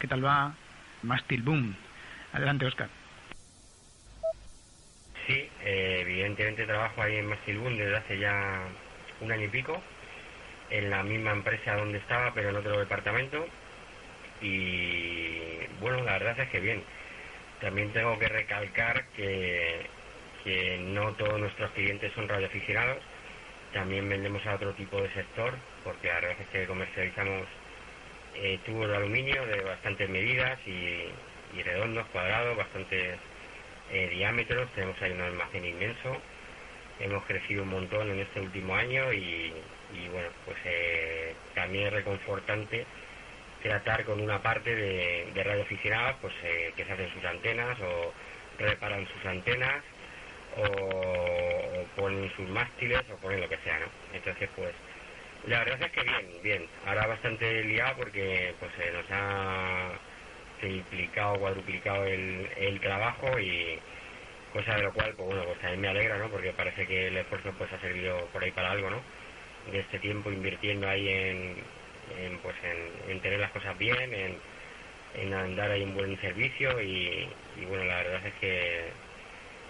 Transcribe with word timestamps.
qué 0.00 0.08
tal 0.08 0.24
va 0.24 0.54
Mastil 1.02 1.42
Boom. 1.42 1.76
Adelante, 2.32 2.64
Oscar. 2.66 2.88
Sí, 5.26 5.48
eh, 5.62 5.98
evidentemente 6.00 6.66
trabajo 6.66 7.02
ahí 7.02 7.16
en 7.16 7.26
Mastil 7.26 7.58
Boom 7.58 7.76
desde 7.76 7.96
hace 7.96 8.18
ya 8.18 8.62
un 9.20 9.30
año 9.30 9.44
y 9.44 9.48
pico, 9.48 9.80
en 10.70 10.90
la 10.90 11.02
misma 11.02 11.32
empresa 11.32 11.76
donde 11.76 11.98
estaba, 11.98 12.32
pero 12.32 12.48
en 12.48 12.56
otro 12.56 12.78
departamento. 12.78 13.46
Y 14.40 15.58
bueno, 15.80 16.02
la 16.02 16.12
verdad 16.12 16.40
es 16.40 16.48
que 16.48 16.60
bien. 16.60 16.82
También 17.60 17.92
tengo 17.92 18.18
que 18.18 18.28
recalcar 18.28 19.04
que, 19.14 19.86
que 20.42 20.78
no 20.78 21.12
todos 21.12 21.38
nuestros 21.38 21.70
clientes 21.72 22.10
son 22.14 22.26
radioaficionados. 22.26 22.98
También 23.74 24.08
vendemos 24.08 24.44
a 24.46 24.54
otro 24.54 24.72
tipo 24.72 25.00
de 25.02 25.12
sector, 25.12 25.54
porque 25.84 26.08
la 26.08 26.14
verdad 26.14 26.36
es 26.40 26.48
que 26.48 26.66
comercializamos 26.66 27.46
eh, 28.36 28.58
tubos 28.64 28.88
de 28.88 28.96
aluminio 28.96 29.44
de 29.46 29.60
bastantes 29.62 30.08
medidas 30.08 30.58
y, 30.66 31.08
redondos, 31.62 32.06
cuadrados, 32.08 32.56
bastantes 32.56 33.18
eh, 33.92 34.08
diámetros. 34.10 34.70
Tenemos 34.74 35.00
ahí 35.02 35.12
un 35.12 35.20
almacén 35.20 35.64
inmenso. 35.64 36.16
Hemos 37.00 37.24
crecido 37.24 37.62
un 37.62 37.70
montón 37.70 38.10
en 38.10 38.20
este 38.20 38.40
último 38.40 38.74
año 38.74 39.12
y, 39.12 39.52
bueno, 40.12 40.28
pues 40.44 40.58
eh, 40.64 41.34
también 41.54 41.86
es 41.86 41.92
reconfortante 41.92 42.86
tratar 43.62 44.04
con 44.04 44.20
una 44.20 44.40
parte 44.40 44.74
de, 44.74 45.30
de 45.34 45.44
radioaficionados 45.44 46.16
pues, 46.20 46.34
eh, 46.44 46.72
que 46.76 46.84
se 46.84 46.92
hacen 46.92 47.12
sus 47.12 47.24
antenas 47.24 47.78
o 47.80 48.12
reparan 48.58 49.06
sus 49.06 49.24
antenas 49.26 49.82
o, 50.56 51.84
ponen 51.96 52.30
sus 52.36 52.48
mástiles 52.48 53.00
o 53.12 53.16
ponen 53.16 53.40
lo 53.40 53.48
que 53.48 53.58
sea, 53.58 53.78
¿no? 53.78 53.86
Entonces, 54.14 54.48
pues 54.56 54.72
la 55.46 55.58
verdad 55.60 55.82
es 55.82 55.92
que 55.92 56.02
bien, 56.02 56.42
bien. 56.42 56.66
Ahora 56.86 57.06
bastante 57.06 57.64
liado 57.64 57.96
porque 57.96 58.54
pues 58.58 58.70
se 58.76 58.90
nos 58.92 59.04
ha 59.10 59.90
triplicado, 60.60 61.38
cuadruplicado 61.38 62.04
el, 62.04 62.48
el 62.56 62.80
trabajo 62.80 63.38
y 63.38 63.78
cosa 64.52 64.76
de 64.76 64.82
lo 64.82 64.92
cual, 64.92 65.14
pues 65.14 65.28
bueno, 65.28 65.44
pues 65.44 65.58
también 65.60 65.80
me 65.80 65.88
alegra, 65.88 66.18
¿no? 66.18 66.28
Porque 66.28 66.52
parece 66.52 66.86
que 66.86 67.08
el 67.08 67.16
esfuerzo 67.16 67.52
pues 67.56 67.72
ha 67.72 67.80
servido 67.80 68.26
por 68.32 68.42
ahí 68.42 68.50
para 68.50 68.72
algo, 68.72 68.90
¿no? 68.90 69.00
De 69.72 69.80
este 69.80 69.98
tiempo 69.98 70.30
invirtiendo 70.30 70.88
ahí 70.88 71.08
en, 71.08 71.56
pues 72.42 72.56
en, 73.08 73.20
tener 73.20 73.40
las 73.40 73.50
cosas 73.52 73.76
bien, 73.78 74.12
en, 75.14 75.34
andar 75.34 75.70
ahí 75.70 75.82
un 75.82 75.94
buen 75.94 76.20
servicio 76.20 76.80
y, 76.80 77.28
y 77.60 77.64
bueno, 77.66 77.84
la 77.84 77.96
verdad 77.96 78.26
es 78.26 78.34
que 78.34 78.88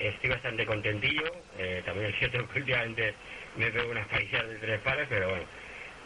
estoy 0.00 0.30
bastante 0.30 0.66
contentillo. 0.66 1.24
Eh, 1.58 1.82
también 1.84 2.10
es 2.10 2.18
cierto 2.18 2.48
que 2.48 2.60
últimamente 2.60 3.14
me 3.56 3.70
pego 3.70 3.90
unas 3.90 4.06
paisas 4.08 4.48
de 4.48 4.56
tres 4.56 4.80
pares, 4.80 5.06
pero 5.08 5.28
bueno, 5.30 5.44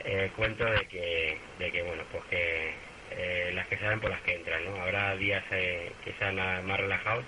eh, 0.05 0.31
cuento 0.37 0.65
de 0.65 0.87
que, 0.87 1.39
de 1.59 1.71
que, 1.71 1.83
bueno, 1.83 2.03
pues 2.11 2.25
que 2.25 2.75
eh, 3.13 3.53
las 3.55 3.67
que 3.69 3.79
salen 3.79 4.01
por 4.01 4.11
las 4.11 4.21
que 4.23 4.35
entran, 4.35 4.65
¿no? 4.65 4.81
Habrá 4.81 5.17
días 5.17 5.45
que 5.51 6.15
sean 6.19 6.37
más 6.37 6.81
relajados, 6.81 7.25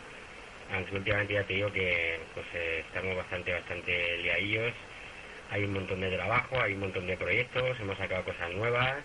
aunque 0.73 0.97
últimamente 0.97 1.35
ya 1.35 1.45
te 1.45 1.55
digo 1.55 1.73
que 1.73 2.19
pues 2.35 2.47
estamos 2.55 3.17
bastante, 3.17 3.53
bastante 3.53 4.19
liadillos. 4.19 4.73
Hay 5.51 5.65
un 5.65 5.75
montón 5.75 6.01
de 6.01 6.11
trabajo, 6.11 6.61
hay 6.61 6.75
un 6.75 6.81
montón 6.81 7.07
de 7.07 7.17
proyectos, 7.17 7.79
hemos 7.81 7.97
sacado 7.99 8.25
cosas 8.25 8.51
nuevas, 8.53 8.97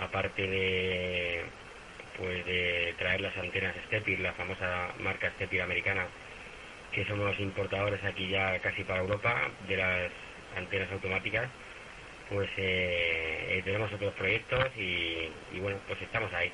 aparte 0.00 0.46
de 0.46 1.44
pues 2.16 2.44
de 2.44 2.94
traer 2.98 3.20
las 3.20 3.36
antenas 3.36 3.74
Stepir, 3.86 4.20
la 4.20 4.32
famosa 4.34 4.92
marca 4.98 5.30
Stepir 5.36 5.62
americana, 5.62 6.06
que 6.92 7.04
somos 7.06 7.38
importadores 7.38 8.02
aquí 8.04 8.28
ya 8.28 8.58
casi 8.58 8.82
para 8.84 9.00
Europa 9.00 9.50
de 9.68 9.76
las 9.76 10.10
antenas 10.56 10.90
automáticas, 10.92 11.48
pues 12.30 12.48
eh, 12.56 13.56
eh, 13.58 13.62
tenemos 13.64 13.92
otros 13.92 14.14
proyectos 14.14 14.66
y, 14.76 15.28
bueno, 15.58 15.78
pues 15.86 16.00
estamos 16.00 16.32
ahí. 16.32 16.50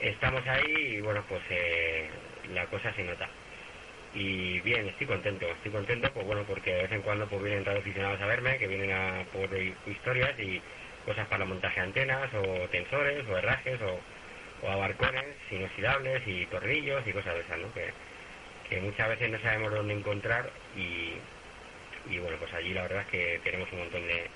Estamos 0.00 0.46
ahí 0.48 0.96
y 0.96 1.00
bueno, 1.00 1.24
pues 1.28 1.42
eh, 1.50 2.08
la 2.52 2.66
cosa 2.66 2.92
se 2.94 3.04
nota. 3.04 3.28
Y 4.14 4.58
bien, 4.60 4.88
estoy 4.88 5.06
contento, 5.06 5.46
estoy 5.46 5.70
contento, 5.70 6.10
pues 6.12 6.26
bueno, 6.26 6.42
porque 6.44 6.74
de 6.74 6.82
vez 6.82 6.92
en 6.92 7.02
cuando 7.02 7.28
pues 7.28 7.42
vienen 7.42 7.68
aficionados 7.68 8.20
a 8.20 8.26
verme, 8.26 8.58
que 8.58 8.66
vienen 8.66 8.90
a 8.90 9.24
por 9.32 9.48
historias 9.86 10.36
y 10.40 10.60
cosas 11.04 11.28
para 11.28 11.44
montaje 11.44 11.80
de 11.80 11.86
antenas 11.86 12.28
o 12.34 12.68
tensores 12.70 13.24
o 13.28 13.38
herrajes 13.38 13.80
o, 13.82 14.66
o 14.66 14.70
abarcones 14.70 15.36
inoxidables 15.50 16.26
y 16.26 16.46
tornillos 16.46 17.06
y 17.06 17.12
cosas 17.12 17.34
de 17.34 17.40
esas, 17.42 17.58
¿no? 17.58 17.72
Que, 17.72 17.92
que 18.68 18.80
muchas 18.80 19.08
veces 19.10 19.30
no 19.30 19.38
sabemos 19.40 19.72
dónde 19.72 19.94
encontrar 19.94 20.50
y, 20.76 21.14
y 22.08 22.18
bueno, 22.18 22.36
pues 22.38 22.52
allí 22.54 22.72
la 22.72 22.82
verdad 22.82 23.02
es 23.02 23.08
que 23.08 23.40
tenemos 23.44 23.70
un 23.72 23.80
montón 23.80 24.06
de, 24.06 24.26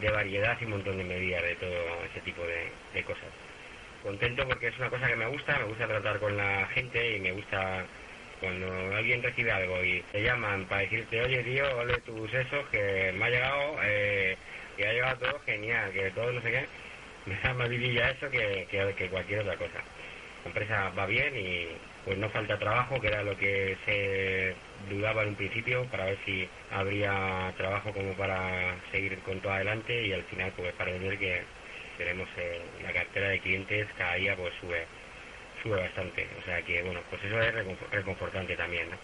de 0.00 0.10
variedad 0.10 0.56
y 0.60 0.64
un 0.64 0.70
montón 0.70 0.96
de 0.96 1.04
medidas 1.04 1.42
de 1.42 1.56
todo 1.56 2.04
ese 2.10 2.20
tipo 2.20 2.42
de, 2.42 3.02
cosas. 3.04 3.28
Contento 4.02 4.46
porque 4.46 4.68
es 4.68 4.78
una 4.78 4.90
cosa 4.90 5.06
que 5.06 5.16
me 5.16 5.26
gusta, 5.26 5.58
me 5.58 5.64
gusta 5.64 5.86
tratar 5.86 6.18
con 6.18 6.36
la 6.36 6.66
gente 6.68 7.16
y 7.16 7.20
me 7.20 7.32
gusta 7.32 7.86
cuando 8.40 8.94
alguien 8.94 9.22
recibe 9.22 9.50
algo 9.50 9.82
y 9.82 10.02
te 10.12 10.22
llaman 10.22 10.66
para 10.66 10.82
decirte, 10.82 11.22
oye 11.22 11.42
tío, 11.42 11.64
ole 11.78 11.98
tus 12.00 12.30
sesos, 12.30 12.68
que 12.68 13.12
me 13.12 13.24
ha 13.24 13.30
llegado, 13.30 13.76
eh, 13.82 14.36
que 14.76 14.86
ha 14.86 14.92
llegado 14.92 15.16
todo 15.18 15.40
genial, 15.46 15.92
que 15.92 16.10
todo 16.10 16.32
no 16.32 16.42
sé 16.42 16.50
qué, 16.50 16.66
me 17.26 17.38
da 17.40 17.54
más 17.54 17.68
vidilla 17.68 18.10
eso 18.10 18.28
que, 18.30 18.66
que 18.70 19.08
cualquier 19.08 19.40
otra 19.40 19.56
cosa. 19.56 19.78
La 20.44 20.48
empresa 20.48 20.90
va 20.90 21.06
bien 21.06 21.34
y, 21.36 21.68
pues 22.04 22.18
no 22.18 22.28
falta 22.30 22.58
trabajo, 22.58 23.00
que 23.00 23.08
era 23.08 23.22
lo 23.22 23.36
que 23.36 23.76
se 23.84 24.54
dudaba 24.94 25.22
en 25.22 25.30
un 25.30 25.36
principio, 25.36 25.84
para 25.90 26.06
ver 26.06 26.18
si 26.24 26.48
habría 26.70 27.52
trabajo 27.56 27.92
como 27.92 28.12
para 28.14 28.76
seguir 28.90 29.18
con 29.20 29.40
todo 29.40 29.52
adelante 29.52 30.06
y 30.06 30.12
al 30.12 30.24
final 30.24 30.52
pues 30.56 30.72
para 30.74 30.92
ver 30.92 31.18
que 31.18 31.42
tenemos 31.96 32.28
eh, 32.36 32.60
la 32.82 32.92
cartera 32.92 33.28
de 33.28 33.40
clientes 33.40 33.88
cada 33.96 34.14
día 34.14 34.36
pues 34.36 34.52
sube 34.60 34.86
sube 35.62 35.80
bastante, 35.80 36.28
o 36.38 36.44
sea 36.44 36.60
que 36.62 36.82
bueno, 36.82 37.00
pues 37.08 37.24
eso 37.24 37.40
es 37.40 37.54
reconfortante 37.90 38.54
también, 38.56 38.90
¿no? 38.90 38.96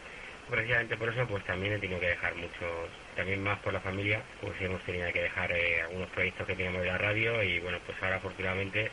Precisamente 0.50 0.96
por 0.96 1.08
eso 1.08 1.26
pues 1.26 1.44
también 1.44 1.74
he 1.74 1.78
tenido 1.78 2.00
que 2.00 2.08
dejar 2.08 2.34
muchos, 2.34 2.90
también 3.16 3.42
más 3.42 3.58
por 3.60 3.72
la 3.72 3.80
familia, 3.80 4.22
pues 4.40 4.60
hemos 4.60 4.82
tenido 4.82 5.10
que 5.12 5.22
dejar 5.22 5.52
eh, 5.52 5.80
algunos 5.82 6.10
proyectos 6.10 6.46
que 6.46 6.56
teníamos 6.56 6.82
de 6.82 6.88
la 6.88 6.98
radio 6.98 7.42
y 7.42 7.60
bueno, 7.60 7.78
pues 7.86 7.96
ahora 8.02 8.16
afortunadamente 8.16 8.90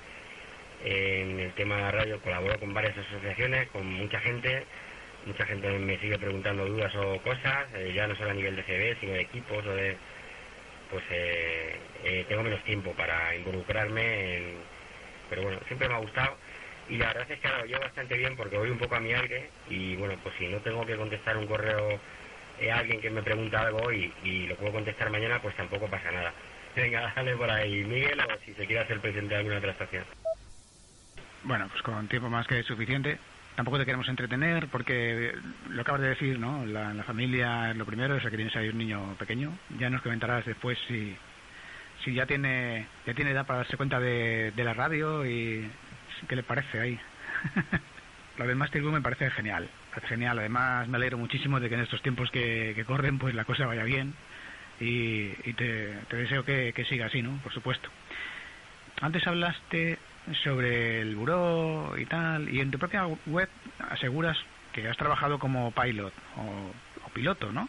en 0.83 1.39
el 1.39 1.53
tema 1.53 1.77
de 1.77 1.81
la 1.83 1.91
radio 1.91 2.21
colaboro 2.21 2.59
con 2.59 2.73
varias 2.73 2.97
asociaciones, 2.97 3.67
con 3.69 3.85
mucha 3.85 4.19
gente. 4.19 4.65
Mucha 5.25 5.45
gente 5.45 5.67
me 5.79 5.97
sigue 5.99 6.17
preguntando 6.17 6.65
dudas 6.65 6.95
o 6.95 7.21
cosas, 7.21 7.67
eh, 7.75 7.91
ya 7.93 8.07
no 8.07 8.15
solo 8.15 8.29
a 8.31 8.33
nivel 8.33 8.55
de 8.55 8.63
CB, 8.63 8.99
sino 8.99 9.13
de 9.13 9.21
equipos 9.21 9.65
o 9.65 9.75
de... 9.75 9.97
Pues 10.89 11.03
eh, 11.11 11.75
eh, 12.05 12.25
tengo 12.29 12.43
menos 12.43 12.63
tiempo 12.63 12.93
para 12.93 13.35
involucrarme, 13.35 14.37
en, 14.37 14.43
pero 15.29 15.41
bueno, 15.41 15.59
siempre 15.67 15.89
me 15.89 15.95
ha 15.95 15.99
gustado. 15.99 16.37
Y 16.87 16.95
la 16.95 17.07
verdad 17.07 17.29
es 17.29 17.39
que 17.41 17.47
ahora 17.47 17.59
lo 17.59 17.65
llevo 17.65 17.81
bastante 17.81 18.15
bien 18.15 18.37
porque 18.37 18.57
voy 18.57 18.69
un 18.69 18.77
poco 18.77 18.95
a 18.95 19.01
mi 19.01 19.13
aire 19.13 19.49
y 19.69 19.97
bueno, 19.97 20.17
pues 20.23 20.33
si 20.37 20.47
no 20.47 20.59
tengo 20.59 20.85
que 20.85 20.95
contestar 20.95 21.35
un 21.35 21.47
correo 21.47 21.99
a 22.71 22.77
alguien 22.77 23.01
que 23.01 23.09
me 23.09 23.21
pregunta 23.21 23.59
algo 23.59 23.91
y, 23.91 24.13
y 24.23 24.47
lo 24.47 24.55
puedo 24.55 24.71
contestar 24.71 25.09
mañana, 25.09 25.41
pues 25.41 25.53
tampoco 25.57 25.87
pasa 25.87 26.09
nada. 26.11 26.33
Venga, 26.77 27.11
dale 27.13 27.35
por 27.35 27.49
ahí, 27.49 27.83
Miguel, 27.83 28.21
o 28.21 28.45
si 28.45 28.53
se 28.53 28.65
quiere 28.65 28.83
hacer 28.83 29.01
presente 29.01 29.29
de 29.29 29.35
alguna 29.35 29.57
otra 29.57 29.71
estación. 29.71 30.05
Bueno, 31.47 31.69
pues 31.69 31.81
con 31.81 32.09
tiempo 32.09 32.29
más 32.29 32.45
que 32.45 32.61
suficiente. 32.63 33.17
Tampoco 33.55 33.77
te 33.79 33.85
queremos 33.85 34.09
entretener 34.09 34.67
porque 34.67 35.33
lo 35.69 35.81
acabas 35.81 36.01
de 36.01 36.09
decir, 36.09 36.37
¿no? 36.37 36.65
La, 36.65 37.03
familia 37.03 37.71
es 37.71 37.77
lo 37.77 37.85
primero, 37.85 38.17
es 38.17 38.23
que 38.23 38.35
tienes 38.35 38.53
ahí 38.57 38.67
un 38.67 38.77
niño 38.77 39.15
pequeño. 39.17 39.57
Ya 39.79 39.89
nos 39.89 40.01
comentarás 40.01 40.45
después 40.45 40.77
si, 40.89 41.15
si 42.03 42.13
ya 42.13 42.25
tiene 42.25 42.85
ya 43.05 43.13
tiene 43.13 43.31
edad 43.31 43.45
para 43.45 43.59
darse 43.59 43.77
cuenta 43.77 43.97
de, 44.01 44.51
de 44.57 44.63
la 44.65 44.73
radio 44.73 45.25
y 45.25 45.71
qué 46.27 46.35
le 46.35 46.43
parece 46.43 46.81
ahí. 46.81 46.99
lo 48.37 48.45
del 48.45 48.57
Master 48.57 48.81
me 48.83 49.01
parece 49.01 49.31
genial, 49.31 49.69
genial. 50.05 50.39
Además 50.39 50.89
me 50.89 50.97
alegro 50.97 51.17
muchísimo 51.17 51.61
de 51.61 51.69
que 51.69 51.75
en 51.75 51.81
estos 51.81 52.01
tiempos 52.01 52.29
que, 52.29 52.73
que 52.75 52.83
corren 52.83 53.19
pues 53.19 53.33
la 53.33 53.45
cosa 53.45 53.65
vaya 53.65 53.85
bien 53.85 54.13
y, 54.81 55.31
y 55.45 55.53
te, 55.53 55.93
te, 56.09 56.17
deseo 56.17 56.43
que, 56.43 56.73
que 56.75 56.83
siga 56.83 57.05
así, 57.05 57.21
¿no? 57.21 57.37
Por 57.41 57.53
supuesto. 57.53 57.89
Antes 58.99 59.25
hablaste 59.27 59.97
sobre 60.43 61.01
el 61.01 61.15
buró 61.15 61.95
y 61.97 62.05
tal, 62.05 62.49
y 62.49 62.59
en 62.59 62.71
tu 62.71 62.79
propia 62.79 63.07
web 63.25 63.49
aseguras 63.89 64.37
que 64.73 64.87
has 64.87 64.97
trabajado 64.97 65.39
como 65.39 65.71
pilot 65.71 66.13
o, 66.37 67.09
piloto, 67.13 67.51
¿no? 67.51 67.67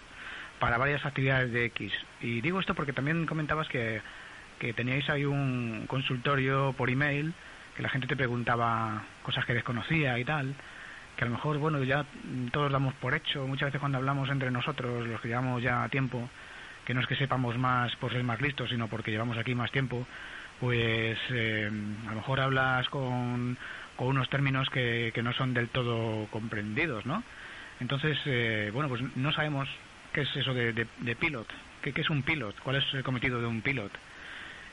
Para 0.58 0.76
varias 0.76 1.06
actividades 1.06 1.52
de 1.52 1.64
X. 1.66 1.92
Y 2.20 2.42
digo 2.42 2.60
esto 2.60 2.74
porque 2.74 2.92
también 2.92 3.24
comentabas 3.24 3.66
que, 3.68 4.02
que 4.58 4.74
teníais 4.74 5.08
ahí 5.08 5.24
un 5.24 5.86
consultorio 5.86 6.74
por 6.76 6.90
email 6.90 7.32
que 7.78 7.82
la 7.82 7.88
gente 7.88 8.08
te 8.08 8.16
preguntaba 8.16 9.04
cosas 9.22 9.46
que 9.46 9.54
desconocía 9.54 10.18
y 10.18 10.24
tal, 10.24 10.52
que 11.16 11.22
a 11.22 11.28
lo 11.28 11.34
mejor, 11.34 11.58
bueno, 11.58 11.80
ya 11.84 12.04
todos 12.50 12.72
damos 12.72 12.92
por 12.94 13.14
hecho, 13.14 13.46
muchas 13.46 13.68
veces 13.68 13.78
cuando 13.78 13.98
hablamos 13.98 14.28
entre 14.30 14.50
nosotros, 14.50 15.06
los 15.06 15.20
que 15.20 15.28
llevamos 15.28 15.62
ya 15.62 15.88
tiempo, 15.88 16.28
que 16.84 16.92
no 16.92 17.00
es 17.00 17.06
que 17.06 17.14
sepamos 17.14 17.56
más 17.56 17.94
por 17.96 18.10
ser 18.10 18.24
más 18.24 18.40
listos, 18.40 18.70
sino 18.70 18.88
porque 18.88 19.12
llevamos 19.12 19.38
aquí 19.38 19.54
más 19.54 19.70
tiempo, 19.70 20.04
pues 20.60 21.18
eh, 21.30 21.70
a 22.06 22.10
lo 22.10 22.16
mejor 22.16 22.40
hablas 22.40 22.88
con, 22.88 23.56
con 23.96 24.08
unos 24.08 24.28
términos 24.28 24.68
que, 24.70 25.12
que, 25.14 25.22
no 25.22 25.32
son 25.32 25.54
del 25.54 25.68
todo 25.68 26.26
comprendidos, 26.30 27.06
¿no? 27.06 27.22
Entonces, 27.80 28.18
eh, 28.26 28.70
bueno, 28.72 28.88
pues 28.88 29.02
no 29.16 29.32
sabemos 29.32 29.68
qué 30.12 30.22
es 30.22 30.36
eso 30.36 30.52
de, 30.54 30.72
de, 30.72 31.16
pilot, 31.16 31.46
¿Qué, 31.82 31.92
¿Qué, 31.92 32.00
es 32.00 32.10
un 32.10 32.22
pilot, 32.22 32.58
cuál 32.60 32.76
es 32.76 32.84
el 32.94 33.04
cometido 33.04 33.40
de 33.40 33.46
un 33.46 33.62
pilot 33.62 33.92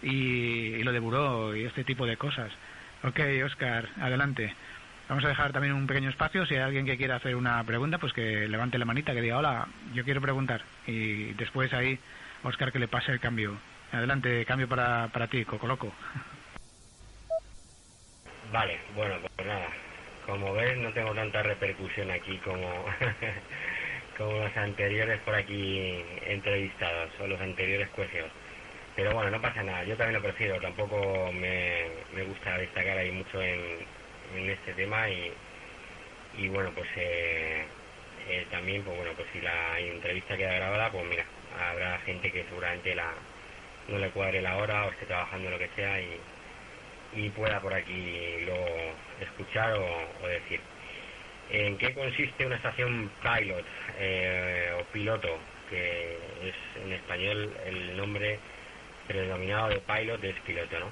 y, 0.01 0.75
y 0.75 0.83
lo 0.83 0.91
de 0.91 0.99
buró 0.99 1.55
y 1.55 1.65
este 1.65 1.83
tipo 1.83 2.05
de 2.05 2.17
cosas. 2.17 2.51
Ok, 3.03 3.19
Oscar, 3.45 3.87
adelante. 3.99 4.53
Vamos 5.07 5.23
a 5.23 5.27
dejar 5.27 5.51
también 5.51 5.73
un 5.73 5.85
pequeño 5.85 6.09
espacio. 6.09 6.45
Si 6.47 6.55
hay 6.55 6.61
alguien 6.61 6.85
que 6.85 6.97
quiera 6.97 7.17
hacer 7.17 7.35
una 7.35 7.63
pregunta, 7.63 7.99
pues 7.99 8.11
que 8.13 8.47
levante 8.47 8.79
la 8.79 8.85
manita, 8.85 9.13
que 9.13 9.21
diga, 9.21 9.37
hola, 9.37 9.67
yo 9.93 10.03
quiero 10.03 10.21
preguntar. 10.21 10.63
Y 10.87 11.33
después 11.33 11.71
ahí, 11.73 11.99
Oscar, 12.41 12.71
que 12.71 12.79
le 12.79 12.87
pase 12.87 13.11
el 13.11 13.19
cambio. 13.19 13.55
Adelante, 13.95 14.45
cambio 14.45 14.67
para, 14.67 15.07
para 15.13 15.27
ti, 15.27 15.45
Coco 15.45 15.67
Loco. 15.67 15.93
Vale, 18.51 18.79
bueno, 18.95 19.15
pues 19.21 19.47
nada. 19.47 19.69
Como 20.25 20.53
ves, 20.53 20.77
no 20.77 20.91
tengo 20.93 21.13
tanta 21.13 21.43
repercusión 21.43 22.11
aquí 22.11 22.37
como, 22.39 22.85
como 24.17 24.39
los 24.39 24.57
anteriores 24.57 25.19
por 25.21 25.35
aquí 25.35 26.03
entrevistados 26.25 27.11
o 27.21 27.27
los 27.27 27.39
anteriores 27.39 27.89
cuejeos. 27.89 28.31
Pero 28.95 29.13
bueno, 29.13 29.31
no 29.31 29.41
pasa 29.41 29.63
nada, 29.63 29.83
yo 29.83 29.95
también 29.97 30.15
lo 30.21 30.23
prefiero, 30.27 30.59
tampoco 30.61 31.31
me, 31.33 31.85
me 32.13 32.23
gusta 32.23 32.57
destacar 32.57 32.97
ahí 32.97 33.11
mucho 33.11 33.41
en, 33.41 33.59
en 34.35 34.49
este 34.49 34.73
tema 34.73 35.09
y, 35.09 35.33
y 36.37 36.47
bueno, 36.49 36.71
pues 36.75 36.87
eh, 36.95 37.65
eh, 38.29 38.47
también, 38.51 38.83
pues 38.83 38.97
bueno, 38.97 39.13
pues 39.15 39.27
si 39.33 39.41
la 39.41 39.79
entrevista 39.79 40.37
queda 40.37 40.53
grabada, 40.55 40.91
pues 40.91 41.05
mira, 41.05 41.25
habrá 41.69 41.99
gente 41.99 42.31
que 42.31 42.45
seguramente 42.45 42.95
la 42.95 43.13
no 43.87 43.97
le 43.97 44.09
cuadre 44.09 44.41
la 44.41 44.57
hora 44.57 44.85
o 44.85 44.91
esté 44.91 45.05
trabajando 45.05 45.49
lo 45.49 45.59
que 45.59 45.69
sea 45.75 45.99
y, 46.01 46.19
y 47.15 47.29
pueda 47.29 47.59
por 47.61 47.73
aquí 47.73 48.43
luego 48.45 48.67
escuchar 49.21 49.73
o, 49.73 50.27
decir. 50.27 50.59
¿En 51.51 51.77
qué 51.77 51.93
consiste 51.93 52.45
una 52.45 52.55
estación 52.55 53.11
pilot 53.21 53.65
eh, 53.99 54.73
o 54.79 54.83
piloto? 54.85 55.37
Que 55.69 56.17
es 56.43 56.83
en 56.83 56.93
español 56.93 57.53
el 57.65 57.97
nombre 57.97 58.39
predominado 59.07 59.69
de 59.69 59.79
pilot 59.79 60.23
es 60.23 60.39
piloto, 60.41 60.79
¿no? 60.79 60.91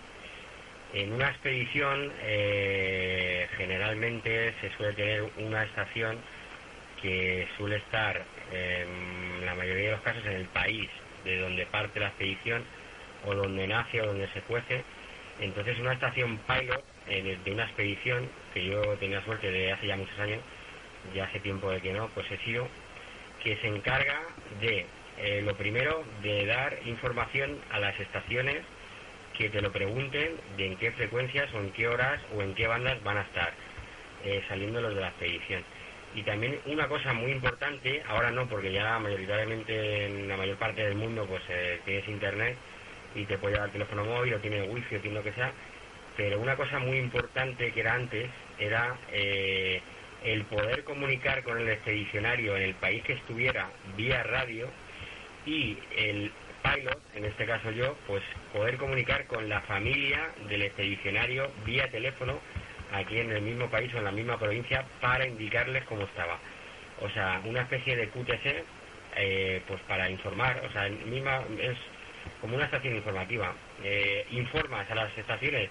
En 0.93 1.11
una 1.11 1.29
expedición 1.29 2.11
eh, 2.21 3.47
generalmente 3.57 4.53
se 4.61 4.69
suele 4.77 4.93
tener 4.93 5.23
una 5.37 5.63
estación 5.63 6.17
que 7.01 7.47
suele 7.57 7.77
estar 7.77 8.23
en 8.51 9.43
la 9.43 9.55
mayoría 9.55 9.85
de 9.85 9.91
los 9.91 10.01
casos 10.01 10.23
en 10.25 10.33
el 10.33 10.45
país 10.45 10.89
de 11.25 11.39
donde 11.39 11.65
parte 11.65 11.99
la 11.99 12.07
expedición 12.07 12.63
o 13.25 13.33
donde 13.33 13.67
nace 13.67 14.01
o 14.01 14.07
donde 14.07 14.27
se 14.29 14.41
cuece. 14.41 14.83
Entonces 15.39 15.79
una 15.79 15.93
estación 15.93 16.39
pilot 16.39 16.83
eh, 17.07 17.37
de 17.43 17.51
una 17.51 17.63
expedición 17.63 18.29
que 18.53 18.65
yo 18.65 18.81
tenía 18.99 19.23
suerte 19.23 19.51
de 19.51 19.71
hace 19.71 19.87
ya 19.87 19.97
muchos 19.97 20.17
años, 20.19 20.39
ya 21.13 21.25
hace 21.25 21.39
tiempo 21.39 21.69
de 21.71 21.81
que 21.81 21.93
no, 21.93 22.07
pues 22.09 22.29
he 22.31 22.37
sido, 22.39 22.67
que 23.43 23.57
se 23.57 23.67
encarga 23.67 24.21
de, 24.61 24.85
eh, 25.17 25.41
lo 25.43 25.55
primero, 25.55 26.03
de 26.21 26.45
dar 26.45 26.77
información 26.85 27.57
a 27.71 27.79
las 27.79 27.99
estaciones 27.99 28.61
que 29.37 29.49
te 29.49 29.61
lo 29.61 29.71
pregunten 29.71 30.37
de 30.57 30.67
en 30.67 30.77
qué 30.77 30.91
frecuencias 30.91 31.51
o 31.53 31.59
en 31.59 31.71
qué 31.71 31.87
horas 31.87 32.21
o 32.35 32.41
en 32.41 32.53
qué 32.53 32.67
bandas 32.67 33.01
van 33.03 33.17
a 33.17 33.21
estar 33.21 33.53
eh, 34.23 34.43
saliendo 34.47 34.79
los 34.79 34.95
de 34.95 35.01
la 35.01 35.09
expedición. 35.09 35.63
Y 36.15 36.21
también 36.21 36.59
una 36.67 36.87
cosa 36.87 37.11
muy 37.13 37.31
importante, 37.31 38.03
ahora 38.07 38.29
no, 38.29 38.47
porque 38.47 38.71
ya 38.71 38.99
mayoritariamente 38.99 40.05
en 40.05 40.27
la 40.27 40.37
mayor 40.37 40.57
parte 40.57 40.83
del 40.83 40.95
mundo 40.95 41.25
pues 41.25 41.41
eh, 41.49 41.81
tienes 41.85 42.07
internet 42.07 42.55
y 43.15 43.25
te 43.25 43.37
puede 43.37 43.57
dar 43.57 43.69
teléfono 43.69 44.05
móvil 44.05 44.33
o 44.35 44.39
tienes 44.39 44.67
wifi 44.69 44.95
o 44.95 44.99
tiene 44.99 45.17
lo 45.17 45.23
que 45.23 45.33
sea, 45.33 45.51
pero 46.15 46.39
una 46.39 46.55
cosa 46.55 46.79
muy 46.79 46.97
importante 46.97 47.71
que 47.71 47.79
era 47.79 47.93
antes 47.93 48.29
era 48.59 48.95
eh, 49.11 49.81
el 50.23 50.43
poder 50.45 50.83
comunicar 50.83 51.43
con 51.43 51.59
el 51.59 51.69
expedicionario 51.69 52.55
en 52.55 52.63
el 52.63 52.75
país 52.75 53.03
que 53.03 53.13
estuviera 53.13 53.69
vía 53.97 54.23
radio 54.23 54.69
y 55.45 55.77
el 55.97 56.31
pilot, 56.63 56.97
en 57.15 57.25
este 57.25 57.45
caso 57.45 57.71
yo, 57.71 57.95
pues 58.07 58.23
poder 58.53 58.77
comunicar 58.77 59.25
con 59.27 59.49
la 59.49 59.61
familia 59.61 60.29
del 60.47 60.61
expedicionario 60.61 61.51
vía 61.65 61.89
teléfono 61.89 62.39
aquí 62.93 63.19
en 63.19 63.31
el 63.31 63.41
mismo 63.41 63.69
país 63.69 63.93
o 63.93 63.97
en 63.97 64.05
la 64.05 64.11
misma 64.11 64.37
provincia 64.39 64.85
para 65.01 65.27
indicarles 65.27 65.83
cómo 65.85 66.03
estaba. 66.03 66.39
O 67.01 67.09
sea, 67.09 67.41
una 67.43 67.61
especie 67.61 67.97
de 67.97 68.07
QTC, 68.07 68.63
eh, 69.15 69.61
pues 69.67 69.81
para 69.81 70.09
informar, 70.09 70.63
o 70.65 70.71
sea, 70.71 70.87
misma, 70.89 71.43
es 71.59 71.77
como 72.43 72.57
una 72.57 72.65
estación 72.65 72.97
informativa. 72.97 73.55
Eh, 73.85 74.25
informas 74.31 74.91
a 74.91 74.95
las 74.95 75.17
estaciones 75.17 75.69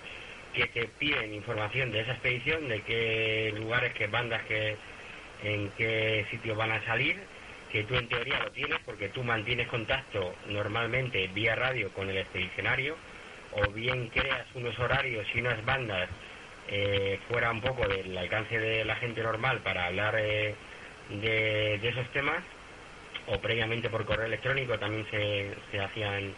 que 0.55 0.67
te 0.69 0.87
piden 0.99 1.35
información 1.35 1.93
de 1.93 2.01
esa 2.01 2.13
expedición, 2.13 2.67
de 2.67 2.81
qué 2.81 3.53
lugares, 3.55 3.93
qué 3.93 4.07
bandas, 4.07 4.41
qué, 4.49 4.79
en 5.43 5.69
qué 5.77 6.27
sitios 6.31 6.57
van 6.57 6.73
a 6.73 6.83
salir 6.87 7.21
que 7.71 7.85
tú 7.85 7.95
en 7.95 8.09
teoría 8.09 8.39
lo 8.39 8.51
tienes 8.53 8.79
porque 8.87 9.11
tú 9.11 9.23
mantienes 9.23 9.69
contacto 9.69 10.35
normalmente 10.47 11.29
vía 11.29 11.55
radio 11.57 11.91
con 11.93 12.09
el 12.09 12.17
expedicionario 12.17 12.97
o 13.53 13.71
bien 13.73 14.09
creas 14.09 14.47
unos 14.55 14.79
horarios 14.79 15.27
y 15.35 15.41
unas 15.41 15.63
bandas 15.67 16.09
eh, 16.69 17.19
fuera 17.29 17.51
un 17.51 17.61
poco 17.61 17.87
del 17.87 18.17
alcance 18.17 18.59
de 18.59 18.85
la 18.87 18.97
gente 18.97 19.23
normal 19.23 19.61
para 19.61 19.87
hablar 19.87 20.17
eh, 20.19 20.55
de, 21.11 21.75
esos 21.87 22.09
temas 22.13 22.43
o 23.27 23.39
previamente 23.41 23.91
por 23.91 24.07
correo 24.07 24.27
electrónico 24.27 24.79
también 24.79 25.07
se, 25.11 25.55
se 25.71 25.81
hacían 25.81 26.35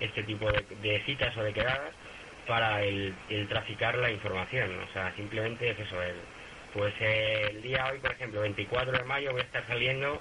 este 0.00 0.22
tipo 0.24 0.50
de, 0.50 1.02
citas 1.04 1.36
o 1.36 1.42
de 1.42 1.52
quedadas 1.52 1.92
para 2.46 2.82
el, 2.82 3.14
traficar 3.48 3.96
la 3.98 4.10
información 4.10 4.70
o 4.80 4.92
sea 4.92 5.14
simplemente 5.16 5.70
es 5.70 5.78
eso 5.78 6.02
el, 6.02 6.16
pues 6.72 6.94
el 7.00 7.62
día 7.62 7.86
hoy 7.92 7.98
por 7.98 8.12
ejemplo 8.12 8.40
24 8.40 8.92
de 8.92 9.04
mayo 9.04 9.32
voy 9.32 9.40
a 9.40 9.44
estar 9.44 9.66
saliendo 9.66 10.20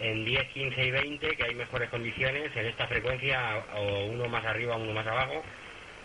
en 0.00 0.24
10, 0.24 0.48
15 0.48 0.84
y 0.84 0.90
20, 0.90 1.36
que 1.36 1.44
hay 1.44 1.54
mejores 1.54 1.88
condiciones 1.90 2.54
en 2.54 2.66
esta 2.66 2.86
frecuencia, 2.86 3.64
o 3.74 4.06
uno 4.06 4.28
más 4.28 4.44
arriba, 4.44 4.76
uno 4.76 4.92
más 4.92 5.06
abajo, 5.06 5.42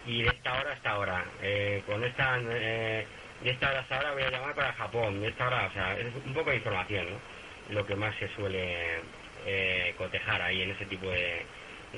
y 0.06 0.24
de 0.24 0.30
esta 0.30 0.60
hora 0.60 0.74
hasta 0.74 0.92
ahora. 0.92 1.26
Eh, 1.42 1.84
con 1.86 2.04
esta, 2.04 2.40
eh, 2.40 3.06
de 3.44 3.50
esta 3.52 3.70
hora 3.70 3.80
hasta 3.82 3.98
ahora 3.98 4.14
voy 4.14 4.24
a 4.24 4.32
llamar 4.32 4.56
para 4.56 4.74
Japón, 4.74 5.22
de 5.22 5.30
esta 5.30 5.48
hora, 5.48 5.68
o 5.70 5.74
sea, 5.74 5.98
es 5.98 6.08
un 6.26 6.34
poco 6.34 6.50
de 6.50 6.58
información, 6.58 7.08
¿no? 7.12 7.20
Lo 7.76 7.86
que 7.86 7.96
más 7.96 8.16
se 8.18 8.28
suele 8.30 9.00
eh, 9.46 9.94
cotejar 9.98 10.42
ahí 10.42 10.62
en 10.62 10.72
ese 10.72 10.86
tipo 10.86 11.10
de, 11.10 11.46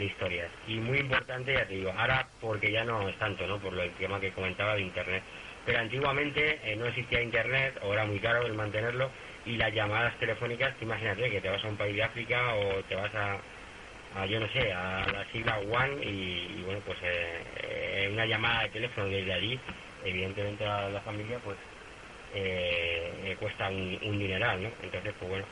historias. 0.03 0.51
Y 0.67 0.75
muy 0.79 0.99
importante, 0.99 1.53
ya 1.53 1.65
te 1.65 1.75
digo, 1.75 1.93
ahora 1.97 2.27
porque 2.41 2.71
ya 2.71 2.83
no 2.83 3.07
es 3.07 3.17
tanto, 3.17 3.47
¿no? 3.47 3.59
Por 3.59 3.73
lo 3.73 3.87
tema 3.91 4.19
que 4.19 4.31
comentaba 4.31 4.75
de 4.75 4.81
Internet. 4.81 5.23
Pero 5.65 5.79
antiguamente 5.79 6.59
no 6.77 6.85
existía 6.85 7.21
Internet, 7.21 7.79
o 7.81 7.93
era 7.93 8.05
muy 8.05 8.19
caro 8.19 8.45
el 8.45 8.53
mantenerlo, 8.53 9.09
y 9.45 9.57
las 9.57 9.73
llamadas 9.73 10.17
telefónicas, 10.17 10.73
imagínate 10.81 11.29
que 11.29 11.41
te 11.41 11.49
vas 11.49 11.63
a 11.63 11.67
un 11.67 11.77
país 11.77 11.95
de 11.95 12.03
África 12.03 12.55
o 12.55 12.83
te 12.83 12.95
vas 12.95 13.13
a, 13.13 14.25
yo 14.25 14.39
no 14.39 14.47
sé, 14.49 14.73
a 14.73 15.05
la 15.11 15.25
sigla 15.31 15.59
One 15.59 16.03
y, 16.03 16.63
bueno, 16.65 16.81
pues 16.85 16.97
eh, 17.03 17.43
eh, 17.57 18.09
una 18.11 18.25
llamada 18.25 18.63
de 18.63 18.69
teléfono 18.69 19.07
desde 19.07 19.33
allí, 19.33 19.59
evidentemente 20.03 20.65
a 20.65 20.89
la 20.89 21.01
familia, 21.01 21.39
pues 21.43 21.57
eh, 22.33 23.35
cuesta 23.39 23.69
un, 23.69 23.99
dineral, 24.17 24.63
¿no? 24.63 24.69
Entonces, 24.81 25.13
pues 25.19 25.29
bueno, 25.29 25.45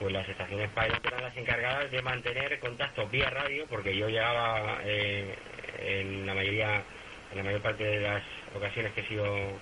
pues 0.00 0.12
las 0.12 0.28
estaciones 0.28 0.70
pilot 0.70 1.06
eran 1.06 1.22
las 1.22 1.36
encargadas 1.36 1.90
de 1.90 2.02
mantener 2.02 2.58
contacto 2.58 3.06
vía 3.08 3.30
radio, 3.30 3.66
porque 3.68 3.96
yo 3.96 4.08
llegaba 4.08 4.80
en 4.82 6.26
la 6.26 6.34
mayoría, 6.34 6.82
en 7.30 7.38
la 7.38 7.44
mayor 7.44 7.60
parte 7.60 7.84
de 7.84 8.00
las 8.00 8.22
ocasiones 8.56 8.92
que 8.94 9.02
he 9.02 9.06
sido 9.06 9.60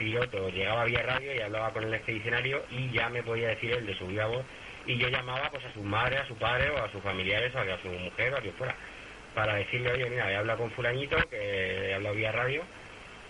piloto 0.00 0.48
llegaba 0.48 0.84
vía 0.84 1.02
radio 1.02 1.34
y 1.34 1.40
hablaba 1.40 1.72
con 1.72 1.84
el 1.84 1.92
expedicionario 1.92 2.64
y 2.70 2.90
ya 2.90 3.10
me 3.10 3.22
podía 3.22 3.48
decir 3.48 3.72
él 3.72 3.84
de 3.84 3.94
su 3.94 4.06
viva 4.06 4.26
voz 4.26 4.44
y 4.86 4.96
yo 4.96 5.08
llamaba 5.08 5.50
pues 5.50 5.62
a 5.66 5.72
su 5.74 5.82
madre, 5.82 6.16
a 6.16 6.26
su 6.26 6.34
padre 6.36 6.70
o 6.70 6.82
a 6.82 6.90
sus 6.90 7.02
familiares 7.02 7.54
o 7.54 7.58
a 7.58 7.82
su 7.82 7.88
mujer 7.88 8.32
o 8.32 8.38
a 8.38 8.40
quien 8.40 8.54
fuera 8.54 8.74
para 9.34 9.54
decirle, 9.54 9.92
oye, 9.92 10.08
mira, 10.08 10.32
he 10.32 10.36
hablado 10.36 10.60
con 10.60 10.70
fulanito 10.70 11.16
que 11.28 11.90
he 11.90 11.94
hablado 11.94 12.14
vía 12.14 12.32
radio 12.32 12.62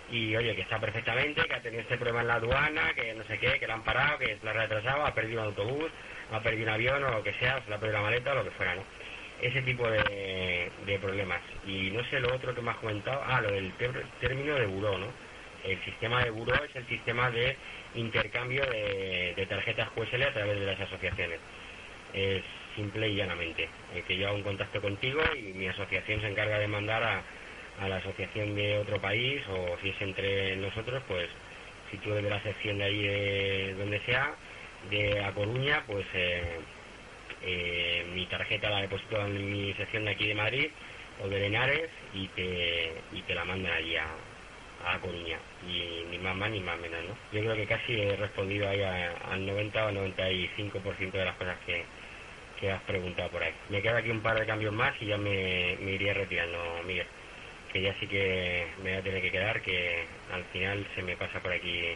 y 0.09 0.35
oye, 0.35 0.55
que 0.55 0.61
está 0.61 0.79
perfectamente, 0.79 1.43
que 1.43 1.53
ha 1.53 1.61
tenido 1.61 1.81
este 1.81 1.97
problema 1.97 2.21
en 2.21 2.27
la 2.27 2.35
aduana, 2.35 2.93
que 2.95 3.13
no 3.13 3.23
sé 3.25 3.37
qué, 3.37 3.59
que 3.59 3.67
la 3.67 3.75
han 3.75 3.83
parado, 3.83 4.17
que 4.17 4.37
la 4.43 4.51
ha 4.51 4.53
retrasado, 4.53 5.05
ha 5.05 5.13
perdido 5.13 5.41
un 5.41 5.47
autobús, 5.47 5.91
ha 6.31 6.41
perdido 6.41 6.63
un 6.63 6.69
avión 6.69 7.03
o 7.03 7.11
lo 7.11 7.23
que 7.23 7.33
sea, 7.33 7.61
se 7.65 7.73
ha 7.73 7.77
perdido 7.77 7.99
la 7.99 8.05
maleta 8.05 8.31
o 8.31 8.35
lo 8.35 8.43
que 8.43 8.51
fuera, 8.51 8.75
¿no? 8.75 8.83
Ese 9.41 9.61
tipo 9.63 9.89
de, 9.89 10.71
de 10.85 10.99
problemas. 10.99 11.41
Y 11.65 11.89
no 11.91 12.03
sé 12.05 12.19
lo 12.19 12.33
otro 12.33 12.53
que 12.53 12.61
me 12.61 12.71
has 12.71 12.77
comentado, 12.77 13.21
ah, 13.25 13.41
lo 13.41 13.51
del 13.51 13.73
término 14.19 14.55
de 14.55 14.65
buró, 14.67 14.97
¿no? 14.97 15.07
el 15.63 15.83
sistema 15.83 16.23
de 16.23 16.31
buró 16.31 16.53
es 16.63 16.75
el 16.75 16.87
sistema 16.87 17.29
de 17.29 17.55
intercambio 17.95 18.63
de, 18.65 19.45
tarjetas 19.49 19.89
QSL 19.91 20.23
a 20.23 20.33
través 20.33 20.59
de 20.59 20.65
las 20.65 20.79
asociaciones. 20.79 21.39
Es 22.13 22.43
simple 22.75 23.09
y 23.09 23.15
llanamente. 23.15 23.69
que 24.07 24.17
yo 24.17 24.27
hago 24.27 24.37
un 24.37 24.43
contacto 24.43 24.81
contigo 24.81 25.21
y 25.35 25.53
mi 25.53 25.67
asociación 25.67 26.21
se 26.21 26.27
encarga 26.27 26.59
de 26.59 26.67
mandar 26.67 27.03
a, 27.03 27.21
a 27.79 27.89
la 27.89 27.97
asociación 27.97 28.55
de 28.55 28.77
otro 28.79 28.99
país 28.99 29.41
o 29.49 29.77
si 29.81 29.89
es 29.89 30.01
entre 30.01 30.55
nosotros, 30.57 31.03
pues 31.07 31.29
si 31.89 31.97
tú 31.97 32.11
de 32.11 32.21
la 32.21 32.41
sección 32.41 32.77
de 32.77 32.83
ahí 32.83 33.01
de 33.01 33.75
donde 33.77 33.99
sea, 34.01 34.33
de 34.89 35.23
A 35.23 35.31
Coruña, 35.33 35.83
pues 35.87 36.05
eh, 36.13 36.59
eh, 37.43 38.05
mi 38.13 38.25
tarjeta 38.25 38.69
la 38.69 38.81
deposito 38.81 39.25
en 39.25 39.51
mi 39.51 39.73
sección 39.73 40.05
de 40.05 40.11
aquí 40.11 40.27
de 40.27 40.35
Madrid 40.35 40.69
o 41.23 41.27
de 41.27 41.39
Lenares 41.39 41.89
y 42.13 42.27
te, 42.29 42.93
y 43.13 43.21
te 43.21 43.35
la 43.35 43.45
mandan 43.45 43.73
allí 43.73 43.95
a, 43.95 44.07
a 44.85 44.99
Coruña. 44.99 45.37
Y 45.67 46.05
ni 46.09 46.17
más 46.17 46.35
más 46.35 46.49
ni 46.49 46.59
más 46.59 46.79
menos, 46.79 47.03
¿no? 47.03 47.15
Yo 47.31 47.41
creo 47.41 47.55
que 47.55 47.65
casi 47.65 47.93
he 47.93 48.15
respondido 48.15 48.67
ahí 48.67 48.81
al 48.81 49.45
90 49.45 49.85
o 49.85 49.91
95% 49.91 51.11
de 51.11 51.25
las 51.25 51.35
cosas 51.35 51.57
que, 51.65 51.83
que 52.59 52.71
has 52.71 52.81
preguntado 52.83 53.29
por 53.29 53.43
ahí. 53.43 53.53
Me 53.69 53.81
queda 53.81 53.97
aquí 53.97 54.09
un 54.09 54.21
par 54.21 54.39
de 54.39 54.45
cambios 54.45 54.73
más 54.73 54.93
y 55.01 55.07
ya 55.07 55.17
me, 55.17 55.77
me 55.81 55.91
iría 55.91 56.13
retirando, 56.13 56.57
Miguel. 56.85 57.07
Que 57.71 57.81
ya 57.81 57.95
sí 57.99 58.07
que 58.07 58.67
me 58.83 58.91
voy 58.91 58.99
a 58.99 59.03
tener 59.03 59.21
que 59.21 59.31
quedar, 59.31 59.61
que 59.61 60.05
al 60.31 60.43
final 60.45 60.85
se 60.93 61.01
me 61.03 61.15
pasa 61.15 61.39
por 61.39 61.53
aquí 61.53 61.95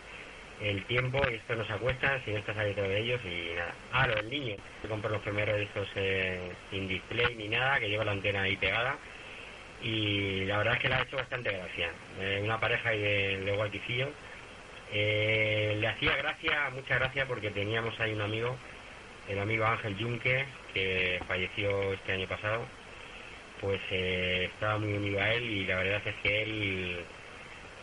el 0.62 0.84
tiempo 0.86 1.22
y 1.30 1.36
esto 1.36 1.56
nos 1.56 1.70
acuesta 1.70 2.20
si 2.24 2.32
no 2.32 2.38
estás 2.38 2.58
ahí 2.58 2.74
de 2.74 3.00
ellos 3.00 3.22
y 3.26 3.56
nada. 3.56 3.74
Ah, 3.92 4.08
lo 4.08 4.16
del 4.16 4.30
niño. 4.30 4.56
Yo 4.84 4.90
compro 4.90 5.10
los 5.10 5.22
primeros 5.22 5.60
estos 5.60 5.88
eh, 5.96 6.40
sin 6.72 6.88
display 6.88 7.36
ni 7.36 7.48
nada, 7.48 7.80
que 7.80 7.90
lleva 7.90 8.06
la 8.06 8.12
antena 8.12 8.44
ahí 8.44 8.56
pegada. 8.56 8.98
Y 9.82 10.46
la 10.46 10.58
verdad 10.58 10.76
es 10.76 10.80
que 10.80 10.90
le 10.90 10.96
ha 10.96 11.02
hecho 11.02 11.18
bastante 11.18 11.52
gracia. 11.52 11.90
Eh, 12.20 12.42
una 12.44 12.60
pareja 12.60 12.90
ahí 12.90 13.02
de, 13.02 13.42
de. 13.42 14.08
Eh, 14.94 15.78
le 15.80 15.88
hacía 15.88 16.16
gracia, 16.16 16.70
mucha 16.74 16.96
gracia, 16.96 17.26
porque 17.28 17.52
teníamos 17.52 18.00
ahí 18.00 18.14
un 18.14 18.22
amigo, 18.22 18.56
el 19.28 19.40
amigo 19.40 19.66
Ángel 19.66 19.98
Junque, 20.00 20.46
que 20.74 21.20
falleció 21.28 21.94
este 21.94 22.14
año 22.14 22.28
pasado. 22.28 22.66
Pues 23.60 23.82
estaba 23.90 24.78
muy 24.78 24.94
unido 24.94 25.20
a 25.22 25.34
él 25.34 25.44
y 25.44 25.66
la 25.66 25.78
verdad 25.78 26.02
es 26.06 26.16
que 26.22 26.44
él 26.44 27.06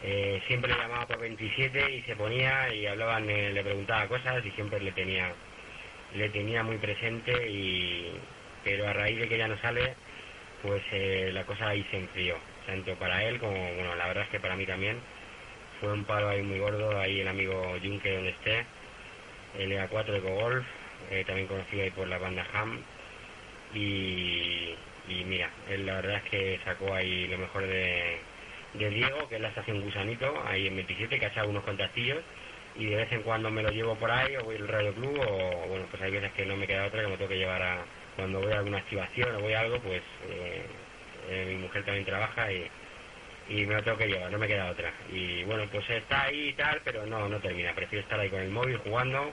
eh, 0.04 0.42
siempre 0.48 0.72
le 0.72 0.78
llamaba 0.78 1.06
por 1.06 1.20
27 1.20 1.92
y 1.92 2.02
se 2.02 2.16
ponía 2.16 2.74
y 2.74 2.86
hablaban, 2.86 3.30
eh, 3.30 3.52
le 3.52 3.62
preguntaba 3.62 4.08
cosas 4.08 4.44
y 4.44 4.50
siempre 4.50 4.80
le 4.80 4.90
tenía 4.92 5.32
le 6.14 6.28
tenía 6.30 6.62
muy 6.62 6.76
presente 6.78 7.48
y 7.48 8.12
pero 8.64 8.88
a 8.88 8.92
raíz 8.92 9.18
de 9.18 9.28
que 9.28 9.38
ya 9.38 9.48
no 9.48 9.56
sale 9.60 9.94
pues 10.62 10.82
eh, 10.92 11.30
la 11.32 11.44
cosa 11.44 11.68
ahí 11.68 11.86
se 11.90 11.98
enfrió 11.98 12.36
tanto 12.66 12.96
para 12.96 13.22
él 13.24 13.38
como 13.38 13.54
bueno 13.74 13.94
la 13.94 14.08
verdad 14.08 14.24
es 14.24 14.30
que 14.30 14.40
para 14.40 14.56
mí 14.56 14.66
también. 14.66 14.98
Fue 15.80 15.92
un 15.92 16.04
palo 16.04 16.28
ahí 16.28 16.42
muy 16.42 16.58
gordo 16.60 16.98
ahí 16.98 17.20
el 17.20 17.28
amigo 17.28 17.76
Junque 17.82 18.14
donde 18.14 18.30
esté 18.30 18.64
el 19.58 19.72
EA4 19.72 20.04
de 20.12 20.20
Golf 20.20 20.66
también 21.26 21.48
conocido 21.48 21.82
ahí 21.82 21.90
por 21.90 22.06
la 22.08 22.18
banda 22.18 22.46
Ham 22.54 22.80
y, 23.74 24.74
y 25.08 25.24
mira 25.26 25.50
él 25.68 25.86
la 25.86 25.94
verdad 25.96 26.22
es 26.24 26.30
que 26.30 26.60
sacó 26.64 26.94
ahí 26.94 27.26
lo 27.26 27.38
mejor 27.38 27.66
de 27.66 28.20
de 28.74 28.90
Diego, 28.90 29.28
que 29.28 29.36
es 29.36 29.40
la 29.40 29.48
estación 29.48 29.80
Gusanito, 29.82 30.42
ahí 30.46 30.66
en 30.66 30.76
27, 30.76 31.18
que 31.18 31.26
ha 31.26 31.28
echado 31.28 31.48
unos 31.50 31.64
contactillos 31.64 32.22
y 32.76 32.86
de 32.86 32.96
vez 32.96 33.12
en 33.12 33.22
cuando 33.22 33.50
me 33.50 33.62
lo 33.62 33.70
llevo 33.70 33.94
por 33.96 34.10
ahí 34.10 34.34
o 34.36 34.44
voy 34.44 34.56
al 34.56 34.68
Radio 34.68 34.94
Club 34.94 35.18
o 35.28 35.68
bueno, 35.68 35.86
pues 35.90 36.02
hay 36.02 36.10
veces 36.10 36.32
que 36.32 36.46
no 36.46 36.56
me 36.56 36.66
queda 36.66 36.86
otra 36.86 37.02
que 37.02 37.08
me 37.08 37.16
tengo 37.16 37.28
que 37.28 37.38
llevar 37.38 37.62
a 37.62 37.84
cuando 38.16 38.40
voy 38.40 38.52
a 38.52 38.58
alguna 38.58 38.78
activación 38.78 39.34
o 39.36 39.40
voy 39.40 39.52
a 39.54 39.60
algo, 39.60 39.78
pues 39.80 40.02
eh, 40.28 40.62
eh, 41.30 41.46
mi 41.48 41.56
mujer 41.56 41.84
también 41.84 42.04
trabaja 42.04 42.50
y, 42.52 42.66
y 43.48 43.66
me 43.66 43.74
lo 43.74 43.82
tengo 43.82 43.98
que 43.98 44.06
llevar, 44.06 44.30
no 44.30 44.38
me 44.38 44.48
queda 44.48 44.70
otra. 44.70 44.92
Y 45.10 45.44
bueno, 45.44 45.64
pues 45.70 45.88
está 45.90 46.24
ahí 46.24 46.48
y 46.48 46.52
tal, 46.54 46.80
pero 46.84 47.06
no, 47.06 47.28
no 47.28 47.40
termina. 47.40 47.74
Prefiero 47.74 48.02
estar 48.02 48.20
ahí 48.20 48.28
con 48.28 48.40
el 48.40 48.50
móvil 48.50 48.78
jugando, 48.78 49.32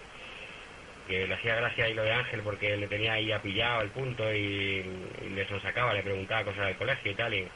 que 1.07 1.27
le 1.27 1.33
hacía 1.33 1.55
gracia 1.55 1.85
ahí 1.85 1.93
lo 1.93 2.03
de 2.03 2.13
Ángel 2.13 2.41
porque 2.41 2.77
le 2.77 2.87
tenía 2.87 3.13
ahí 3.13 3.31
apillado 3.31 3.81
el 3.81 3.89
punto 3.89 4.33
y, 4.33 4.85
y 5.25 5.29
le 5.29 5.47
sacaba, 5.61 5.93
le 5.93 6.03
preguntaba 6.03 6.43
cosas 6.45 6.67
del 6.67 6.77
colegio 6.77 7.11
y 7.11 7.15
tal. 7.15 7.33
y 7.33 7.47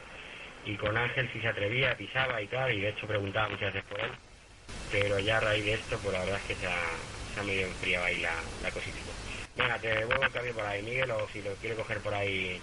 y 0.66 0.76
con 0.76 0.96
Ángel 0.98 1.30
si 1.32 1.40
se 1.42 1.48
atrevía, 1.48 1.98
pisaba 1.98 2.42
y 2.42 2.48
tal, 2.48 2.74
y 2.74 2.82
de 2.82 2.90
hecho 2.90 3.08
preguntaba 3.08 3.50
muchas 3.50 3.74
veces 3.74 3.90
por 3.90 4.00
él, 4.00 4.12
pero 4.92 5.20
ya 5.20 5.38
a 5.38 5.42
raíz 5.42 5.66
de 5.66 5.74
esto, 5.74 5.98
pues 6.00 6.14
la 6.14 6.20
verdad 6.20 6.40
es 6.40 6.48
que 6.48 6.56
se 6.56 6.68
ha, 6.68 6.80
se 7.34 7.40
ha 7.40 7.44
medio 7.44 7.68
enfriado 7.68 8.06
ahí 8.06 8.20
la, 8.22 8.34
la 8.62 8.72
cosita. 8.72 8.98
Venga, 9.58 9.78
te 9.80 10.06
vuelvo 10.06 10.24
cambio 10.32 10.54
por 10.54 10.66
ahí, 10.66 10.82
Miguel, 10.82 11.12
o 11.12 11.28
si 11.30 11.42
lo 11.42 11.54
quiere 11.56 11.76
coger 11.76 12.00
por 12.00 12.14
ahí 12.14 12.60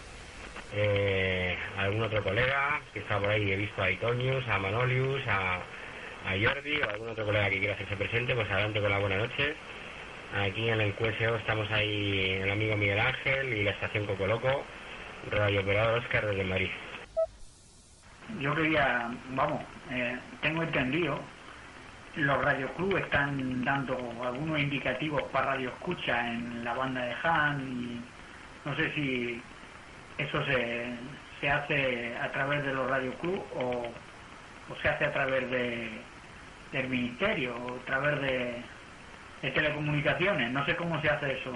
eh, 0.73 1.57
algún 1.77 2.03
otro 2.03 2.23
colega 2.23 2.81
que 2.93 3.01
está 3.01 3.19
por 3.19 3.29
ahí, 3.29 3.53
he 3.53 3.57
visto 3.57 3.83
a 3.83 3.91
Itonius, 3.91 4.47
a 4.49 4.59
Manolius, 4.59 5.23
a, 5.29 5.61
Jordi, 6.43 6.81
o 6.81 6.91
algún 6.91 7.09
otro 7.09 7.25
colega 7.25 7.49
que 7.49 7.59
quiera 7.59 7.75
hacerse 7.75 7.97
presente, 7.97 8.35
pues 8.35 8.51
adelante 8.51 8.81
con 8.81 8.91
la 8.91 8.99
buena 8.99 9.17
noche. 9.19 9.55
Aquí 10.37 10.69
en 10.69 10.81
el 10.81 10.95
QSO 10.95 11.37
estamos 11.37 11.71
ahí 11.73 12.39
el 12.43 12.51
amigo 12.51 12.77
Miguel 12.77 13.01
Ángel 13.01 13.53
y 13.53 13.65
la 13.65 13.73
estación 13.73 14.07
Coco 14.07 14.27
Loco, 14.27 14.65
Radio 15.31 15.61
Operador 15.61 15.99
Oscar 15.99 16.27
desde 16.27 16.45
Madrid 16.45 16.71
yo 18.39 18.55
quería, 18.55 19.11
vamos, 19.31 19.63
eh, 19.91 20.19
tengo 20.41 20.63
entendido, 20.63 21.21
los 22.17 22.45
radioclubes 22.45 23.05
están 23.05 23.65
dando 23.65 23.97
algunos 24.23 24.59
indicativos 24.59 25.23
para 25.33 25.53
radio 25.53 25.71
escucha 25.71 26.29
en 26.33 26.65
la 26.65 26.75
banda 26.75 27.03
de 27.03 27.15
Han 27.23 27.61
y 27.61 28.01
no 28.65 28.77
sé 28.77 28.93
si 28.95 29.41
eso 30.19 30.45
se, 30.45 30.93
se 31.41 31.51
hace 31.51 32.17
a 32.19 32.31
través 32.33 32.65
de 32.65 32.75
los 32.75 32.89
radioclubs 32.91 33.43
o, 33.55 33.93
o 34.69 34.77
se 34.83 34.89
hace 34.89 35.05
a 35.05 35.13
través 35.13 35.51
de, 35.51 35.91
del 36.73 36.89
ministerio 36.89 37.57
o 37.57 37.77
a 37.77 37.85
través 37.85 38.21
de, 38.21 38.63
de 39.43 39.51
telecomunicaciones, 39.53 40.51
no 40.51 40.65
sé 40.67 40.77
cómo 40.77 41.01
se 41.01 41.11
hace 41.11 41.41
eso. 41.41 41.53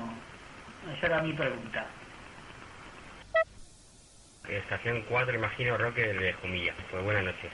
Esa 0.96 1.06
era 1.06 1.22
mi 1.22 1.32
pregunta. 1.32 1.86
Estación 4.48 5.02
4, 5.08 5.34
imagino, 5.34 5.78
Roque 5.78 6.12
de 6.12 6.32
Jumilla. 6.34 6.74
Pues 6.90 7.02
buenas 7.02 7.24
noches. 7.24 7.50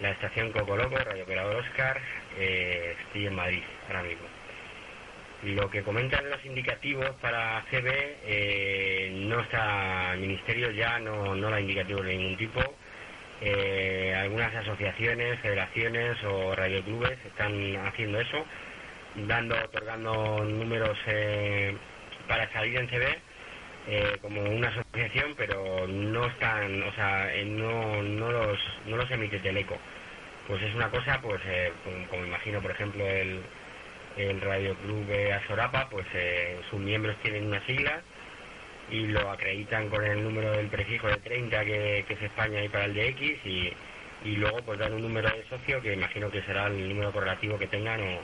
La 0.00 0.10
estación 0.10 0.52
Coco 0.52 0.74
Loco, 0.74 0.96
Radio 0.96 1.24
Operador 1.24 1.56
Oscar, 1.56 2.00
eh, 2.38 2.96
estoy 2.98 3.26
en 3.26 3.34
Madrid 3.34 3.62
ahora 3.88 4.04
mismo. 4.04 4.26
Lo 5.42 5.68
que 5.68 5.82
comentan 5.82 6.30
los 6.30 6.42
indicativos 6.46 7.10
para 7.20 7.62
CB, 7.70 7.90
eh, 8.24 9.10
no 9.26 9.40
está 9.40 10.14
el 10.14 10.20
ministerio 10.20 10.70
ya, 10.70 10.98
no, 10.98 11.34
no 11.34 11.58
indicativos 11.58 12.06
de 12.06 12.16
ningún 12.16 12.36
tipo. 12.38 12.60
Eh, 13.42 14.14
algunas 14.18 14.54
asociaciones, 14.54 15.38
federaciones 15.40 16.16
o 16.24 16.54
radioclubes 16.56 17.18
están 17.26 17.76
haciendo 17.86 18.18
eso, 18.18 18.46
dando, 19.14 19.56
otorgando 19.56 20.42
números 20.42 20.98
para 22.26 22.50
salir 22.52 22.78
en 22.78 22.88
CB 22.88 23.27
eh, 23.88 24.18
como 24.20 24.42
una 24.42 24.68
asociación, 24.68 25.34
pero 25.36 25.86
no 25.88 26.26
están, 26.26 26.82
o 26.82 26.92
sea, 26.92 27.34
eh, 27.34 27.44
no, 27.46 28.02
no, 28.02 28.30
los, 28.30 28.58
no 28.86 28.96
los 28.96 29.10
emite 29.10 29.38
Teleco. 29.38 29.78
Pues 30.46 30.62
es 30.62 30.74
una 30.74 30.90
cosa, 30.90 31.18
pues 31.22 31.40
eh, 31.46 31.72
como, 32.10 32.24
imagino, 32.24 32.60
por 32.60 32.70
ejemplo, 32.70 33.06
el, 33.06 33.40
el 34.18 34.40
Radio 34.42 34.74
Club 34.76 35.06
de 35.06 35.32
Azorapa, 35.32 35.88
pues 35.88 36.06
sus 36.68 36.80
miembros 36.80 37.16
tienen 37.22 37.46
una 37.46 37.64
sigla 37.64 38.02
y 38.90 39.06
lo 39.06 39.30
acreditan 39.30 39.88
con 39.88 40.04
el 40.04 40.22
número 40.22 40.52
del 40.52 40.68
prefijo 40.68 41.08
de 41.08 41.16
30 41.16 41.64
que, 41.64 42.04
que 42.06 42.14
es 42.14 42.22
España 42.22 42.62
y 42.62 42.68
para 42.68 42.86
el 42.86 42.94
de 42.94 43.08
X 43.08 43.38
y, 43.44 43.72
y 44.24 44.36
luego 44.36 44.58
pues 44.64 44.78
dan 44.78 44.92
un 44.94 45.02
número 45.02 45.30
de 45.30 45.44
socio 45.48 45.80
que 45.80 45.94
imagino 45.94 46.30
que 46.30 46.42
será 46.42 46.66
el 46.66 46.88
número 46.88 47.12
correlativo 47.12 47.58
que 47.58 47.66
tengan 47.68 48.00
o 48.00 48.20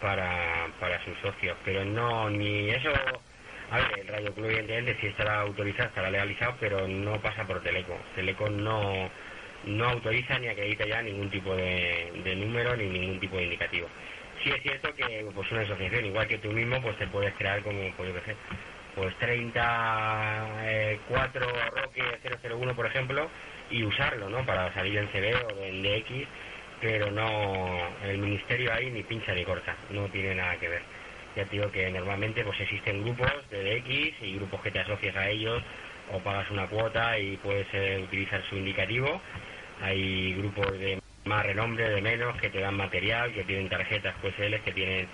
para, 0.00 0.68
para 0.80 1.02
sus 1.04 1.18
socios. 1.18 1.56
Pero 1.64 1.84
no, 1.84 2.30
ni 2.30 2.70
eso 2.70 2.92
a 3.70 3.76
ver, 3.78 3.98
el 4.00 4.08
Radio 4.08 4.32
Club 4.32 4.46
evidentemente 4.46 4.96
sí 5.00 5.08
estará 5.08 5.40
autorizado, 5.40 5.88
estará 5.88 6.10
legalizado, 6.10 6.56
pero 6.58 6.88
no 6.88 7.20
pasa 7.20 7.44
por 7.44 7.62
Teleco. 7.62 7.98
Teleco 8.14 8.48
no, 8.48 9.10
no 9.64 9.84
autoriza 9.84 10.38
ni 10.38 10.48
acredita 10.48 10.86
ya 10.86 11.02
ningún 11.02 11.28
tipo 11.30 11.54
de, 11.54 12.34
número 12.36 12.74
ni 12.76 12.88
ningún 12.88 13.20
tipo 13.20 13.36
de 13.36 13.44
indicativo. 13.44 13.88
Sí 14.42 14.50
es 14.50 14.62
cierto 14.62 14.94
que 14.94 15.26
pues 15.34 15.52
una 15.52 15.62
asociación, 15.62 16.06
igual 16.06 16.26
que 16.28 16.38
tú 16.38 16.50
mismo, 16.50 16.80
pues 16.80 16.96
te 16.96 17.06
puedes 17.08 17.34
crear 17.34 17.62
como, 17.62 17.92
pues 17.96 18.08
yo 18.08 18.14
qué 18.14 18.30
sé, 18.30 18.36
pues 18.94 19.14
34 19.16 20.62
eh, 20.64 20.98
Roque 21.70 22.02
001, 22.48 22.74
por 22.74 22.86
ejemplo, 22.86 23.28
y 23.70 23.84
usarlo, 23.84 24.30
¿no? 24.30 24.46
Para 24.46 24.72
salir 24.72 24.96
en 24.96 25.08
CB 25.08 25.34
o 25.54 25.62
en 25.62 25.82
DX, 25.82 26.26
pero 26.80 27.10
no, 27.10 27.88
el 28.04 28.18
ministerio 28.18 28.72
ahí 28.72 28.90
ni 28.90 29.02
pincha 29.02 29.34
ni 29.34 29.44
corta, 29.44 29.76
no 29.90 30.06
tiene 30.08 30.34
nada 30.36 30.56
que 30.56 30.68
ver 30.68 30.97
ya 31.38 31.44
te 31.44 31.56
digo 31.56 31.70
que 31.70 31.88
normalmente 31.92 32.42
pues 32.42 32.60
existen 32.60 33.04
grupos 33.04 33.30
de 33.50 33.62
DX 33.62 34.22
y 34.22 34.34
grupos 34.34 34.60
que 34.60 34.72
te 34.72 34.80
asocias 34.80 35.14
a 35.14 35.28
ellos 35.28 35.62
o 36.12 36.18
pagas 36.18 36.50
una 36.50 36.66
cuota 36.66 37.16
y 37.16 37.36
puedes 37.36 37.66
eh, 37.74 38.00
utilizar 38.02 38.42
su 38.48 38.56
indicativo. 38.56 39.20
Hay 39.80 40.34
grupos 40.34 40.72
de 40.80 40.98
más 41.26 41.46
renombre, 41.46 41.88
de 41.90 42.02
menos, 42.02 42.36
que 42.40 42.50
te 42.50 42.58
dan 42.58 42.76
material, 42.76 43.32
que 43.32 43.44
tienen 43.44 43.68
tarjetas 43.68 44.16
QSL, 44.16 44.56
que 44.64 44.72
tienen 44.72 45.06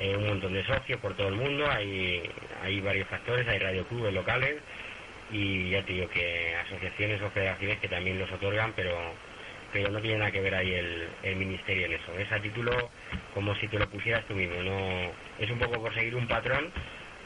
eh, 0.00 0.16
un 0.16 0.26
montón 0.26 0.54
de 0.54 0.64
socios 0.64 0.98
por 1.00 1.14
todo 1.14 1.28
el 1.28 1.36
mundo. 1.36 1.70
Hay, 1.70 2.28
hay 2.64 2.80
varios 2.80 3.06
factores, 3.06 3.46
hay 3.46 3.60
radioclubes 3.60 4.12
locales 4.12 4.56
y 5.30 5.70
ya 5.70 5.84
te 5.84 5.92
digo 5.92 6.08
que 6.08 6.52
asociaciones 6.66 7.22
o 7.22 7.30
federaciones 7.30 7.78
que 7.78 7.86
también 7.86 8.18
los 8.18 8.32
otorgan, 8.32 8.72
pero 8.74 9.14
pero 9.72 9.90
no 9.90 10.00
tiene 10.00 10.18
nada 10.18 10.30
que 10.30 10.40
ver 10.40 10.54
ahí 10.54 10.72
el, 10.72 11.08
el 11.22 11.36
ministerio 11.36 11.86
en 11.86 11.92
eso. 11.92 12.12
Es 12.18 12.30
a 12.32 12.40
título 12.40 12.72
como 13.34 13.54
si 13.56 13.68
te 13.68 13.78
lo 13.78 13.88
pusieras 13.88 14.24
tú 14.26 14.34
mismo. 14.34 14.62
No 14.62 15.12
es 15.38 15.50
un 15.50 15.58
poco 15.58 15.80
por 15.80 15.94
seguir 15.94 16.14
un 16.16 16.26
patrón, 16.26 16.72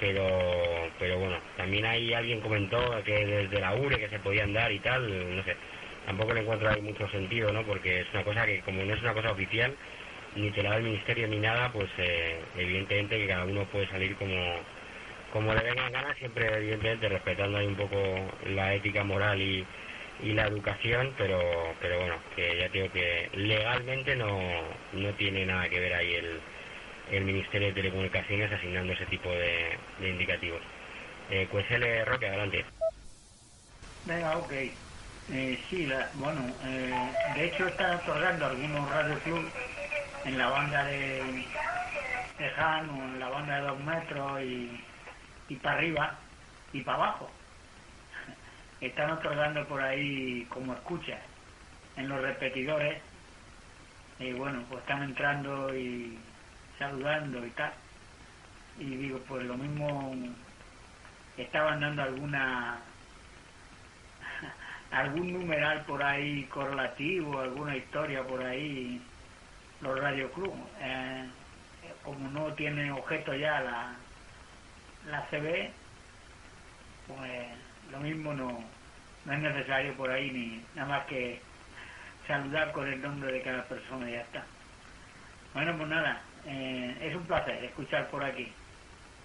pero 0.01 0.91
pero 0.99 1.19
bueno, 1.19 1.37
también 1.57 1.85
hay 1.87 2.13
alguien 2.15 2.41
comentó 2.41 2.79
que 3.05 3.25
desde 3.27 3.61
la 3.61 3.75
URE 3.75 3.99
que 3.99 4.09
se 4.09 4.19
podían 4.19 4.53
dar 4.53 4.71
y 4.73 4.79
tal, 4.81 5.37
no 5.37 5.43
sé. 5.45 5.57
tampoco 6.07 6.35
le 6.35 6.41
encuentro 6.41 6.69
ahí 6.71 6.81
mucho 6.81 7.09
sentido, 7.09 7.53
¿no? 7.53 7.63
Porque 7.65 8.01
es 8.01 8.07
una 8.13 8.25
cosa 8.25 8.47
que 8.47 8.61
como 8.61 8.85
no 8.85 8.95
es 8.95 9.01
una 9.03 9.15
cosa 9.15 9.33
oficial, 9.33 9.75
ni 10.37 10.51
te 10.51 10.63
la 10.63 10.71
da 10.71 10.77
el 10.77 10.85
ministerio 10.85 11.29
ni 11.29 11.39
nada, 11.39 11.71
pues 11.73 11.89
eh, 11.99 12.41
evidentemente 12.59 13.19
que 13.19 13.29
cada 13.29 13.45
uno 13.45 13.65
puede 13.67 13.89
salir 13.89 14.15
como, 14.17 14.35
como 15.33 15.55
le 15.55 15.63
vengan 15.63 15.93
ganas, 15.93 16.17
siempre 16.19 16.47
evidentemente 16.57 17.09
respetando 17.09 17.59
ahí 17.59 17.67
un 17.67 17.77
poco 17.77 17.97
la 18.47 18.75
ética 18.75 19.05
moral 19.05 19.41
y, 19.41 19.65
y 20.21 20.33
la 20.33 20.47
educación, 20.47 21.13
pero, 21.19 21.41
pero 21.81 21.99
bueno, 21.99 22.17
que 22.37 22.59
ya 22.59 22.69
digo 22.69 22.91
que 22.93 23.31
legalmente 23.35 24.17
no, 24.17 24.39
no 24.93 25.13
tiene 25.15 25.45
nada 25.47 25.69
que 25.69 25.81
ver 25.81 25.95
ahí 25.95 26.15
el, 26.15 26.41
el 27.11 27.25
Ministerio 27.25 27.69
de 27.69 27.75
Telecomunicaciones 27.75 28.53
asignando 28.53 28.93
ese 28.93 29.07
tipo 29.07 29.29
de, 29.31 29.79
indicativos. 30.01 30.61
Eh, 31.31 31.49
L. 31.71 32.05
Roque, 32.05 32.29
adelante. 32.29 32.65
Venga, 34.05 34.37
ok. 34.39 34.53
Eh, 34.53 35.59
sí, 35.71 35.89
bueno, 36.15 36.55
eh, 36.63 37.15
de 37.35 37.45
hecho 37.47 37.67
están 37.67 37.97
otorgando 38.01 38.47
algunos 38.47 38.91
Radio 38.91 39.19
Club 39.21 39.51
en 40.27 40.39
la 40.39 40.49
banda 40.49 40.85
de, 40.85 41.45
de 42.39 42.51
Han 42.59 42.91
o 42.91 43.05
en 43.05 43.21
la 43.21 43.29
banda 43.31 43.57
de 43.57 43.63
dos 43.63 43.81
metros 43.81 44.43
y, 44.43 44.81
y 45.49 45.57
para 45.57 45.79
arriba 45.79 46.19
y 46.75 46.83
para 46.83 46.99
abajo. 46.99 47.31
Están 48.85 49.13
otorgando 49.13 49.67
por 49.67 49.81
ahí 49.81 50.45
como 50.51 50.75
escucha 50.75 51.19
en 51.97 52.07
los 52.07 52.21
repetidores 52.21 53.01
y 54.19 54.33
bueno, 54.35 54.63
pues 54.69 54.83
están 54.83 55.03
entrando 55.05 55.75
y 55.75 56.19
saludando 56.79 57.47
y 57.47 57.51
tal. 57.53 57.73
Y 58.79 58.85
digo, 58.85 59.19
pues 59.27 59.47
lo 59.47 59.57
mismo 59.57 60.15
estaban 61.39 61.81
dando 61.81 62.03
alguna 62.03 62.79
algún 64.91 65.33
numeral 65.33 65.81
por 65.87 66.03
ahí 66.03 66.45
correlativo, 66.45 67.41
alguna 67.41 67.77
historia 67.77 68.23
por 68.23 68.45
ahí, 68.45 69.01
los 69.81 69.99
Radio 69.99 70.31
Club. 70.33 70.55
Eh, 70.81 71.27
como 72.03 72.29
no 72.29 72.53
tiene 72.53 72.93
objeto 72.93 73.35
ya 73.35 73.61
la, 73.61 73.97
la 75.11 75.23
CB, 75.31 75.71
pues 77.09 77.65
lo 77.91 78.01
mismo 78.01 78.35
no, 78.35 78.74
no 79.25 79.33
es 79.33 79.39
necesario 79.39 79.95
por 79.95 80.11
ahí 80.11 80.31
ni 80.31 80.65
nada 80.75 80.89
más 80.89 81.07
que 81.07 81.41
saludar 82.27 82.73
con 82.73 82.87
el 82.87 83.01
nombre 83.01 83.33
de 83.33 83.43
cada 83.43 83.65
persona 83.65 84.09
y 84.09 84.13
ya 84.13 84.21
está. 84.21 84.45
Bueno, 85.53 85.77
pues 85.77 85.89
nada, 85.89 86.23
eh, 86.47 86.97
es 87.01 87.15
un 87.15 87.25
placer 87.27 87.65
escuchar 87.65 88.09
por 88.11 88.25
aquí. 88.25 88.53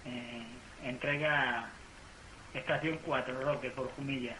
Eh, 0.06 0.42
entrega 0.84 1.68
Estación 2.54 2.98
4, 3.04 3.40
Roque, 3.42 3.70
por 3.70 3.90
Jumilla. 3.92 4.36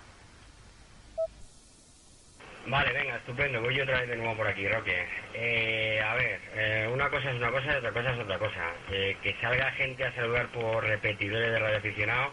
Vale, 2.66 2.92
venga, 2.92 3.16
estupendo. 3.16 3.60
Voy 3.60 3.74
yo 3.74 3.84
otra 3.84 4.00
vez 4.00 4.08
de 4.08 4.16
nuevo 4.16 4.36
por 4.36 4.46
aquí, 4.46 4.68
Roque. 4.68 5.06
Eh, 5.34 6.00
a 6.00 6.14
ver, 6.14 6.88
una 6.90 7.08
cosa 7.08 7.30
es 7.30 7.36
una 7.36 7.50
cosa 7.50 7.72
y 7.72 7.76
otra 7.76 7.92
cosa 7.92 8.12
es 8.12 8.18
otra 8.18 8.38
cosa. 8.38 8.72
que 8.88 9.36
salga 9.40 9.70
gente 9.72 10.04
a 10.04 10.14
saludar 10.14 10.46
por 10.48 10.84
repetidores 10.84 11.52
de 11.52 11.58
radioaficionados 11.58 12.32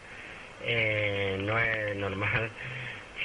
no 1.39 1.59
es 1.59 1.95
normal. 1.95 2.51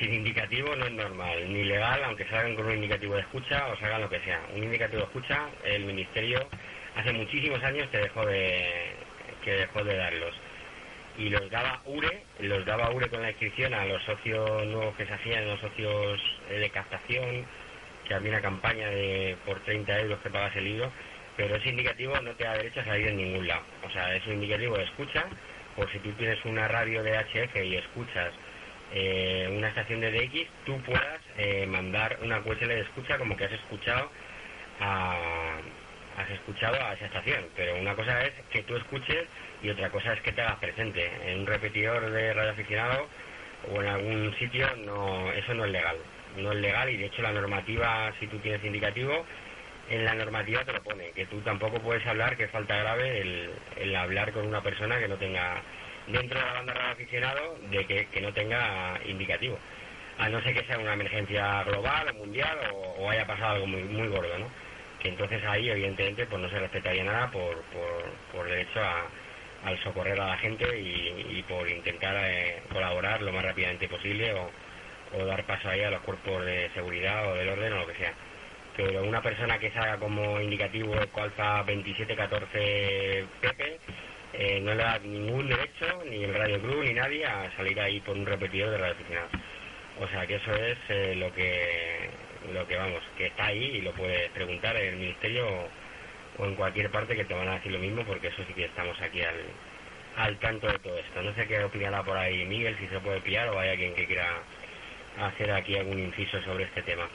Sin 0.03 0.15
indicativo 0.15 0.75
no 0.75 0.85
es 0.85 0.91
normal, 0.91 1.53
ni 1.53 1.63
legal, 1.63 2.03
aunque 2.03 2.25
salgan 2.25 2.57
con 2.57 2.67
un 2.67 2.73
indicativo 2.73 3.15
de 3.15 3.21
escucha 3.21 3.69
o 3.69 3.77
salgan 3.77 4.01
lo 4.01 4.11
que 4.11 4.19
sea. 4.19 4.41
Un 4.53 4.65
indicativo 4.65 4.99
de 4.99 5.05
escucha, 5.05 5.49
el 5.63 5.85
Ministerio 5.85 6.45
hace 6.97 7.13
muchísimos 7.13 7.63
años 7.63 7.89
que 7.89 7.99
dejó 7.99 8.27
de, 8.27 8.97
que 9.45 9.53
dejó 9.53 9.85
de 9.85 9.97
darlos. 9.97 10.35
Y 11.17 11.29
los 11.29 11.49
daba 11.51 11.83
URE, 11.85 12.25
los 12.41 12.67
daba 12.67 12.91
URE 12.91 13.11
con 13.11 13.23
la 13.23 13.31
inscripción 13.31 13.75
a 13.75 13.85
los 13.85 14.03
socios 14.03 14.67
nuevos 14.67 14.97
que 14.97 15.07
se 15.07 15.13
hacían, 15.13 15.47
los 15.47 15.61
socios 15.61 16.21
de 16.49 16.69
captación, 16.71 17.47
que 18.09 18.15
había 18.15 18.33
una 18.33 18.43
campaña 18.43 18.89
de 18.89 19.37
por 19.47 19.61
30 19.61 20.01
euros 20.01 20.19
que 20.19 20.31
pagas 20.31 20.57
el 20.57 20.65
libro, 20.65 20.91
pero 21.37 21.55
ese 21.55 21.69
indicativo 21.69 22.21
no 22.23 22.33
te 22.33 22.43
da 22.43 22.55
derecho 22.55 22.81
a 22.81 22.87
salir 22.87 23.07
en 23.07 23.19
ningún 23.19 23.47
lado. 23.47 23.63
O 23.87 23.91
sea, 23.91 24.13
es 24.17 24.27
un 24.27 24.33
indicativo 24.33 24.77
de 24.77 24.83
escucha, 24.83 25.27
por 25.77 25.89
si 25.93 26.01
tú 26.01 26.11
tienes 26.15 26.45
una 26.45 26.67
radio 26.67 27.05
de 27.05 27.17
HF 27.19 27.55
y 27.65 27.77
escuchas 27.77 28.33
eh, 28.95 29.53
una 29.57 29.69
estación 29.69 30.01
de 30.01 30.13
DX, 30.13 30.49
tú 30.65 30.81
puedas 30.83 31.21
eh, 31.39 31.67
mandar 31.67 32.19
una 32.23 32.43
QSL 32.43 32.69
de 32.69 32.81
escucha 32.81 33.19
como 33.19 33.37
que 33.37 33.45
has 33.45 33.53
escuchado 33.53 34.11
a 34.81 35.59
has 36.17 36.31
escuchado 36.31 36.77
a 36.85 36.93
esa 36.93 37.07
estación, 37.07 37.47
pero 37.57 37.77
una 37.77 37.95
cosa 37.95 38.23
es 38.25 38.33
que 38.51 38.63
tú 38.63 38.77
escuches 38.77 39.25
y 39.63 39.71
otra 39.71 39.91
cosa 39.91 40.13
es 40.13 40.21
que 40.21 40.33
te 40.33 40.43
hagas 40.43 40.59
presente. 40.59 41.11
En 41.27 41.41
un 41.41 41.47
repetidor 41.47 42.11
de 42.11 42.35
radio 42.35 42.51
aficionado 42.51 43.09
o 43.73 43.81
en 43.81 43.89
algún 43.89 44.35
sitio, 44.39 44.69
no, 44.85 45.33
eso 45.33 45.55
no 45.55 45.65
es 45.65 45.71
legal. 45.71 45.97
No 46.37 46.53
es 46.53 46.59
legal 46.59 46.91
y 46.91 46.97
de 46.97 47.07
hecho 47.07 47.23
la 47.23 47.33
normativa, 47.33 48.13
si 48.19 48.27
tú 48.27 48.39
tienes 48.39 48.65
indicativo, 48.65 49.25
en 49.91 50.05
la 50.05 50.15
normativa 50.15 50.65
te 50.65 50.73
lo 50.73 50.83
pone, 50.83 51.11
que 51.11 51.27
tú 51.27 51.41
tampoco 51.41 51.79
puedes 51.81 52.07
hablar, 52.07 52.37
que 52.37 52.49
falta 52.49 52.77
grave 52.77 53.21
el, 53.21 53.51
el 53.77 53.97
hablar 53.97 54.33
con 54.33 54.47
una 54.47 54.63
persona 54.63 54.99
que 54.99 55.09
no 55.09 55.17
tenga, 55.17 55.61
dentro 56.07 56.39
de 56.39 56.47
la 56.47 56.53
banda 56.53 56.75
radio 56.75 56.93
aficionado, 56.93 57.59
de 57.71 57.85
que, 57.87 58.07
que 58.07 58.21
no 58.21 58.33
tenga 58.33 59.01
indicativo. 59.07 59.59
A 60.19 60.29
no 60.29 60.43
ser 60.43 60.55
que 60.55 60.65
sea 60.65 60.79
una 60.79 60.95
emergencia 60.95 61.63
global 61.65 62.09
o 62.11 62.15
mundial 62.15 62.59
o, 62.73 62.77
o 62.99 63.11
haya 63.11 63.27
pasado 63.27 63.55
algo 63.55 63.67
muy, 63.67 63.83
muy 63.85 64.09
gordo, 64.09 64.39
¿no? 64.39 64.49
que 65.03 65.09
entonces 65.09 65.43
ahí 65.45 65.69
evidentemente 65.69 66.27
pues 66.27 66.41
no 66.41 66.49
se 66.49 66.61
respetaría 66.61 67.03
nada 67.03 67.31
por, 67.31 67.61
por, 67.63 68.05
por 68.31 68.49
derecho 68.49 68.81
a, 68.81 69.09
al 69.65 69.79
socorrer 69.83 70.21
a 70.21 70.29
la 70.29 70.39
gente 70.39 70.65
y, 70.79 71.43
por 71.49 71.69
intentar 71.69 72.17
eh, 72.25 72.63
colaborar 72.73 73.21
lo 73.21 73.33
más 73.33 73.45
rápidamente 73.45 73.89
posible 73.89 74.33
o, 74.35 74.51
dar 75.27 75.45
paso 75.45 75.69
ahí 75.69 75.83
a 75.83 75.91
los 75.91 76.01
cuerpos 76.03 76.43
de 76.47 76.71
seguridad 76.73 77.31
o 77.31 77.35
del 77.35 77.49
orden 77.51 77.73
o 77.75 77.81
lo 77.81 77.87
que 77.87 77.97
sea. 77.97 78.15
Pero 78.77 79.03
una 79.03 79.21
persona 79.21 79.59
que 79.59 79.71
salga 79.71 79.99
como 79.99 80.41
indicativo 80.41 80.95
Alfa 80.95 81.59
2714 81.65 83.27
PP 83.43 83.79
eh, 84.35 84.61
no 84.61 84.75
le 84.75 84.83
da 84.83 84.99
ningún 84.99 85.49
derecho, 85.49 86.03
ni 86.09 86.25
el 86.25 86.35
Radio 86.35 86.61
Club 86.61 86.85
ni 86.85 86.95
nadie, 86.95 87.27
a 87.27 87.55
salir 87.57 87.79
ahí 87.81 88.01
por 88.01 88.17
un 88.17 88.25
repetidor 88.25 88.71
de 88.71 88.79
radio 88.79 88.97
O 90.01 90.09
sea 90.09 90.27
que 90.27 90.37
eso 90.37 90.53
es 90.55 90.79
eh, 90.89 91.15
lo 91.17 91.33
que 91.35 92.11
lo 92.53 92.67
que 92.67 92.77
vamos, 92.77 93.03
que 93.17 93.27
está 93.27 93.47
ahí 93.47 93.63
y 93.77 93.81
lo 93.83 93.93
puedes 93.93 94.29
preguntar 94.31 94.77
en 94.77 94.95
el 94.95 94.97
ministerio 94.97 95.47
o, 96.39 96.45
en 96.47 96.57
cualquier 96.57 96.91
parte 96.91 97.15
que 97.15 97.25
te 97.25 97.35
van 97.35 97.49
a 97.49 97.55
decir 97.55 97.71
lo 97.71 97.79
mismo, 97.79 98.05
porque 98.05 98.29
eso 98.29 98.43
sí 98.47 98.53
que 98.55 98.65
estamos 98.65 99.01
aquí 99.01 99.21
al, 99.21 99.37
al 100.17 100.39
tanto 100.39 100.67
de 100.67 100.79
todo 100.79 100.99
esto. 100.99 101.23
No 101.23 101.35
sé 101.35 101.47
qué 101.47 101.63
opinará 101.63 102.03
por 102.03 102.17
ahí 102.17 102.45
Miguel, 102.47 102.77
si 102.79 102.89
se 102.89 103.01
puede 103.01 103.21
pillar 103.21 103.49
o 103.51 103.59
hay 103.59 103.71
alguien 103.71 103.95
que 103.95 104.07
quiera 104.07 104.43
hacer 105.21 105.53
aquí 105.53 105.77
algún 105.77 105.99
inciso 105.99 106.43
sobre 106.43 106.65
este 106.65 106.83
tema. 106.83 107.09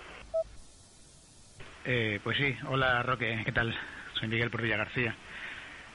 Eh, 1.83 2.19
pues 2.23 2.37
sí, 2.37 2.55
hola 2.67 3.01
Roque, 3.03 3.41
¿qué 3.43 3.51
tal? 3.51 3.75
Soy 4.13 4.27
Miguel 4.27 4.49
Porrilla 4.49 4.77
García. 4.77 5.15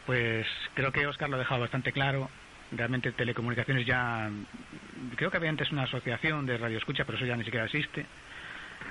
Pues 0.07 0.47
creo 0.75 0.93
que 0.93 1.07
Oscar 1.07 1.29
lo 1.31 1.37
ha 1.37 1.39
dejado 1.39 1.61
bastante 1.61 1.93
claro. 1.93 2.29
Realmente 2.73 3.13
Telecomunicaciones 3.13 3.87
ya, 3.87 4.31
creo 5.17 5.31
que 5.31 5.37
había 5.37 5.51
antes 5.51 5.71
una 5.71 5.85
asociación 5.85 6.47
de 6.47 6.57
radio 6.57 6.79
escucha, 6.79 7.05
pero 7.05 7.19
eso 7.19 7.27
ya 7.27 7.37
ni 7.37 7.45
siquiera 7.45 7.67
existe. 7.67 8.07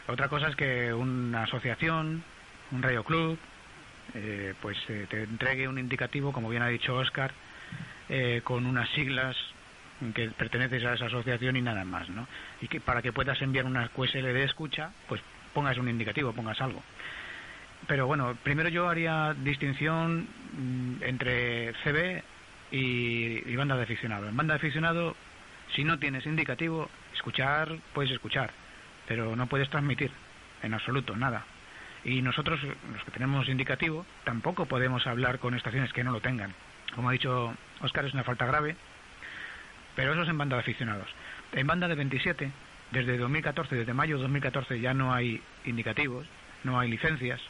Otra 0.07 0.29
cosa 0.29 0.47
es 0.47 0.55
que 0.55 0.93
una 0.93 1.43
asociación, 1.43 2.23
un 2.71 2.81
radio 2.81 3.03
club, 3.03 3.37
eh, 4.13 4.53
pues 4.61 4.77
eh, 4.89 5.07
te 5.09 5.23
entregue 5.23 5.67
un 5.67 5.79
indicativo, 5.79 6.31
como 6.31 6.49
bien 6.49 6.63
ha 6.63 6.67
dicho 6.67 6.95
Oscar, 6.95 7.31
eh, 8.09 8.41
con 8.43 8.65
unas 8.65 8.89
siglas 8.89 9.35
que 10.13 10.29
perteneces 10.29 10.83
a 10.83 10.93
esa 10.93 11.05
asociación 11.05 11.55
y 11.55 11.61
nada 11.61 11.85
más, 11.85 12.09
¿no? 12.09 12.27
Y 12.59 12.67
que 12.67 12.79
para 12.79 13.01
que 13.01 13.13
puedas 13.13 13.41
enviar 13.41 13.65
una 13.65 13.87
QSL 13.89 14.33
de 14.33 14.43
escucha, 14.43 14.91
pues 15.07 15.21
pongas 15.53 15.77
un 15.77 15.89
indicativo, 15.89 16.33
pongas 16.33 16.59
algo. 16.61 16.81
Pero 17.87 18.07
bueno, 18.07 18.35
primero 18.43 18.69
yo 18.69 18.89
haría 18.89 19.33
distinción 19.33 20.27
mm, 20.53 21.03
entre 21.03 21.73
CB 21.83 22.23
y, 22.71 23.55
banda 23.55 23.75
de 23.75 23.83
aficionado. 23.83 24.27
En 24.27 24.37
banda 24.37 24.53
de 24.53 24.59
aficionado, 24.59 25.15
si 25.75 25.83
no 25.83 25.99
tienes 25.99 26.25
indicativo, 26.25 26.89
escuchar, 27.13 27.77
puedes 27.93 28.11
escuchar 28.11 28.51
pero 29.11 29.35
no 29.35 29.47
puedes 29.47 29.69
transmitir 29.69 30.09
en 30.63 30.73
absoluto 30.73 31.17
nada. 31.17 31.43
Y 32.05 32.21
nosotros, 32.21 32.61
los 32.63 33.03
que 33.03 33.11
tenemos 33.11 33.49
indicativo, 33.49 34.05
tampoco 34.23 34.67
podemos 34.67 35.05
hablar 35.05 35.39
con 35.39 35.53
estaciones 35.53 35.91
que 35.91 36.03
no 36.03 36.13
lo 36.13 36.21
tengan. 36.21 36.53
Como 36.95 37.09
ha 37.09 37.11
dicho 37.11 37.53
Oscar, 37.81 38.05
es 38.05 38.13
una 38.13 38.23
falta 38.23 38.45
grave, 38.45 38.77
pero 39.97 40.13
eso 40.13 40.23
es 40.23 40.29
en 40.29 40.37
banda 40.37 40.55
de 40.55 40.61
aficionados. 40.61 41.09
En 41.51 41.67
banda 41.67 41.89
de 41.89 41.95
27, 41.95 42.51
desde 42.91 43.17
2014, 43.17 43.75
desde 43.75 43.93
mayo 43.93 44.15
de 44.15 44.21
2014 44.21 44.79
ya 44.79 44.93
no 44.93 45.13
hay 45.13 45.41
indicativos, 45.65 46.25
no 46.63 46.79
hay 46.79 46.89
licencias, 46.89 47.41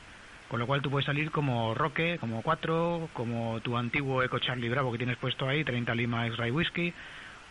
con 0.51 0.59
lo 0.59 0.67
cual 0.67 0.81
tú 0.81 0.91
puedes 0.91 1.05
salir 1.05 1.31
como 1.31 1.73
Roque, 1.73 2.17
como 2.19 2.41
4, 2.41 3.11
como 3.13 3.61
tu 3.61 3.77
antiguo 3.77 4.21
Eco 4.21 4.37
Charlie 4.39 4.67
Bravo 4.67 4.91
que 4.91 4.97
tienes 4.97 5.15
puesto 5.15 5.47
ahí, 5.47 5.63
30 5.63 5.95
Lima 5.95 6.27
X-Ray 6.27 6.51
Whisky, 6.51 6.93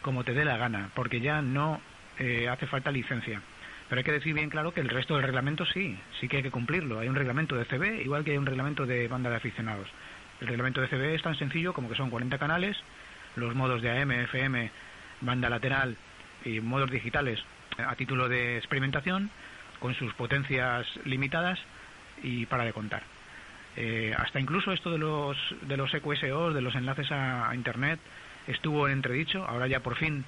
como 0.02 0.22
te 0.22 0.34
dé 0.34 0.44
la 0.44 0.58
gana, 0.58 0.90
porque 0.94 1.22
ya 1.22 1.40
no 1.40 1.80
eh, 2.18 2.50
hace 2.50 2.66
falta 2.66 2.90
licencia. 2.90 3.40
Pero 3.88 4.00
hay 4.00 4.04
que 4.04 4.12
decir 4.12 4.34
bien 4.34 4.50
claro 4.50 4.74
que 4.74 4.82
el 4.82 4.90
resto 4.90 5.14
del 5.14 5.22
reglamento 5.22 5.64
sí, 5.64 5.98
sí 6.20 6.28
que 6.28 6.36
hay 6.36 6.42
que 6.42 6.50
cumplirlo. 6.50 6.98
Hay 6.98 7.08
un 7.08 7.14
reglamento 7.14 7.56
de 7.56 7.64
CB, 7.64 8.02
igual 8.04 8.22
que 8.22 8.32
hay 8.32 8.36
un 8.36 8.44
reglamento 8.44 8.84
de 8.84 9.08
banda 9.08 9.30
de 9.30 9.36
aficionados. 9.36 9.88
El 10.42 10.48
reglamento 10.48 10.82
de 10.82 10.88
CB 10.88 11.14
es 11.14 11.22
tan 11.22 11.36
sencillo 11.36 11.72
como 11.72 11.88
que 11.88 11.96
son 11.96 12.10
40 12.10 12.36
canales, 12.36 12.76
los 13.34 13.54
modos 13.54 13.80
de 13.80 13.98
AM, 13.98 14.10
FM, 14.10 14.70
banda 15.22 15.48
lateral 15.48 15.96
y 16.44 16.60
modos 16.60 16.90
digitales 16.90 17.42
a 17.78 17.96
título 17.96 18.28
de 18.28 18.58
experimentación, 18.58 19.30
con 19.78 19.94
sus 19.94 20.12
potencias 20.12 20.86
limitadas 21.06 21.58
y 22.22 22.46
para 22.46 22.64
de 22.64 22.72
contar. 22.72 23.02
Eh, 23.76 24.14
hasta 24.16 24.40
incluso 24.40 24.72
esto 24.72 24.90
de 24.90 24.98
los, 24.98 25.37
de 25.62 25.76
los 25.76 25.92
EQSOs, 25.94 26.54
de 26.54 26.61
los 26.61 26.74
enlaces 26.74 27.11
a, 27.12 27.54
Internet, 27.54 28.00
estuvo 28.46 28.87
en 28.87 28.94
entredicho. 28.94 29.44
Ahora 29.46 29.66
ya 29.66 29.80
por 29.80 29.96
fin 29.96 30.24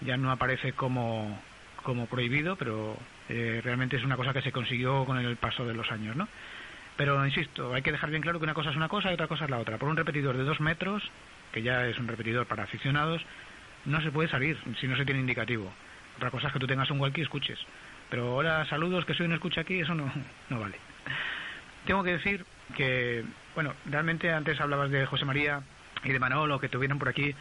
ya 0.00 0.16
no 0.16 0.30
aparece 0.30 0.72
como, 0.72 1.40
como 1.82 2.06
prohibido, 2.06 2.56
pero 2.56 2.96
eh, 3.28 3.60
realmente 3.64 3.96
es 3.96 4.04
una 4.04 4.16
cosa 4.16 4.32
que 4.32 4.42
se 4.42 4.52
consiguió 4.52 5.04
con 5.04 5.18
el 5.18 5.36
paso 5.36 5.64
de 5.64 5.74
los 5.74 5.90
años, 5.90 6.16
¿no? 6.16 6.28
Pero 6.96 7.24
insisto, 7.24 7.72
hay 7.72 7.82
que 7.82 7.92
dejar 7.92 8.10
bien 8.10 8.22
claro 8.22 8.38
que 8.38 8.44
una 8.44 8.54
cosa 8.54 8.70
es 8.70 8.76
una 8.76 8.88
cosa 8.88 9.10
y 9.10 9.14
otra 9.14 9.26
cosa 9.26 9.44
es 9.44 9.50
la 9.50 9.58
otra. 9.58 9.78
Por 9.78 9.88
un 9.88 9.96
repetidor 9.96 10.36
de 10.36 10.44
dos 10.44 10.60
metros, 10.60 11.02
que 11.50 11.62
ya 11.62 11.86
es 11.86 11.98
un 11.98 12.06
repetidor 12.06 12.46
para 12.46 12.64
aficionados, 12.64 13.22
no 13.86 14.00
se 14.02 14.12
puede 14.12 14.28
salir 14.28 14.58
si 14.78 14.86
no 14.86 14.96
se 14.96 15.04
tiene 15.04 15.20
indicativo. 15.20 15.72
Otra 16.16 16.30
cosa 16.30 16.48
es 16.48 16.52
que 16.52 16.58
tú 16.58 16.66
tengas 16.66 16.90
un 16.90 17.00
walkie 17.00 17.22
y 17.22 17.24
escuches. 17.24 17.58
Pero 18.10 18.32
ahora 18.32 18.66
saludos 18.66 19.06
que 19.06 19.14
soy 19.14 19.26
un 19.26 19.32
escucha 19.32 19.62
aquí, 19.62 19.80
eso 19.80 19.94
no, 19.94 20.12
no 20.50 20.60
vale. 20.60 20.76
Tengo 21.86 22.02
que 22.04 22.12
decir 22.12 22.44
que, 22.76 23.24
bueno, 23.54 23.74
realmente 23.86 24.32
antes 24.32 24.60
hablabas 24.60 24.90
de 24.90 25.06
José 25.06 25.24
María 25.24 25.62
y 26.04 26.12
de 26.12 26.18
Manolo 26.18 26.58
que 26.58 26.68
tuvieron 26.68 26.98
por 26.98 27.08
aquí 27.08 27.34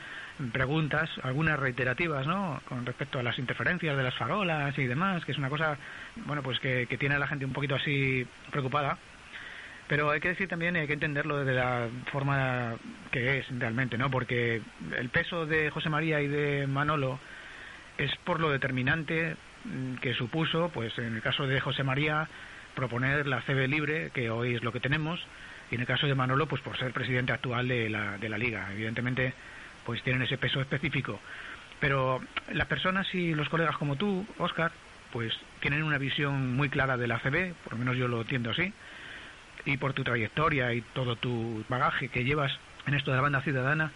preguntas, 0.52 1.10
algunas 1.24 1.60
reiterativas, 1.60 2.26
¿no? 2.28 2.62
Con 2.68 2.86
respecto 2.86 3.20
a 3.20 3.24
las 3.24 3.38
interferencias 3.40 3.96
de 3.96 4.04
las 4.04 4.16
farolas 4.16 4.78
y 4.78 4.86
demás, 4.86 5.24
que 5.26 5.32
es 5.32 5.38
una 5.38 5.50
cosa, 5.50 5.78
bueno, 6.26 6.42
pues 6.42 6.60
que, 6.60 6.88
que 6.88 6.98
tiene 6.98 7.16
a 7.16 7.20
la 7.20 7.28
gente 7.28 7.46
un 7.46 7.54
poquito 7.54 7.76
así 7.76 8.26
preocupada. 8.52 8.98
Pero 9.88 10.10
hay 10.10 10.22
que 10.22 10.30
decir 10.30 10.48
también, 10.48 10.76
hay 10.78 10.88
que 10.88 10.94
entenderlo 10.94 11.40
desde 11.40 11.54
la 11.54 11.90
forma 12.12 12.76
que 13.12 13.40
es 13.40 13.46
realmente, 13.60 13.98
¿no? 13.98 14.10
Porque 14.10 14.62
el 14.98 15.10
peso 15.10 15.46
de 15.46 15.70
José 15.70 15.90
María 15.90 16.22
y 16.22 16.28
de 16.28 16.66
Manolo 16.66 17.20
es 17.98 18.16
por 18.24 18.40
lo 18.40 18.50
determinante 18.50 19.36
que 20.02 20.14
supuso, 20.14 20.70
pues 20.74 20.98
en 20.98 21.16
el 21.16 21.22
caso 21.22 21.46
de 21.46 21.60
José 21.60 21.84
María, 21.84 22.28
proponer 22.76 23.28
la 23.28 23.42
CB 23.42 23.68
libre, 23.68 24.12
que 24.14 24.30
hoy 24.30 24.56
es 24.56 24.64
lo 24.64 24.72
que 24.72 24.80
tenemos, 24.80 25.20
y 25.70 25.76
en 25.76 25.82
el 25.82 25.88
caso 25.88 26.08
de 26.08 26.16
Manolo, 26.16 26.48
pues 26.48 26.62
por 26.62 26.78
ser 26.78 26.92
presidente 26.92 27.34
actual 27.34 27.68
de 27.68 27.90
la, 27.90 28.18
de 28.18 28.30
la 28.30 28.38
liga. 28.38 28.70
Evidentemente, 28.74 29.34
pues 29.86 30.02
tienen 30.04 30.22
ese 30.22 30.38
peso 30.38 30.62
específico. 30.62 31.20
Pero 31.80 32.22
las 32.52 32.68
personas 32.68 33.14
y 33.16 33.34
los 33.34 33.50
colegas 33.50 33.78
como 33.78 33.96
tú, 33.96 34.26
Oscar, 34.38 34.72
pues 35.12 35.34
tienen 35.60 35.84
una 35.84 35.98
visión 35.98 36.56
muy 36.56 36.70
clara 36.70 36.98
de 36.98 37.08
la 37.08 37.20
CB, 37.20 37.54
por 37.64 37.74
lo 37.74 37.80
menos 37.80 37.98
yo 37.98 38.08
lo 38.08 38.22
entiendo 38.22 38.52
así, 38.52 38.74
y 39.66 39.78
por 39.78 39.94
tu 39.94 40.04
trayectoria 40.04 40.74
y 40.74 40.82
todo 40.82 41.16
tu 41.16 41.64
bagaje 41.70 42.10
que 42.10 42.24
llevas 42.24 42.52
en 42.88 42.94
esto 42.94 43.12
de 43.12 43.18
la 43.18 43.24
banda 43.24 43.42
ciudadana, 43.42 43.92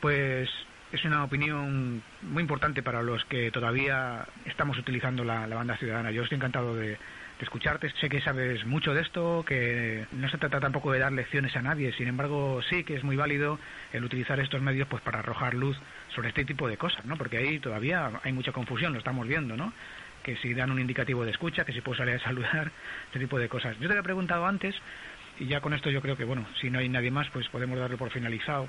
pues 0.00 0.48
es 0.92 1.04
una 1.04 1.24
opinión 1.24 2.02
muy 2.22 2.42
importante 2.42 2.82
para 2.82 3.02
los 3.02 3.24
que 3.24 3.50
todavía 3.50 4.26
estamos 4.44 4.78
utilizando 4.78 5.24
la, 5.24 5.46
banda 5.46 5.76
ciudadana. 5.76 6.10
Yo 6.10 6.22
estoy 6.22 6.36
encantado 6.36 6.76
de, 6.76 6.98
escucharte. 7.44 7.90
Sé 8.00 8.08
que 8.08 8.20
sabes 8.20 8.64
mucho 8.66 8.94
de 8.94 9.02
esto, 9.02 9.44
que 9.46 10.06
no 10.12 10.28
se 10.28 10.38
trata 10.38 10.60
tampoco 10.60 10.92
de 10.92 10.98
dar 10.98 11.12
lecciones 11.12 11.54
a 11.56 11.62
nadie. 11.62 11.92
Sin 11.92 12.08
embargo, 12.08 12.60
sí 12.68 12.84
que 12.84 12.94
es 12.94 13.04
muy 13.04 13.16
válido 13.16 13.58
el 13.92 14.04
utilizar 14.04 14.38
estos 14.40 14.62
medios 14.62 14.88
pues 14.88 15.02
para 15.02 15.20
arrojar 15.20 15.54
luz 15.54 15.76
sobre 16.14 16.28
este 16.28 16.44
tipo 16.44 16.68
de 16.68 16.76
cosas, 16.76 17.04
¿no? 17.04 17.16
Porque 17.16 17.38
ahí 17.38 17.58
todavía 17.58 18.10
hay 18.22 18.32
mucha 18.32 18.52
confusión, 18.52 18.92
lo 18.92 18.98
estamos 18.98 19.26
viendo, 19.26 19.56
¿no? 19.56 19.72
Que 20.22 20.36
si 20.36 20.54
dan 20.54 20.70
un 20.70 20.80
indicativo 20.80 21.24
de 21.24 21.30
escucha, 21.30 21.64
que 21.64 21.72
si 21.72 21.80
puedo 21.80 21.98
salir 21.98 22.14
a 22.14 22.20
saludar, 22.20 22.70
este 23.06 23.18
tipo 23.18 23.38
de 23.38 23.48
cosas. 23.48 23.76
Yo 23.78 23.88
te 23.88 23.92
había 23.94 24.02
preguntado 24.02 24.46
antes, 24.46 24.74
y 25.38 25.46
ya 25.46 25.60
con 25.60 25.74
esto 25.74 25.90
yo 25.90 26.00
creo 26.00 26.16
que, 26.16 26.24
bueno, 26.24 26.46
si 26.60 26.70
no 26.70 26.78
hay 26.78 26.88
nadie 26.88 27.10
más, 27.10 27.28
pues 27.30 27.48
podemos 27.48 27.78
darlo 27.78 27.98
por 27.98 28.10
finalizado 28.10 28.68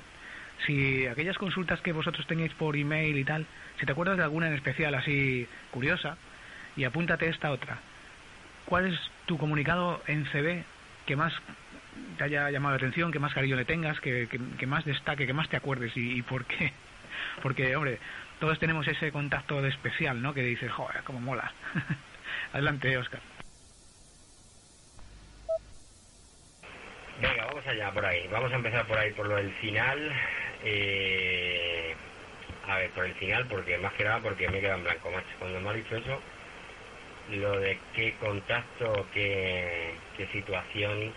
si 0.66 1.06
aquellas 1.06 1.36
consultas 1.36 1.80
que 1.80 1.92
vosotros 1.92 2.26
tenéis 2.26 2.52
por 2.54 2.76
email 2.76 3.18
y 3.18 3.24
tal, 3.24 3.46
si 3.78 3.86
te 3.86 3.92
acuerdas 3.92 4.16
de 4.16 4.22
alguna 4.22 4.48
en 4.48 4.54
especial 4.54 4.94
así 4.94 5.46
curiosa, 5.70 6.16
y 6.76 6.84
apúntate 6.84 7.28
esta 7.28 7.50
otra. 7.50 7.78
¿Cuál 8.64 8.92
es 8.92 8.98
tu 9.26 9.38
comunicado 9.38 10.02
en 10.06 10.24
CB 10.26 10.64
que 11.06 11.16
más 11.16 11.32
te 12.16 12.24
haya 12.24 12.50
llamado 12.50 12.72
la 12.72 12.78
atención, 12.78 13.12
que 13.12 13.18
más 13.18 13.34
cariño 13.34 13.56
le 13.56 13.64
tengas, 13.64 14.00
que, 14.00 14.28
que, 14.28 14.66
más 14.66 14.84
destaque, 14.84 15.26
que 15.26 15.32
más 15.32 15.48
te 15.48 15.56
acuerdes 15.56 15.92
y, 15.96 16.22
por 16.22 16.44
qué? 16.46 16.72
Porque, 17.42 17.76
hombre, 17.76 17.98
todos 18.40 18.58
tenemos 18.58 18.86
ese 18.88 19.12
contacto 19.12 19.60
de 19.62 19.68
especial, 19.68 20.20
¿no? 20.22 20.34
Que 20.34 20.42
dices, 20.42 20.70
joder, 20.72 21.02
cómo 21.04 21.20
mola. 21.20 21.52
Adelante, 22.52 22.96
Oscar. 22.96 23.20
Venga, 27.20 27.46
vamos 27.46 27.66
allá 27.66 27.92
por 27.92 28.04
ahí. 28.04 28.26
Vamos 28.28 28.52
a 28.52 28.56
empezar 28.56 28.86
por 28.86 28.98
ahí, 28.98 29.12
por 29.12 29.26
lo 29.26 29.36
del 29.36 29.52
final. 29.54 30.12
Eh, 30.64 31.94
a 32.66 32.78
ver, 32.78 32.90
por 32.90 33.04
el 33.04 33.14
final, 33.14 33.46
porque 33.46 33.78
más 33.78 33.92
que 33.92 34.04
nada 34.04 34.20
porque 34.20 34.48
me 34.48 34.60
queda 34.60 34.74
en 34.74 34.84
blanco, 34.84 35.10
macho. 35.10 35.28
Cuando 35.38 35.60
me 35.60 35.70
ha 35.70 35.72
dicho 35.74 35.96
eso, 35.96 36.20
lo 37.30 37.58
de 37.58 37.78
qué 37.94 38.14
contacto, 38.20 39.06
qué, 39.12 39.94
qué 40.16 40.26
situación 40.28 41.12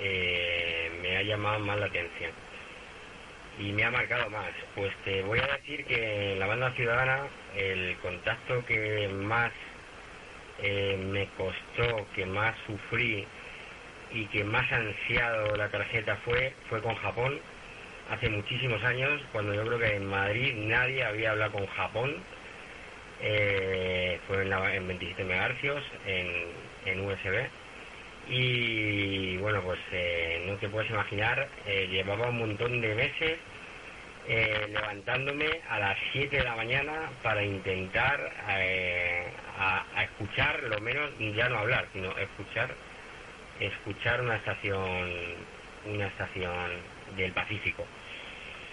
eh, 0.00 0.90
me 1.02 1.16
ha 1.16 1.22
llamado 1.22 1.60
más 1.60 1.78
la 1.78 1.86
atención. 1.86 2.32
Y 3.58 3.72
me 3.72 3.84
ha 3.84 3.90
marcado 3.90 4.30
más. 4.30 4.50
Pues 4.74 4.92
te 5.04 5.22
voy 5.22 5.38
a 5.38 5.46
decir 5.46 5.84
que 5.84 6.32
en 6.32 6.38
la 6.38 6.46
banda 6.46 6.72
ciudadana 6.72 7.26
el 7.56 7.96
contacto 7.98 8.64
que 8.64 9.08
más 9.08 9.52
eh, 10.58 10.96
me 10.98 11.26
costó, 11.36 12.06
que 12.14 12.24
más 12.24 12.56
sufrí 12.66 13.26
y 14.12 14.26
que 14.26 14.44
más 14.44 14.70
ansiado 14.72 15.56
la 15.56 15.68
tarjeta 15.68 16.16
fue, 16.24 16.54
fue 16.68 16.80
con 16.80 16.94
Japón 16.96 17.40
hace 18.10 18.28
muchísimos 18.28 18.82
años, 18.84 19.20
cuando 19.32 19.54
yo 19.54 19.64
creo 19.64 19.78
que 19.78 19.96
en 19.96 20.06
Madrid 20.06 20.54
nadie 20.56 21.04
había 21.04 21.30
hablado 21.30 21.52
con 21.52 21.66
Japón. 21.66 22.16
Eh, 23.22 24.18
fue 24.26 24.42
en, 24.42 24.88
27 24.88 25.24
MHz, 25.24 25.84
en, 26.06 27.00
USB. 27.00 27.48
Y 28.28 29.36
bueno, 29.38 29.62
pues 29.62 29.78
eh, 29.92 30.44
no 30.46 30.56
te 30.56 30.68
puedes 30.68 30.90
imaginar, 30.90 31.48
eh, 31.66 31.88
llevaba 31.90 32.28
un 32.28 32.38
montón 32.38 32.80
de 32.80 32.94
meses 32.94 33.38
levantándome 34.28 35.60
a 35.68 35.80
las 35.80 35.98
7 36.12 36.36
de 36.36 36.44
la 36.44 36.54
mañana 36.54 37.10
para 37.24 37.42
intentar 37.42 38.32
a, 39.58 39.84
a, 39.96 40.04
escuchar, 40.04 40.62
lo 40.62 40.80
menos 40.80 41.10
ya 41.34 41.48
no 41.48 41.58
hablar, 41.58 41.88
sino 41.92 42.16
escuchar, 42.16 42.72
escuchar 43.58 44.20
una 44.20 44.36
estación, 44.36 45.10
una 45.86 46.06
estación 46.06 46.70
del 47.16 47.32
Pacífico 47.32 47.84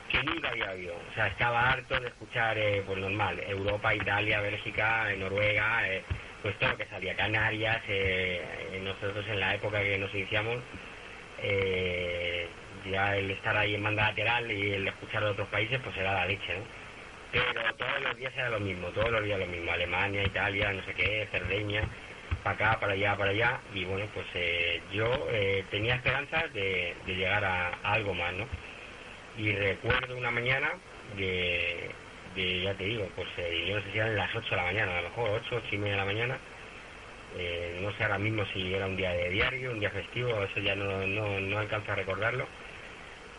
que 0.10 0.24
nunca 0.24 0.50
había 0.50 0.72
oído. 0.72 0.96
O 0.96 1.14
sea, 1.14 1.28
estaba 1.28 1.72
harto 1.72 2.00
de 2.00 2.08
escuchar, 2.08 2.58
eh, 2.58 2.84
pues 2.86 2.98
normal, 3.00 3.40
Europa, 3.48 3.94
Italia, 3.94 4.42
Bélgica, 4.42 5.12
eh, 5.12 5.18
Noruega, 5.18 5.88
eh, 5.88 6.04
pues 6.42 6.58
todo 6.58 6.72
lo 6.72 6.78
que 6.78 6.86
salía, 6.88 7.16
Canarias, 7.16 7.82
nosotros 8.82 9.26
en 9.28 9.40
la 9.40 9.56
época 9.56 9.82
que 9.82 9.98
nos 9.98 10.14
iniciamos, 10.14 10.58
ya 12.90 13.18
el 13.18 13.30
estar 13.32 13.58
ahí 13.58 13.76
en 13.76 13.84
banda 13.84 14.08
lateral 14.08 14.50
y 14.50 14.74
el 14.74 14.88
escuchar 14.88 15.24
de 15.24 15.32
otros 15.32 15.50
países, 15.50 15.80
pues 15.84 15.96
era 15.98 16.14
la 16.14 16.26
leche, 16.26 16.58
¿no? 16.58 16.64
Pero 17.32 17.62
todos 17.76 18.02
los 18.02 18.18
días 18.18 18.34
era 18.36 18.50
lo 18.50 18.60
mismo, 18.62 18.88
todos 18.90 19.12
los 19.12 19.24
días 19.24 19.38
lo 19.38 19.48
mismo, 19.48 19.70
Alemania, 19.72 20.24
Italia, 20.24 20.72
no 20.72 20.82
sé 20.84 20.94
qué, 20.94 21.28
Cerdeña, 21.30 21.84
para 22.42 22.56
acá, 22.56 22.80
para 22.80 22.94
allá, 22.94 23.18
para 23.18 23.32
allá, 23.32 23.60
y 23.76 23.84
bueno, 23.84 24.08
pues 24.14 24.26
yo 24.94 25.12
tenía 25.70 25.96
esperanzas 25.96 26.52
de, 26.54 26.96
llegar 27.06 27.44
a 27.44 27.72
algo 27.84 28.14
más, 28.14 28.34
¿no? 28.34 28.48
Y 29.40 29.54
recuerdo 29.54 30.18
una 30.18 30.32
mañana 30.32 30.70
de, 31.16 31.92
ya 32.36 32.74
te 32.76 32.84
digo, 32.84 33.08
pues 33.16 33.28
eh, 33.38 33.66
yo 33.68 33.78
no 33.78 33.84
sé 33.84 33.92
si 33.92 33.98
eran 33.98 34.16
las 34.18 34.36
8 34.36 34.50
de 34.50 34.56
la 34.58 34.64
mañana, 34.64 34.98
a 34.98 35.02
lo 35.02 35.10
mejor 35.10 35.30
8, 35.46 35.62
8 35.66 35.68
y 35.72 35.78
media 35.78 35.94
de 35.94 36.00
la 36.00 36.06
mañana, 36.06 36.38
eh, 37.38 37.80
no 37.82 37.92
sé 37.94 38.04
ahora 38.04 38.18
mismo 38.18 38.46
si 38.48 38.74
era 38.74 38.86
un 38.86 38.98
día 38.98 39.12
de 39.12 39.30
diario, 39.30 39.72
un 39.72 39.80
día 39.80 39.92
festivo, 39.92 40.44
eso 40.44 40.60
ya 40.60 40.76
no, 40.76 41.08
no, 41.08 41.40
no 41.40 41.60
alcanzo 41.60 41.92
a 41.92 41.96
recordarlo, 41.96 42.48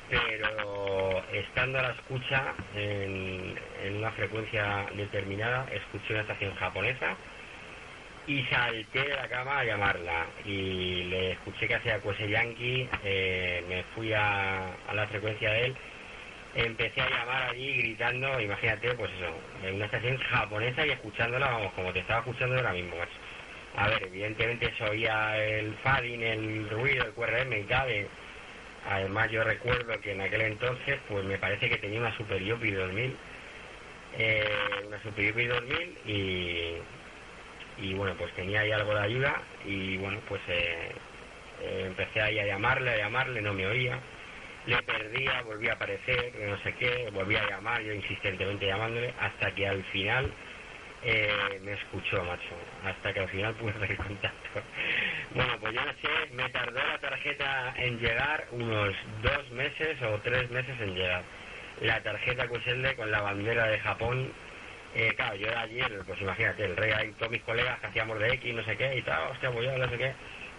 pero 0.09 1.23
estando 1.33 1.79
a 1.79 1.83
la 1.83 1.91
escucha 1.91 2.55
en, 2.75 3.55
una 3.97 4.11
frecuencia 4.13 4.87
determinada, 4.95 5.67
escuché 5.71 6.15
una 6.15 6.23
estación 6.23 6.55
japonesa 6.55 7.17
y 8.27 8.43
salté 8.45 9.03
de 9.03 9.17
la 9.17 9.29
cama 9.29 9.61
a 9.61 9.65
llamarla 9.65 10.27
y 10.45 11.05
le 11.05 11.33
escuché 11.33 11.67
que 11.67 11.75
hacía 11.75 12.01
Cuese 12.01 12.29
Yankee, 12.29 12.89
eh, 13.05 13.65
me 13.69 13.83
fui 13.95 14.13
a, 14.13 14.77
la 14.93 15.07
frecuencia 15.09 15.51
de 15.51 15.67
él 15.67 15.77
empecé 16.55 17.01
a 17.01 17.09
llamar 17.09 17.51
allí 17.51 17.77
gritando, 17.79 18.41
imagínate, 18.41 18.95
pues 18.95 19.11
eso, 19.13 19.67
en 19.67 19.77
una 19.77 19.85
estación 19.85 20.19
japonesa 20.19 20.87
y 20.87 20.91
escuchándola, 20.91 21.47
vamos, 21.49 21.73
como 21.75 21.93
te 21.93 22.01
estaba 22.01 22.21
escuchando 22.21 22.57
ahora 22.57 22.73
mismo, 22.73 22.97
A 23.77 23.89
ver, 23.89 24.03
evidentemente 24.03 24.73
se 24.77 24.85
oía 24.85 25.39
el 25.39 25.75
fading, 25.77 26.23
el 26.23 26.69
ruido, 26.71 27.07
el 27.07 27.13
QRM 27.13 27.53
y 27.53 27.63
tal. 27.65 27.91
Eh. 27.91 28.09
además 28.89 29.31
yo 29.31 29.45
recuerdo 29.45 30.01
que 30.01 30.13
en 30.13 30.21
aquel 30.23 30.41
entonces, 30.43 30.99
pues 31.09 31.25
me 31.25 31.39
parece 31.39 31.69
que 31.69 31.79
tenía 31.79 32.01
una 32.01 32.17
Super 32.17 32.43
Yuppie 32.43 32.75
2000, 32.75 33.17
eh, 34.19 34.45
una 34.87 35.01
Super 35.03 35.25
Yuppie 35.25 35.47
2000 35.47 35.99
y, 36.07 36.75
y 37.79 37.95
bueno, 37.95 38.15
pues 38.17 38.33
tenía 38.35 38.61
ahí 38.61 38.73
algo 38.73 38.95
de 38.95 39.01
ayuda 39.01 39.43
y 39.65 39.97
bueno, 39.97 40.21
pues 40.29 40.41
eh, 40.49 40.93
empecé 41.87 42.21
ahí 42.21 42.39
a 42.39 42.47
llamarle, 42.47 42.91
a 42.91 42.97
llamarle, 42.99 43.43
no 43.43 43.53
me 43.55 43.67
oía 43.67 44.01
le 44.67 44.83
perdía, 44.83 45.43
volvía 45.43 45.73
a 45.73 45.75
aparecer, 45.75 46.33
no 46.39 46.59
sé 46.59 46.75
qué, 46.75 47.09
volvía 47.13 47.43
a 47.43 47.51
llamar, 47.51 47.83
yo 47.83 47.93
insistentemente 47.93 48.67
llamándole, 48.67 49.13
hasta 49.19 49.53
que 49.55 49.67
al 49.67 49.83
final 49.85 50.31
eh, 51.03 51.61
me 51.63 51.73
escuchó, 51.73 52.23
macho, 52.25 52.55
hasta 52.85 53.13
que 53.13 53.21
al 53.21 53.29
final 53.29 53.55
pude 53.57 53.73
hacer 53.73 53.97
contacto. 53.97 54.63
Bueno, 55.35 55.53
pues 55.61 55.75
yo 55.75 55.81
no 55.85 55.93
sé, 55.93 56.35
me 56.35 56.49
tardó 56.51 56.79
la 56.79 56.99
tarjeta 56.99 57.75
en 57.77 57.99
llegar 57.99 58.47
unos 58.51 58.95
dos 59.23 59.51
meses 59.53 60.01
o 60.03 60.19
tres 60.21 60.51
meses 60.51 60.79
en 60.81 60.95
llegar. 60.95 61.23
La 61.81 62.03
tarjeta 62.03 62.47
QSL 62.47 62.95
con 62.97 63.11
la 63.11 63.23
bandera 63.23 63.67
de 63.69 63.79
Japón. 63.81 64.33
Eh, 64.95 65.15
claro, 65.17 65.37
yo 65.37 65.47
era 65.47 65.61
allí, 65.63 65.81
pues 66.05 66.21
imagínate, 66.21 66.65
el 66.65 66.77
rey 66.77 66.93
ahí, 66.93 67.13
todos 67.19 67.31
mis 67.31 67.43
colegas 67.43 67.79
que 67.81 67.87
hacíamos 67.87 68.19
de 68.19 68.33
X, 68.35 68.55
no 68.55 68.65
sé 68.65 68.77
qué, 68.77 68.97
y 68.97 69.03
tal, 69.03 69.31
hostia, 69.31 69.51
pues 69.51 69.65
yo 69.65 69.79
no 69.79 69.89
sé 69.89 69.99
qué. 69.99 70.13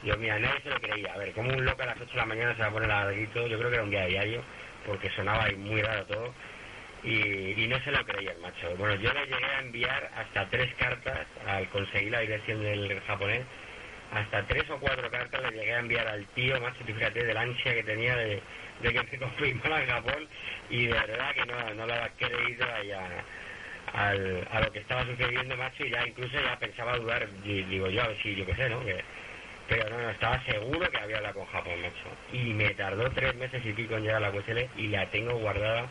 Yo, 0.03 0.17
mira, 0.17 0.39
nadie 0.39 0.61
se 0.63 0.69
lo 0.69 0.79
creía. 0.79 1.13
A 1.13 1.17
ver, 1.17 1.33
como 1.33 1.49
un 1.49 1.65
loco 1.65 1.83
a 1.83 1.87
las 1.87 1.97
8 1.97 2.11
de 2.11 2.17
la 2.17 2.25
mañana 2.25 2.55
se 2.55 2.61
va 2.61 2.67
a 2.67 2.71
poner 2.71 2.87
larguito, 2.89 3.45
yo 3.47 3.57
creo 3.57 3.69
que 3.69 3.75
era 3.75 3.83
un 3.83 3.91
día 3.91 4.05
diario, 4.05 4.41
porque 4.85 5.09
sonaba 5.11 5.43
ahí 5.43 5.55
muy 5.55 5.81
raro 5.81 6.05
todo 6.05 6.33
y, 7.03 7.67
no 7.67 7.79
se 7.83 7.91
lo 7.91 8.05
creía 8.05 8.31
el 8.31 8.39
macho. 8.39 8.75
Bueno, 8.77 8.95
yo 8.95 9.13
le 9.13 9.25
llegué 9.25 9.45
a 9.45 9.59
enviar 9.59 10.11
hasta 10.15 10.49
tres 10.49 10.73
cartas 10.75 11.27
al 11.47 11.67
conseguir 11.69 12.11
la 12.11 12.19
dirección 12.19 12.61
del 12.61 13.01
japonés. 13.01 13.43
Hasta 14.13 14.45
tres 14.45 14.69
o 14.69 14.77
cuatro 14.79 15.09
cartas 15.09 15.41
le 15.41 15.57
llegué 15.57 15.73
a 15.73 15.79
enviar 15.79 16.07
al 16.07 16.25
tío, 16.27 16.59
macho, 16.59 16.83
fíjate, 16.85 17.23
de 17.23 17.33
la 17.33 17.41
ansia 17.41 17.73
que 17.73 17.83
tenía 17.83 18.15
de, 18.17 18.41
que 18.81 19.07
se 19.09 19.17
confirmara 19.19 19.83
en 19.83 19.89
Japón 19.89 20.27
y 20.69 20.87
de 20.87 20.93
verdad 20.93 21.33
que 21.33 21.45
no, 21.45 21.73
no 21.75 21.87
lo 21.87 21.93
había 21.93 22.09
creído 22.17 22.65
al, 23.93 24.47
a 24.51 24.61
lo 24.61 24.71
que 24.71 24.79
estaba 24.79 25.05
sucediendo, 25.05 25.55
macho, 25.57 25.85
y 25.85 25.91
ya 25.91 26.05
incluso 26.07 26.33
ya 26.41 26.57
pensaba 26.57 26.97
dudar, 26.97 27.27
digo 27.43 27.89
yo, 27.89 28.03
a 28.03 28.07
ver 28.07 28.17
si 28.21 28.35
yo 28.35 28.45
qué 28.45 28.55
sé, 28.55 28.69
¿no? 28.69 28.83
Que, 28.85 29.03
pero 29.67 29.89
no, 29.89 30.01
no, 30.01 30.09
estaba 30.09 30.43
seguro 30.45 30.89
que 30.89 30.97
había 30.97 31.17
hablado 31.17 31.35
con 31.39 31.45
Japón, 31.47 31.81
macho. 31.81 32.09
Y 32.33 32.53
me 32.53 32.69
tardó 32.71 33.09
tres 33.11 33.35
meses 33.35 33.65
y 33.65 33.73
pico 33.73 33.95
en 33.95 34.03
llegar 34.03 34.23
a 34.23 34.27
la 34.27 34.31
QSL 34.31 34.67
y 34.77 34.87
la 34.87 35.09
tengo 35.11 35.35
guardada 35.35 35.87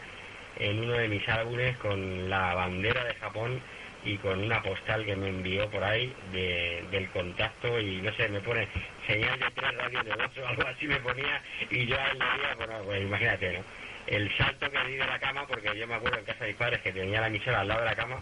en 0.59 0.81
uno 0.81 0.93
de 0.95 1.09
mis 1.09 1.27
álbumes 1.29 1.77
con 1.79 2.29
la 2.29 2.55
bandera 2.55 3.05
de 3.05 3.15
Japón 3.15 3.61
y 4.05 4.17
con 4.19 4.41
una 4.43 4.63
postal 4.63 5.05
que 5.05 5.17
me 5.17 5.29
envió 5.29 5.69
por 5.71 5.83
ahí 5.85 6.15
de, 6.33 6.85
del 6.91 7.09
contacto 7.11 7.79
y 7.81 8.01
no 8.03 8.13
sé, 8.15 8.29
me 8.29 8.41
pone 8.41 8.67
señal 9.07 9.39
de 9.39 9.51
tres, 9.55 9.75
radio 9.77 10.03
de 10.03 10.11
dos 10.11 10.39
o 10.39 10.47
algo 10.47 10.67
así 10.67 10.87
me 10.87 10.97
ponía 10.97 11.43
y 11.71 11.87
yo 11.87 11.99
al 12.01 12.19
día, 12.19 12.55
bueno, 12.57 12.83
pues 12.85 13.03
imagínate, 13.03 13.53
¿no? 13.53 13.65
El 14.11 14.29
salto 14.37 14.69
que 14.71 14.85
di 14.89 14.97
de 14.97 15.07
la 15.07 15.21
cama, 15.21 15.47
porque 15.47 15.79
yo 15.79 15.87
me 15.87 15.95
acuerdo 15.95 16.19
en 16.19 16.25
casa 16.25 16.45
de 16.45 16.51
mis 16.51 16.59
padres 16.59 16.81
que 16.83 16.93
tenía 16.93 17.21
la 17.21 17.29
emisora 17.29 17.61
al 17.61 17.69
lado 17.69 17.81
de 17.81 17.87
la 17.87 17.95
cama, 17.95 18.21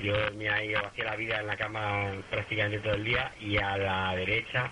yo 0.00 0.16
dormía 0.16 0.54
ahí, 0.54 0.72
hacía 0.74 1.04
la 1.04 1.16
vida 1.16 1.40
en 1.40 1.46
la 1.46 1.56
cama 1.56 2.14
prácticamente 2.30 2.80
todo 2.80 2.94
el 2.94 3.04
día 3.04 3.30
y 3.38 3.58
a 3.58 3.76
la 3.76 4.16
derecha 4.16 4.70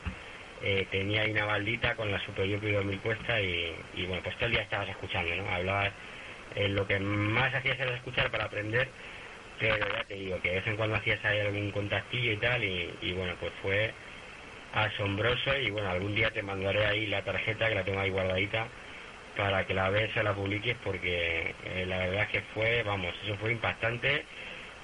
eh, 0.62 0.87
tenía 0.90 1.22
ahí 1.22 1.31
una 1.31 1.44
baldita 1.44 1.94
con 1.94 2.11
la 2.11 2.18
superior 2.20 2.64
y 2.64 2.72
2000 2.72 2.98
puesta 3.00 3.38
y, 3.38 3.76
y 3.94 4.07
bueno, 4.07 4.22
pues 4.22 4.35
todo 4.37 4.46
el 4.46 4.53
día 4.53 4.62
estabas 4.62 4.88
escuchando, 4.88 5.37
¿no? 5.37 5.50
Hablabas 5.50 5.92
eh, 6.55 6.68
lo 6.68 6.87
que 6.87 6.98
más 6.98 7.55
hacías 7.55 7.79
era 7.79 7.94
escuchar 7.94 8.31
para 8.31 8.44
aprender, 8.44 8.88
pero 9.59 9.76
ya 9.76 10.05
te 10.05 10.14
digo 10.14 10.40
que 10.40 10.48
de 10.48 10.55
vez 10.57 10.66
en 10.66 10.76
cuando 10.76 10.96
hacías 10.96 11.22
ahí 11.24 11.40
algún 11.40 11.70
contactillo 11.70 12.33
y 12.33 12.37
tal, 12.38 12.64
y, 12.64 13.12
bueno, 13.12 13.35
pues 13.38 13.53
fue 13.61 13.92
asombroso 14.72 15.57
y 15.59 15.70
bueno, 15.70 15.90
algún 15.90 16.14
día 16.14 16.31
te 16.31 16.42
mandaré 16.42 16.87
ahí 16.87 17.07
la 17.07 17.22
tarjeta 17.22 17.68
que 17.68 17.74
la 17.74 17.85
tengo 17.85 18.00
ahí 18.00 18.11
guardadita 18.11 18.68
para 19.40 19.66
que 19.66 19.72
la 19.72 19.88
veas 19.88 20.14
la 20.16 20.35
publiques 20.35 20.76
porque 20.85 21.55
eh, 21.64 21.87
la 21.87 21.96
verdad 21.98 22.22
es 22.24 22.29
que 22.29 22.40
fue, 22.53 22.83
vamos, 22.83 23.14
eso 23.24 23.37
fue 23.38 23.53
impactante 23.53 24.24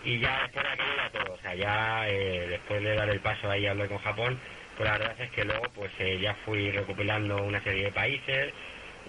y 0.03 0.19
ya 0.19 0.43
después 0.45 0.65
de 0.65 0.71
aquello 0.73 1.11
todo, 1.13 1.35
o 1.35 1.39
sea, 1.43 1.55
ya 1.55 2.09
eh, 2.09 2.47
después 2.49 2.83
de 2.83 2.95
dar 2.95 3.11
el 3.11 3.21
paso 3.21 3.51
ahí 3.51 3.67
a 3.67 3.73
hablar 3.73 3.89
con 3.89 3.99
Japón, 3.99 4.39
pues 4.77 4.89
la 4.89 4.97
verdad 4.97 5.21
es 5.21 5.31
que 5.31 5.45
luego 5.45 5.65
pues 5.75 5.93
ya 6.21 6.35
fui 6.47 6.71
recopilando 6.71 7.43
una 7.43 7.63
serie 7.63 7.85
de 7.85 7.93
países, 7.93 8.53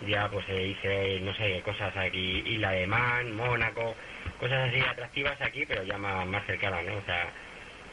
ya 0.05 0.29
pues 0.29 0.45
eh, 0.49 0.67
hice, 0.67 1.19
no 1.21 1.33
sé, 1.36 1.62
cosas 1.62 1.95
aquí, 1.95 2.43
Isla 2.45 2.71
de 2.71 2.88
Man, 2.88 3.33
Mónaco, 3.33 3.95
cosas 4.39 4.67
así 4.69 4.81
atractivas 4.81 5.39
aquí, 5.41 5.65
pero 5.65 5.83
ya 5.83 5.97
más, 5.97 6.27
más 6.27 6.45
cercanas, 6.45 6.83
¿no? 6.83 6.97
O 6.97 7.05
sea, 7.05 7.31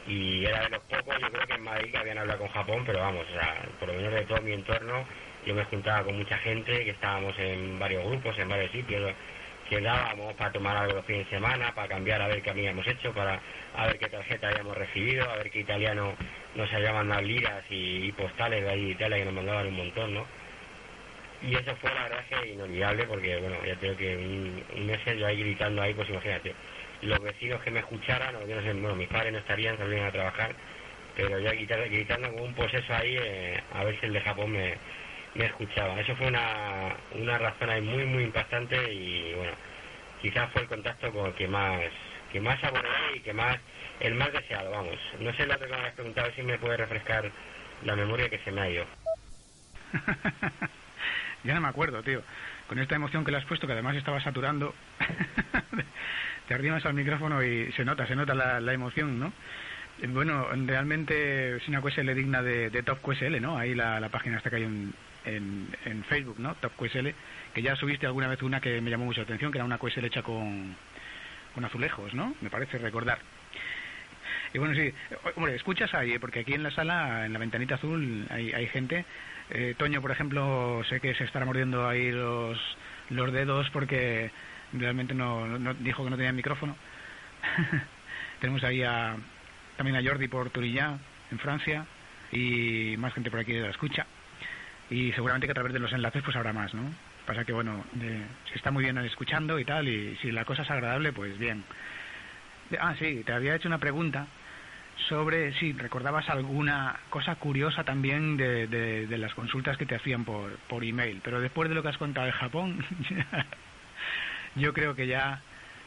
y 0.07 0.45
era 0.45 0.63
de 0.63 0.69
los 0.71 0.83
pocos, 0.83 1.17
yo 1.21 1.31
creo 1.31 1.47
que 1.47 1.53
en 1.53 1.63
Madrid 1.63 1.91
que 1.91 1.97
habían 1.97 2.17
hablado 2.17 2.39
con 2.39 2.49
Japón, 2.49 2.83
pero 2.85 2.99
vamos, 2.99 3.25
o 3.29 3.39
sea, 3.39 3.65
por 3.79 3.87
lo 3.87 3.95
menos 3.95 4.13
de 4.13 4.25
todo 4.25 4.41
mi 4.41 4.51
entorno, 4.51 5.05
yo 5.45 5.53
me 5.53 5.63
juntaba 5.65 6.03
con 6.03 6.17
mucha 6.17 6.37
gente, 6.39 6.83
que 6.83 6.91
estábamos 6.91 7.37
en 7.37 7.77
varios 7.79 8.03
grupos, 8.05 8.37
en 8.39 8.49
varios 8.49 8.71
sitios, 8.71 9.13
que 9.69 9.79
dábamos 9.81 10.33
para 10.35 10.51
tomar 10.51 10.77
algo 10.77 10.95
los 10.95 11.05
fines 11.05 11.25
de 11.25 11.37
semana, 11.37 11.73
para 11.73 11.87
cambiar 11.87 12.21
a 12.21 12.27
ver 12.27 12.41
qué 12.41 12.49
habíamos 12.51 12.85
hecho, 12.87 13.13
para 13.13 13.39
a 13.75 13.87
ver 13.87 13.97
qué 13.97 14.07
tarjeta 14.07 14.49
habíamos 14.49 14.77
recibido, 14.77 15.29
a 15.29 15.35
ver 15.37 15.49
qué 15.49 15.59
italiano 15.59 16.13
nos 16.55 16.71
había 16.73 16.93
mandado 16.93 17.21
liras 17.21 17.63
y, 17.69 18.11
postales 18.13 18.63
de 18.63 18.69
ahí 18.69 18.85
de 18.85 18.91
Italia 18.91 19.17
que 19.17 19.25
nos 19.25 19.33
mandaban 19.33 19.67
un 19.67 19.75
montón, 19.75 20.13
¿no? 20.13 20.25
y 21.41 21.53
eso 21.53 21.75
fue 21.75 21.93
la 21.93 22.03
verdad 22.03 22.23
inolvidable 22.51 23.05
porque 23.05 23.37
bueno 23.37 23.57
ya 23.65 23.75
tengo 23.75 23.95
que 23.97 24.15
un, 24.15 24.87
mes 24.87 24.99
yo 25.05 25.27
ahí 25.27 25.37
gritando 25.37 25.81
ahí 25.81 25.93
pues 25.93 26.09
imagínate 26.09 26.55
los 27.01 27.19
vecinos 27.19 27.61
que 27.61 27.71
me 27.71 27.79
escucharan 27.79 28.35
o 28.37 28.47
yo 28.47 28.55
no 28.55 28.61
sé 28.63 28.73
bueno 28.73 28.95
mis 28.95 29.09
padres 29.09 29.33
no 29.33 29.39
estarían 29.39 29.77
saldrían 29.77 30.07
a 30.07 30.11
trabajar 30.11 30.55
pero 31.15 31.37
ya 31.39 31.51
gritando, 31.51 31.85
gritando 31.85 32.31
como 32.31 32.45
un 32.45 32.53
poseso 32.53 32.93
ahí 32.93 33.17
eh, 33.19 33.61
a 33.73 33.83
ver 33.83 33.99
si 33.99 34.05
el 34.07 34.13
de 34.13 34.21
Japón 34.21 34.53
me, 34.53 34.75
me 35.35 35.45
escuchaba 35.45 35.99
eso 35.99 36.15
fue 36.15 36.27
una, 36.27 36.95
una 37.13 37.37
razón 37.37 37.69
ahí 37.69 37.81
muy 37.81 38.05
muy 38.05 38.23
impactante 38.23 38.91
y 38.93 39.33
bueno 39.35 39.53
quizás 40.21 40.51
fue 40.51 40.63
el 40.63 40.67
contacto 40.67 41.11
con 41.11 41.27
el 41.27 41.33
que 41.33 41.47
más 41.47 41.81
que 42.31 42.41
más 42.41 42.63
abordé 42.63 43.17
y 43.17 43.19
que 43.19 43.33
más 43.33 43.57
el 43.99 44.15
más 44.15 44.31
deseado 44.33 44.71
vamos 44.71 44.97
no 45.19 45.33
sé 45.33 45.45
lo 45.45 45.59
que 45.59 45.67
me 45.67 45.75
habías 45.75 45.93
preguntado 45.93 46.31
si 46.35 46.41
me 46.41 46.57
puede 46.57 46.77
refrescar 46.77 47.31
la 47.83 47.95
memoria 47.95 48.29
que 48.29 48.39
se 48.39 48.51
me 48.51 48.61
ha 48.61 48.69
ido 48.69 48.85
Ya 51.45 51.53
no 51.53 51.61
me 51.61 51.67
acuerdo, 51.67 52.01
tío. 52.01 52.23
Con 52.67 52.79
esta 52.79 52.95
emoción 52.95 53.23
que 53.23 53.31
le 53.31 53.37
has 53.37 53.45
puesto, 53.45 53.67
que 53.67 53.73
además 53.73 53.95
estaba 53.95 54.19
saturando, 54.19 54.73
te 56.47 56.53
arrimas 56.55 56.83
al 56.85 56.95
micrófono 56.95 57.43
y 57.43 57.71
se 57.73 57.85
nota, 57.85 58.07
se 58.07 58.15
nota 58.15 58.33
la, 58.33 58.73
emoción, 58.73 59.19
¿no? 59.19 59.31
Bueno, 60.07 60.47
realmente 60.65 61.57
es 61.57 61.67
una 61.67 61.81
QSL 61.81 62.15
digna 62.15 62.41
de, 62.41 62.71
Top 62.83 62.99
QSL, 63.01 63.39
¿no? 63.39 63.59
Ahí 63.59 63.75
la, 63.75 64.09
página 64.09 64.37
está 64.37 64.49
que 64.49 64.55
hay 64.55 64.91
en, 65.25 65.67
en, 65.85 66.03
Facebook, 66.05 66.39
¿no? 66.39 66.55
Top 66.55 66.73
QSL, 66.75 67.09
que 67.53 67.61
ya 67.61 67.75
subiste 67.75 68.05
alguna 68.05 68.27
vez 68.27 68.41
una 68.41 68.61
que 68.61 68.81
me 68.81 68.89
llamó 68.89 69.05
mucho 69.05 69.21
la 69.21 69.25
atención, 69.25 69.51
que 69.51 69.57
era 69.57 69.65
una 69.65 69.77
QSL 69.77 70.05
hecha 70.05 70.23
con, 70.23 70.75
con 71.53 71.65
azulejos, 71.65 72.13
¿no? 72.13 72.35
Me 72.41 72.49
parece 72.49 72.77
recordar. 72.77 73.19
Y 74.53 74.57
bueno, 74.57 74.73
sí, 74.73 74.93
hombre, 75.35 75.55
escuchas 75.55 75.93
ahí, 75.93 76.13
¿eh? 76.13 76.19
porque 76.19 76.39
aquí 76.39 76.53
en 76.53 76.63
la 76.63 76.71
sala, 76.71 77.25
en 77.25 77.33
la 77.33 77.39
ventanita 77.39 77.75
azul, 77.75 78.25
hay, 78.29 78.53
hay 78.53 78.67
gente 78.67 79.05
eh, 79.51 79.75
Toño, 79.77 80.01
por 80.01 80.11
ejemplo, 80.11 80.81
sé 80.89 80.99
que 80.99 81.13
se 81.13 81.23
estará 81.23 81.45
mordiendo 81.45 81.87
ahí 81.87 82.11
los, 82.11 82.57
los 83.09 83.31
dedos 83.31 83.69
porque 83.69 84.31
realmente 84.73 85.13
no, 85.13 85.75
dijo 85.75 86.03
que 86.03 86.09
no 86.09 86.17
tenía 86.17 86.31
micrófono. 86.31 86.75
Tenemos 88.39 88.63
ahí 88.63 88.81
a, 88.81 89.15
también 89.77 89.97
a 89.97 90.07
Jordi 90.07 90.27
por 90.27 90.49
Turillá, 90.49 90.97
en 91.31 91.39
Francia, 91.39 91.85
y 92.31 92.95
más 92.97 93.13
gente 93.13 93.29
por 93.29 93.39
aquí 93.39 93.53
de 93.53 93.61
la 93.61 93.69
escucha. 93.69 94.07
Y 94.89 95.11
seguramente 95.13 95.47
que 95.47 95.51
a 95.51 95.55
través 95.55 95.73
de 95.73 95.79
los 95.79 95.91
enlaces 95.93 96.21
pues 96.23 96.35
habrá 96.35 96.53
más, 96.53 96.73
¿no? 96.73 96.83
Pasa 97.25 97.43
que, 97.43 97.53
bueno, 97.53 97.83
se 97.99 98.55
está 98.55 98.69
muy 98.69 98.83
bien 98.83 98.97
escuchando 98.99 99.57
y 99.57 99.65
tal, 99.65 99.87
y 99.87 100.15
si 100.17 100.31
la 100.31 100.45
cosa 100.45 100.61
es 100.61 100.69
agradable, 100.69 101.11
pues 101.11 101.37
bien. 101.39 101.63
Ah, 102.79 102.95
sí, 102.99 103.23
te 103.25 103.33
había 103.33 103.55
hecho 103.55 103.67
una 103.67 103.79
pregunta 103.79 104.27
sobre 105.09 105.53
si 105.53 105.73
recordabas 105.73 106.29
alguna 106.29 106.99
cosa 107.09 107.35
curiosa 107.35 107.83
también 107.83 108.37
de, 108.37 108.67
de, 108.67 109.17
las 109.17 109.33
consultas 109.33 109.77
que 109.77 109.85
te 109.85 109.95
hacían 109.95 110.23
por, 110.23 110.51
por 110.69 110.83
email. 110.83 111.19
Pero 111.23 111.41
después 111.41 111.67
de 111.69 111.75
lo 111.75 111.83
que 111.83 111.89
has 111.89 111.97
contado 111.97 112.27
de 112.27 112.33
Japón, 112.33 112.83
yo 114.55 114.73
creo 114.73 114.95
que 114.95 115.07
ya 115.07 115.41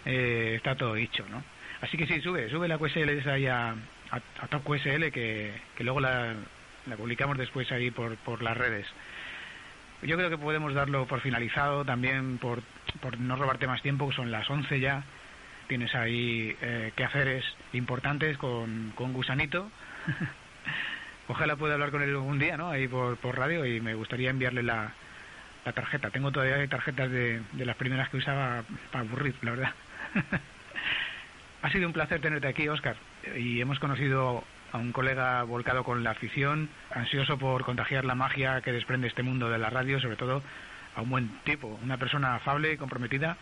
eh, 0.04 0.54
está 0.56 0.74
todo 0.76 0.94
dicho, 0.94 1.24
¿no? 1.30 1.42
Así 1.80 1.96
que 1.96 2.06
sí, 2.06 2.20
sube, 2.20 2.50
sube 2.50 2.68
la 2.68 2.78
QSL 2.78 3.08
esa 3.10 3.34
ahí 3.34 3.46
a, 3.46 3.74
a, 4.10 4.46
Top 4.48 4.64
QSL, 4.64 5.10
que, 5.12 5.52
que 5.76 5.84
luego 5.84 6.00
la, 6.00 6.34
la, 6.88 6.96
publicamos 6.96 7.38
después 7.38 7.70
ahí 7.72 7.90
por, 7.90 8.16
por 8.16 8.42
las 8.42 8.56
redes. 8.56 8.86
Yo 10.02 10.16
creo 10.16 10.30
que 10.30 10.38
podemos 10.38 10.74
darlo 10.74 11.06
por 11.06 11.20
finalizado 11.20 11.84
también, 11.84 12.38
por, 12.38 12.62
por 13.00 13.18
no 13.18 13.36
robarte 13.36 13.66
más 13.66 13.82
tiempo, 13.82 14.12
son 14.12 14.30
las 14.30 14.48
11 14.48 14.80
ya 14.80 15.04
tienes 15.68 15.94
ahí 15.94 16.56
eh, 16.60 16.92
quehaceres 16.96 17.44
importantes 17.72 18.36
con, 18.38 18.92
con 18.96 19.12
Gusanito. 19.12 19.70
Ojalá 21.28 21.56
pueda 21.56 21.74
hablar 21.74 21.90
con 21.90 22.02
él 22.02 22.16
un 22.16 22.38
día, 22.38 22.56
¿no? 22.56 22.70
Ahí 22.70 22.88
por, 22.88 23.18
por 23.18 23.36
radio 23.36 23.64
y 23.66 23.80
me 23.80 23.94
gustaría 23.94 24.30
enviarle 24.30 24.62
la, 24.62 24.92
la 25.64 25.72
tarjeta. 25.72 26.10
Tengo 26.10 26.32
todavía 26.32 26.66
tarjetas 26.68 27.10
de, 27.10 27.42
de 27.52 27.66
las 27.66 27.76
primeras 27.76 28.08
que 28.08 28.16
usaba 28.16 28.64
para 28.90 29.04
aburrir, 29.04 29.34
la 29.42 29.50
verdad. 29.50 29.74
ha 31.62 31.70
sido 31.70 31.86
un 31.86 31.92
placer 31.92 32.20
tenerte 32.20 32.48
aquí, 32.48 32.66
Oscar. 32.68 32.96
Y 33.36 33.60
hemos 33.60 33.78
conocido 33.78 34.42
a 34.72 34.78
un 34.78 34.92
colega 34.92 35.42
volcado 35.42 35.84
con 35.84 36.04
la 36.04 36.10
afición, 36.10 36.68
ansioso 36.90 37.38
por 37.38 37.64
contagiar 37.64 38.04
la 38.04 38.14
magia 38.14 38.60
que 38.60 38.72
desprende 38.72 39.08
este 39.08 39.22
mundo 39.22 39.48
de 39.48 39.58
la 39.58 39.70
radio, 39.70 40.00
sobre 40.00 40.16
todo 40.16 40.42
a 40.94 41.02
un 41.02 41.10
buen 41.10 41.28
tipo, 41.44 41.78
una 41.82 41.96
persona 41.96 42.34
afable 42.34 42.72
y 42.72 42.76
comprometida 42.76 43.36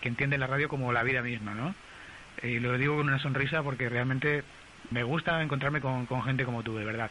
que 0.00 0.08
entiende 0.08 0.38
la 0.38 0.46
radio 0.46 0.68
como 0.68 0.92
la 0.92 1.02
vida 1.02 1.22
misma, 1.22 1.54
¿no? 1.54 1.74
Y 2.42 2.60
lo 2.60 2.76
digo 2.78 2.96
con 2.96 3.08
una 3.08 3.18
sonrisa 3.18 3.62
porque 3.62 3.88
realmente 3.88 4.44
me 4.90 5.02
gusta 5.02 5.42
encontrarme 5.42 5.80
con, 5.80 6.06
gente 6.22 6.44
como 6.44 6.62
tú, 6.62 6.76
de 6.76 6.84
verdad. 6.84 7.10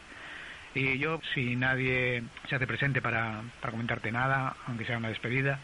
Y 0.74 0.98
yo, 0.98 1.20
si 1.34 1.56
nadie 1.56 2.22
se 2.48 2.56
hace 2.56 2.66
presente 2.66 3.02
para, 3.02 3.42
para 3.60 3.72
comentarte 3.72 4.12
nada, 4.12 4.56
aunque 4.66 4.84
sea 4.84 4.98
una 4.98 5.08
despedida, 5.08 5.58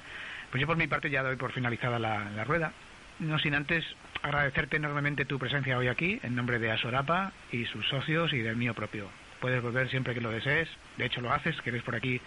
pues 0.50 0.60
yo 0.60 0.66
por 0.66 0.76
mi 0.76 0.86
parte 0.86 1.10
ya 1.10 1.22
doy 1.22 1.36
por 1.36 1.52
finalizada 1.52 1.98
la, 1.98 2.44
rueda. 2.44 2.72
no 3.18 3.38
sin 3.38 3.54
antes 3.54 3.84
agradecerte 4.24 4.78
enormemente 4.78 5.26
tu 5.26 5.38
presencia 5.38 5.76
hoy 5.76 5.88
aquí, 5.88 6.18
en 6.22 6.34
nombre 6.34 6.58
de 6.58 6.70
Asorapa 6.70 7.32
y 7.52 7.66
sus 7.66 7.86
socios 7.86 8.32
y 8.32 8.38
del 8.38 8.56
mío 8.56 8.72
propio. 8.72 9.10
Puedes 9.38 9.62
volver 9.62 9.90
siempre 9.90 10.14
que 10.14 10.22
lo 10.22 10.30
desees, 10.30 10.66
de 10.96 11.04
hecho 11.04 11.20
lo 11.20 11.30
haces, 11.30 11.60
que 11.60 11.68
eres 11.68 11.82
por 11.82 11.94
aquí 11.94 12.22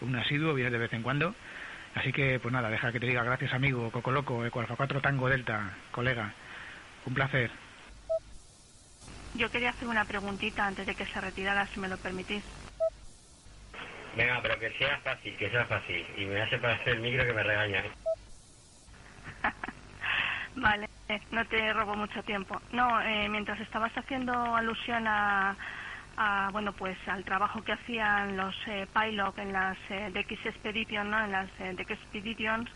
un 0.00 0.14
asiduo, 0.14 0.54
vienes 0.54 0.72
de 0.72 0.78
vez 0.78 0.92
en 0.92 1.02
cuando. 1.02 1.34
Así 1.96 2.12
que, 2.12 2.38
pues 2.38 2.52
nada, 2.52 2.70
deja 2.70 2.92
que 2.92 3.00
te 3.00 3.06
diga 3.06 3.24
gracias, 3.24 3.52
amigo, 3.52 3.90
Coco 3.90 4.12
Loco, 4.12 4.46
Eco 4.46 4.60
Alfa 4.60 4.76
4 4.76 5.00
Tango 5.00 5.28
Delta, 5.28 5.76
colega. 5.90 6.32
Un 7.04 7.14
placer. 7.14 7.50
Yo 9.34 9.50
quería 9.50 9.70
hacer 9.70 9.88
una 9.88 10.04
preguntita 10.04 10.64
antes 10.66 10.86
de 10.86 10.94
que 10.94 11.04
se 11.04 11.20
retirara, 11.20 11.66
si 11.66 11.80
me 11.80 11.88
lo 11.88 11.96
permitís. 11.96 12.44
Venga, 14.16 14.38
pero 14.40 14.56
que 14.60 14.70
sea 14.78 14.98
fácil, 14.98 15.36
que 15.36 15.50
sea 15.50 15.64
fácil. 15.64 16.06
Y 16.16 16.26
me 16.26 16.40
hace 16.40 16.58
para 16.58 16.74
hacer 16.74 16.94
el 16.94 17.00
micro 17.00 17.26
que 17.26 17.32
me 17.32 17.42
regaña. 17.42 17.82
vale, 20.56 20.86
no 21.30 21.46
te 21.46 21.72
robo 21.72 21.96
mucho 21.96 22.22
tiempo. 22.24 22.60
No, 22.72 23.00
eh, 23.02 23.28
mientras 23.28 23.60
estabas 23.60 23.92
haciendo 23.96 24.56
alusión 24.56 25.06
a, 25.06 25.56
a, 26.16 26.50
bueno, 26.52 26.72
pues 26.74 26.96
al 27.08 27.24
trabajo 27.24 27.62
que 27.62 27.72
hacían 27.72 28.36
los 28.36 28.56
eh, 28.68 28.86
en 29.36 29.52
las 29.52 29.78
eh, 29.90 30.10
DX 30.12 30.46
Expedition, 30.46 31.10
¿no? 31.10 31.24
En 31.24 31.32
las 31.32 31.50
eh, 31.60 31.74
DX 31.74 31.90
Expeditions, 31.92 32.70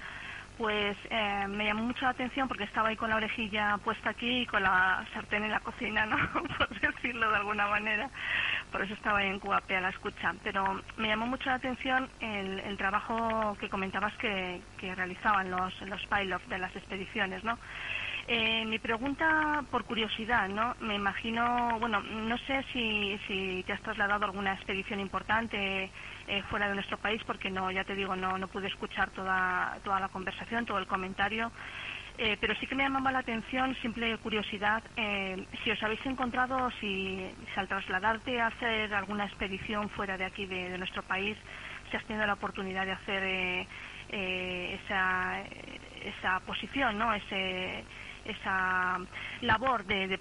pues 0.59 0.97
eh, 1.09 1.47
me 1.49 1.67
llamó 1.67 1.85
mucho 1.85 2.05
la 2.05 2.11
atención 2.11 2.49
porque 2.49 2.65
estaba 2.65 2.89
ahí 2.89 2.97
con 2.97 3.09
la 3.09 3.17
orejilla 3.17 3.79
puesta 3.79 4.11
aquí 4.11 4.41
y 4.41 4.47
con 4.47 4.63
la 4.63 5.07
sartén 5.15 5.45
en 5.45 5.53
la 5.53 5.61
cocina, 5.61 6.05
¿no? 6.05 6.17
Por 6.59 6.69
decirlo 6.81 7.31
de 7.31 7.37
alguna 7.37 7.69
manera. 7.69 8.11
Por 8.73 8.83
eso 8.83 8.93
estaba 8.95 9.21
ahí 9.21 9.29
en 9.29 9.39
QAP 9.39 9.71
a 9.71 9.81
la 9.81 9.91
escucha. 9.91 10.35
Pero 10.43 10.83
me 10.97 11.09
llamó 11.09 11.27
mucho 11.27 11.49
la 11.49 11.57
atención 11.57 12.11
el, 12.21 12.59
el 12.59 12.77
trabajo 12.77 13.57
que 13.61 13.71
comentabas 13.71 14.13
que, 14.17 14.61
que 14.79 14.95
realizaban 14.97 15.51
los, 15.51 15.81
los 15.83 16.05
pilots 16.07 16.49
de 16.49 16.59
las 16.59 16.75
expediciones, 16.75 17.45
¿no? 17.45 17.57
Eh, 18.31 18.63
mi 18.67 18.79
pregunta, 18.79 19.65
por 19.71 19.87
curiosidad, 19.87 20.51
¿no? 20.51 20.77
Me 20.81 20.97
imagino, 20.97 21.79
bueno, 21.81 22.03
no 22.03 22.37
sé 22.37 22.63
si, 22.75 23.19
si 23.27 23.65
te 23.67 23.73
has 23.73 23.81
trasladado 23.81 24.23
a 24.25 24.27
alguna 24.27 24.53
expedición 24.53 25.01
importante 25.01 25.91
eh, 26.27 26.43
fuera 26.51 26.69
de 26.69 26.75
nuestro 26.75 26.99
país, 26.99 27.23
porque 27.25 27.51
no, 27.51 27.71
ya 27.71 27.85
te 27.85 27.95
digo, 27.95 28.15
no, 28.17 28.37
no 28.37 28.49
pude 28.49 28.67
escuchar 28.67 29.11
toda, 29.13 29.81
toda 29.83 29.99
la 29.99 30.11
conversación, 30.11 30.67
todo 30.67 30.77
el 30.77 30.87
comentario. 30.87 31.51
Eh, 32.19 32.37
pero 32.39 32.55
sí 32.57 32.67
que 32.67 32.75
me 32.75 32.83
llamaba 32.83 33.13
la 33.13 33.21
atención, 33.21 33.75
simple 33.77 34.19
curiosidad, 34.19 34.85
eh, 34.97 35.47
si 35.65 35.71
os 35.71 35.83
habéis 35.83 36.05
encontrado, 36.05 36.71
si, 36.81 37.35
si, 37.55 37.61
al 37.61 37.69
trasladarte 37.69 38.41
a 38.43 38.49
hacer 38.49 38.93
alguna 38.93 39.25
expedición 39.25 39.89
fuera 39.91 40.19
de 40.19 40.27
aquí, 40.27 40.45
de, 40.45 40.69
de 40.69 40.77
nuestro 40.77 41.03
país, 41.03 41.39
si 41.91 41.97
has 41.97 42.05
tenido 42.05 42.27
la 42.27 42.35
oportunidad 42.35 42.85
de 42.85 42.93
hacer 42.93 43.67
esa, 44.11 45.43
esa 46.03 46.41
posición, 46.41 46.99
¿no? 46.99 47.15
Ese, 47.15 47.87
esa 48.25 48.99
labor 49.43 49.85
de, 49.85 50.09
de 50.09 50.19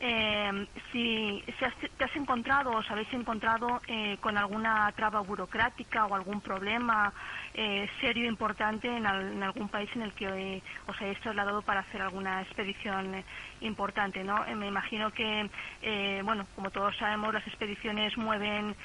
eh, 0.00 0.66
si, 0.92 1.42
has, 1.64 1.74
te 1.96 2.04
has 2.04 2.16
encontrado 2.16 2.70
o 2.70 2.78
os 2.78 2.90
habéis 2.90 3.10
encontrado 3.14 3.80
eh, 3.86 4.18
con 4.20 4.36
alguna 4.36 4.92
traba 4.92 5.20
burocrática 5.20 6.06
o 6.06 6.14
algún 6.14 6.40
problema 6.40 7.12
eh, 7.54 7.88
serio 8.00 8.28
importante 8.28 8.88
en, 8.88 9.06
al, 9.06 9.32
en, 9.32 9.42
algún 9.42 9.68
país 9.68 9.88
en 9.94 10.02
el 10.02 10.12
que 10.12 10.26
eh, 10.26 10.62
os 10.86 11.00
hayáis 11.00 11.20
trasladado 11.20 11.62
para 11.62 11.80
hacer 11.80 12.02
alguna 12.02 12.42
expedición 12.42 13.14
eh, 13.14 13.24
importante, 13.60 14.22
¿no? 14.24 14.44
me 14.54 14.66
imagino 14.66 15.10
que, 15.10 15.48
eh, 15.80 16.20
bueno, 16.24 16.46
como 16.54 16.70
todos 16.70 16.94
sabemos, 16.96 17.32
las 17.32 17.46
expediciones 17.46 18.16
mueven 18.18 18.76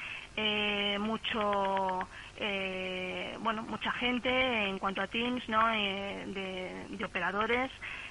mucho, 1.00 2.08
bueno, 3.40 3.62
mucha 3.64 3.92
gente 3.92 4.30
en 4.68 4.78
cuanto 4.78 5.02
a 5.02 5.06
teams, 5.06 5.46
¿no? 5.50 5.66
de, 5.66 6.86
de 6.88 7.04
operadores 7.04 7.70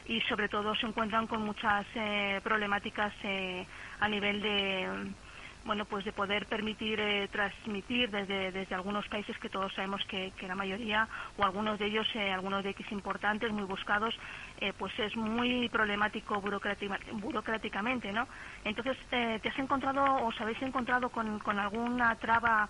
y 0.09 0.19
sobre 0.21 0.49
todo 0.49 0.75
se 0.75 0.87
encuentran 0.87 1.27
con 1.27 1.43
muchas 1.43 1.85
eh, 1.93 2.41
problemáticas 2.43 3.13
eh, 3.23 3.65
a 3.99 4.09
nivel 4.09 4.41
de 4.41 5.13
bueno 5.65 5.85
pues 5.85 6.03
de 6.03 6.11
poder 6.13 6.47
permitir 6.47 6.99
eh, 6.99 7.27
transmitir 7.31 8.09
desde, 8.09 8.51
desde 8.51 8.73
algunos 8.73 9.07
países 9.07 9.37
que 9.37 9.49
todos 9.49 9.71
sabemos 9.73 10.03
que, 10.07 10.31
que 10.31 10.47
la 10.47 10.55
mayoría 10.55 11.07
o 11.37 11.43
algunos 11.43 11.77
de 11.77 11.85
ellos 11.85 12.07
eh, 12.15 12.31
algunos 12.31 12.63
de 12.63 12.71
X 12.71 12.91
importantes 12.91 13.51
muy 13.51 13.63
buscados 13.63 14.15
eh, 14.61 14.73
pues 14.77 14.97
es 14.99 15.15
muy 15.15 15.69
problemático 15.69 16.41
burocráticamente 16.41 18.11
no 18.11 18.27
entonces 18.63 18.97
te 19.09 19.49
has 19.49 19.59
encontrado 19.59 20.03
o 20.03 20.27
os 20.27 20.41
habéis 20.41 20.61
encontrado 20.61 21.09
con, 21.09 21.39
alguna 21.59 22.15
traba 22.15 22.69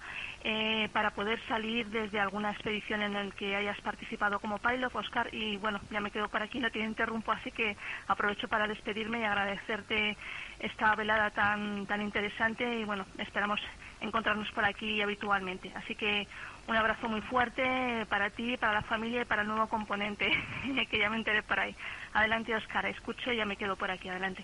para 0.93 1.11
poder 1.11 1.39
salir 1.47 1.87
desde 1.87 2.19
alguna 2.19 2.51
expedición 2.51 3.01
en 3.01 3.13
la 3.13 3.29
que 3.31 3.55
hayas 3.55 3.79
participado 3.81 4.39
como 4.39 4.57
pilot 4.57 4.95
Oscar 4.95 5.33
y 5.33 5.57
bueno 5.57 5.79
ya 5.91 5.99
me 5.99 6.11
quedo 6.11 6.29
por 6.29 6.41
aquí 6.41 6.59
no 6.59 6.71
te 6.71 6.79
interrumpo 6.79 7.31
así 7.31 7.51
que 7.51 7.75
aprovecho 8.07 8.47
para 8.47 8.67
despedirme 8.67 9.19
y 9.19 9.23
agradecerte 9.23 10.17
esta 10.59 10.95
velada 10.95 11.29
tan 11.31 11.85
tan 11.85 12.01
interesante 12.01 12.79
y 12.79 12.83
bueno, 12.83 13.05
esperamos 13.17 13.59
encontrarnos 14.01 14.51
por 14.51 14.65
aquí 14.65 15.01
habitualmente. 15.01 15.71
Así 15.75 15.95
que 15.95 16.27
un 16.67 16.75
abrazo 16.75 17.09
muy 17.09 17.21
fuerte 17.21 18.05
para 18.09 18.29
ti, 18.29 18.57
para 18.57 18.73
la 18.73 18.81
familia 18.83 19.21
y 19.21 19.25
para 19.25 19.41
el 19.41 19.47
nuevo 19.47 19.67
componente, 19.67 20.31
que 20.89 20.99
ya 20.99 21.09
me 21.09 21.17
enteré 21.17 21.43
por 21.43 21.59
ahí. 21.59 21.75
Adelante, 22.13 22.55
Oscar, 22.55 22.85
escucho 22.85 23.31
y 23.31 23.37
ya 23.37 23.45
me 23.45 23.57
quedo 23.57 23.75
por 23.75 23.91
aquí. 23.91 24.09
Adelante. 24.09 24.43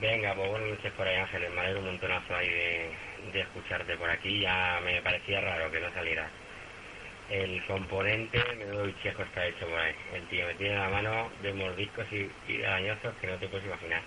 Venga, 0.00 0.34
pues 0.34 0.50
buenas 0.50 0.68
noches 0.68 0.92
por 0.92 1.06
ahí, 1.06 1.16
Ángeles. 1.16 1.50
Me 1.52 1.60
alegro 1.60 1.80
un 1.80 1.86
montonazo 1.86 2.36
ahí 2.36 2.48
de, 2.48 3.40
escucharte 3.40 3.96
por 3.96 4.10
aquí. 4.10 4.40
Ya 4.40 4.80
me 4.84 5.00
parecía 5.02 5.40
raro 5.40 5.70
que 5.70 5.80
no 5.80 5.92
salieras. 5.92 6.30
El 7.30 7.64
componente, 7.66 8.40
me 8.56 8.66
doy 8.66 8.94
chejo 9.02 9.22
está 9.22 9.46
hecho 9.46 9.66
por 9.66 9.78
ahí. 9.78 9.94
El 10.12 10.26
tío 10.28 10.46
me 10.46 10.54
tiene 10.54 10.76
la 10.76 10.88
mano 10.88 11.30
de 11.42 11.52
mordiscos 11.52 12.06
y, 12.12 12.30
y 12.46 12.56
de 12.58 12.96
que 13.20 13.26
no 13.26 13.36
te 13.36 13.48
puedes 13.48 13.66
imaginar 13.66 14.02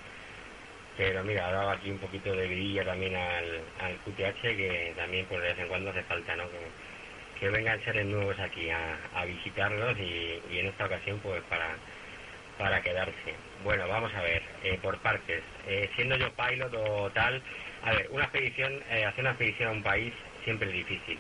pero 1.00 1.24
mira, 1.24 1.50
dado 1.50 1.70
aquí 1.70 1.90
un 1.92 1.98
poquito 1.98 2.36
de 2.36 2.46
vidilla 2.46 2.84
también 2.84 3.16
al, 3.16 3.62
al 3.80 3.96
QTH 4.00 4.42
que 4.42 4.94
también 4.98 5.26
por 5.28 5.40
de 5.40 5.48
vez 5.48 5.60
en 5.60 5.70
cuando 5.70 5.92
hace 5.92 6.04
falta, 6.04 6.36
¿no? 6.36 6.44
Que, 6.52 7.40
que 7.40 7.50
vengan 7.50 7.82
seres 7.86 8.06
nuevos 8.06 8.38
aquí 8.38 8.70
a, 8.70 9.00
a 9.16 9.24
visitarnos 9.24 9.98
y, 9.98 10.42
y, 10.52 10.60
en 10.60 10.68
esta 10.68 10.88
ocasión 10.88 11.18
pues 11.20 11.42
para, 11.44 11.78
para 12.58 12.82
quedarse. 12.82 13.34
Bueno, 13.64 13.88
vamos 13.88 14.14
a 14.14 14.22
ver, 14.24 14.42
eh, 14.66 14.78
por 14.82 15.00
partes. 15.00 15.42
Eh, 15.68 15.90
siendo 15.96 16.18
yo 16.18 16.34
pilot 16.34 16.74
o 16.74 17.10
tal, 17.12 17.42
a 17.86 17.92
ver, 17.94 18.08
una 18.12 18.26
expedición, 18.26 18.84
eh, 18.92 19.06
hacer 19.06 19.22
una 19.22 19.32
expedición 19.32 19.70
a 19.70 19.72
un 19.72 19.84
país 19.84 20.14
siempre 20.44 20.68
es 20.68 20.74
difícil. 20.74 21.18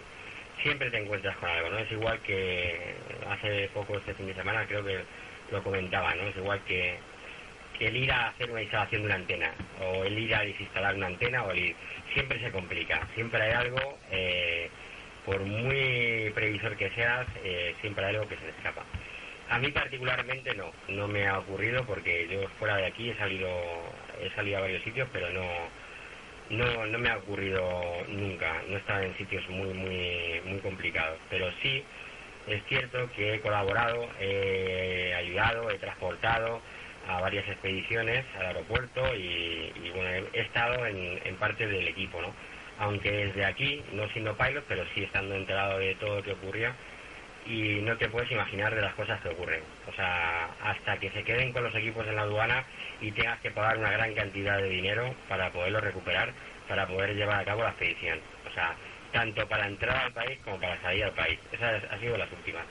Siempre 0.62 0.92
te 0.92 0.98
encuentras 0.98 1.38
con 1.38 1.50
algo, 1.50 1.70
¿no? 1.70 1.80
Es 1.80 1.92
igual 1.94 2.20
que 2.20 2.96
hace 3.30 3.70
poco 3.74 3.96
este 3.96 4.14
fin 4.14 4.28
de 4.28 4.36
semana 4.36 4.68
creo 4.68 4.84
que 4.84 5.00
lo 5.52 5.64
comentaba, 5.64 6.14
¿no? 6.16 6.24
Es 6.24 6.36
igual 6.36 6.60
que 6.66 6.98
el 7.80 7.96
ir 7.96 8.12
a 8.12 8.28
hacer 8.30 8.52
una 8.52 8.62
instalación 8.62 9.02
de 9.02 9.08
una 9.08 9.16
antena 9.16 9.54
o 9.82 10.04
el 10.04 10.18
ir 10.18 10.36
a 10.36 10.42
desinstalar 10.42 10.96
una 10.96 11.08
antena 11.08 11.44
o 11.44 11.52
el 11.52 11.60
ir, 11.60 11.76
siempre 12.14 12.40
se 12.40 12.52
complica, 12.52 13.08
siempre 13.16 13.42
hay 13.42 13.52
algo, 13.54 13.98
eh, 14.12 14.70
por 15.26 15.42
muy 15.42 16.32
previsor 16.36 16.76
que 16.76 16.90
seas, 16.92 17.28
eh, 17.44 17.76
siempre 17.82 18.06
hay 18.06 18.16
algo 18.16 18.28
que 18.28 18.36
se 18.36 18.44
te 18.44 18.50
escapa. 18.50 18.84
A 19.50 19.58
mí 19.58 19.72
particularmente 19.72 20.54
no, 20.56 20.72
no 20.90 21.08
me 21.08 21.28
ha 21.28 21.40
ocurrido 21.40 21.84
porque 21.86 22.28
yo 22.28 22.48
fuera 22.60 22.78
de 22.78 22.86
aquí 22.86 23.10
he 23.10 23.16
salido, 23.16 23.50
he 24.22 24.30
salido 24.36 24.58
a 24.58 24.62
varios 24.62 24.84
sitios, 24.84 25.08
pero 25.12 25.30
no, 25.32 25.46
no, 26.50 26.86
no 26.86 27.00
me 27.00 27.10
ha 27.10 27.18
ocurrido 27.18 27.64
nunca, 28.10 28.62
no 28.68 28.76
he 28.76 28.80
estado 28.80 29.02
en 29.04 29.18
sitios 29.18 29.48
muy, 29.50 29.74
muy, 29.74 30.42
muy 30.46 30.60
complicados, 30.60 31.18
pero 31.30 31.52
sí 31.64 31.84
es 32.48 32.64
cierto 32.68 33.10
que 33.16 33.36
he 33.36 33.42
colaborado, 33.42 34.08
he 34.20 35.14
ayudado, 35.16 35.70
he 35.70 35.78
transportado, 35.78 36.62
a 37.10 37.22
varias 37.22 37.48
expediciones 37.48 38.24
al 38.38 38.48
aeropuerto 38.48 39.16
y, 39.16 39.72
y 39.84 39.92
bueno, 39.96 40.28
he 40.32 40.42
estado 40.42 40.86
en, 40.86 41.20
en, 41.24 41.36
parte 41.38 41.68
del 41.68 41.88
equipo, 41.88 42.22
¿no? 42.22 42.34
Aunque 42.78 43.12
desde 43.12 43.46
aquí, 43.46 43.84
no 43.94 44.08
siendo 44.10 44.38
pilot, 44.38 44.64
pero 44.68 44.86
sí 44.94 45.04
estando 45.04 45.36
enterado 45.36 45.80
de 45.80 45.96
todo 45.96 46.18
lo 46.18 46.24
que 46.24 46.34
ocurría 46.34 46.76
y 47.46 47.82
no 47.82 47.98
te 47.98 48.10
puedes 48.10 48.32
imaginar 48.32 48.76
de 48.76 48.82
las 48.82 48.94
cosas 48.94 49.20
que 49.22 49.30
ocurren. 49.30 49.62
O 49.88 49.94
sea, 49.94 50.50
hasta 50.62 50.98
que 51.00 51.10
se 51.10 51.24
queden 51.24 51.52
con 51.52 51.64
los 51.64 51.76
equipos 51.76 52.08
en 52.08 52.16
la 52.16 52.22
aduana 52.22 52.64
y 53.02 53.12
tengas 53.12 53.40
que 53.40 53.52
pagar 53.52 53.78
una 53.78 53.92
gran 53.92 54.14
cantidad 54.14 54.58
de 54.58 54.70
dinero 54.70 55.14
para 55.28 55.50
poderlo 55.50 55.82
recuperar, 55.82 56.32
para 56.68 56.88
poder 56.88 57.16
llevar 57.16 57.42
a 57.42 57.46
cabo 57.46 57.64
la 57.64 57.70
expedición. 57.70 58.20
O 58.50 58.54
sea, 58.54 58.76
tanto 59.12 59.48
para 59.48 59.68
entrar 59.68 59.98
al 59.98 60.14
país 60.14 60.38
como 60.46 60.60
para 60.60 60.80
salir 60.82 61.06
al 61.06 61.14
país. 61.14 61.40
Esa 61.52 61.82
ha 61.90 62.00
sido 62.00 62.18
las 62.18 62.32
últimas. 62.32 62.64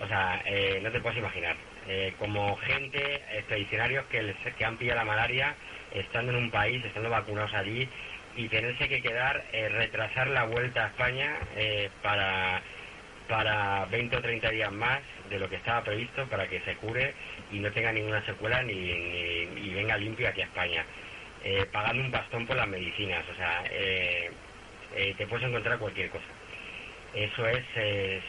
O 0.00 0.06
sea, 0.06 0.40
eh, 0.46 0.80
no 0.82 0.90
te 0.90 1.00
puedes 1.00 1.18
imaginar 1.18 1.56
eh, 1.88 2.14
como 2.18 2.56
gente, 2.56 3.22
expedicionarios 3.32 4.06
que, 4.06 4.22
les, 4.22 4.36
que 4.56 4.64
han 4.64 4.76
pillado 4.76 5.00
la 5.00 5.04
malaria 5.04 5.56
estando 5.92 6.32
en 6.32 6.38
un 6.38 6.50
país, 6.50 6.84
estando 6.84 7.10
vacunados 7.10 7.52
allí 7.54 7.88
y 8.36 8.48
tenerse 8.48 8.88
que 8.88 9.02
quedar, 9.02 9.44
eh, 9.52 9.68
retrasar 9.68 10.28
la 10.28 10.44
vuelta 10.44 10.84
a 10.84 10.88
España 10.88 11.38
eh, 11.56 11.90
para, 12.02 12.62
para 13.28 13.86
20 13.86 14.16
o 14.16 14.22
30 14.22 14.50
días 14.50 14.72
más 14.72 15.00
de 15.28 15.38
lo 15.38 15.48
que 15.48 15.56
estaba 15.56 15.82
previsto 15.82 16.26
para 16.28 16.48
que 16.48 16.60
se 16.60 16.76
cure 16.76 17.14
y 17.50 17.58
no 17.58 17.70
tenga 17.72 17.92
ninguna 17.92 18.24
secuela 18.24 18.62
ni, 18.62 19.72
venga 19.74 19.96
limpio 19.96 20.28
aquí 20.28 20.42
a 20.42 20.46
España. 20.46 20.84
Eh, 21.44 21.66
pagando 21.72 22.02
un 22.02 22.10
bastón 22.10 22.46
por 22.46 22.56
las 22.56 22.68
medicinas, 22.68 23.24
o 23.28 23.34
sea, 23.34 23.64
eh, 23.70 24.30
eh, 24.94 25.14
te 25.16 25.26
puedes 25.26 25.48
encontrar 25.48 25.78
cualquier 25.78 26.08
cosa. 26.10 26.26
Eso 27.14 27.46
es, 27.46 27.64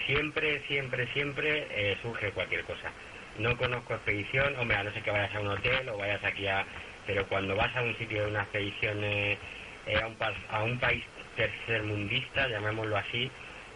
siempre, 0.06 0.62
siempre, 0.68 1.08
siempre 1.14 1.98
surge 2.02 2.32
cualquier 2.32 2.64
cosa 2.66 2.92
No 3.38 3.58
conozco 3.58 3.96
expedición, 3.96 4.56
hombre, 4.60 4.78
a 4.78 4.84
no 4.84 4.92
ser 4.94 5.02
que 5.04 5.12
vayas 5.12 5.34
a 5.34 5.40
un 5.40 5.48
hotel 5.48 5.90
o 5.90 5.98
vayas 5.98 6.24
aquí 6.24 6.48
a... 6.48 6.66
Pero 7.06 7.28
cuando 7.28 7.56
vas 7.56 7.76
a 7.76 7.82
un 7.82 7.98
sitio 7.98 8.24
de 8.24 8.30
una 8.30 8.44
expedición 8.44 9.04
eh, 9.04 9.38
eh, 9.88 10.00
a, 10.02 10.08
un, 10.08 10.18
a 10.50 10.64
un 10.64 10.80
país 10.80 11.04
tercermundista, 11.36 12.48
llamémoslo 12.48 12.96
así, 12.96 13.30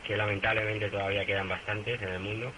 que 0.05 0.15
lamentablemente 0.15 0.89
todavía 0.89 1.25
quedan 1.25 1.49
bastantes 1.49 2.01
en 2.01 2.09
el 2.09 2.19
mundo, 2.19 2.53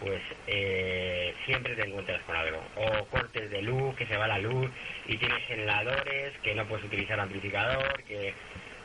pues 0.00 0.20
eh, 0.46 1.34
siempre 1.44 1.74
te 1.74 1.86
encuentras 1.86 2.20
con 2.22 2.34
algo. 2.34 2.62
O 2.76 3.04
cortes 3.06 3.50
de 3.50 3.62
luz, 3.62 3.94
que 3.96 4.06
se 4.06 4.16
va 4.16 4.26
la 4.26 4.38
luz, 4.38 4.70
y 5.06 5.16
tienes 5.16 5.44
generadores, 5.44 6.36
que 6.42 6.54
no 6.54 6.66
puedes 6.66 6.84
utilizar 6.86 7.20
amplificador, 7.20 8.02
que... 8.04 8.34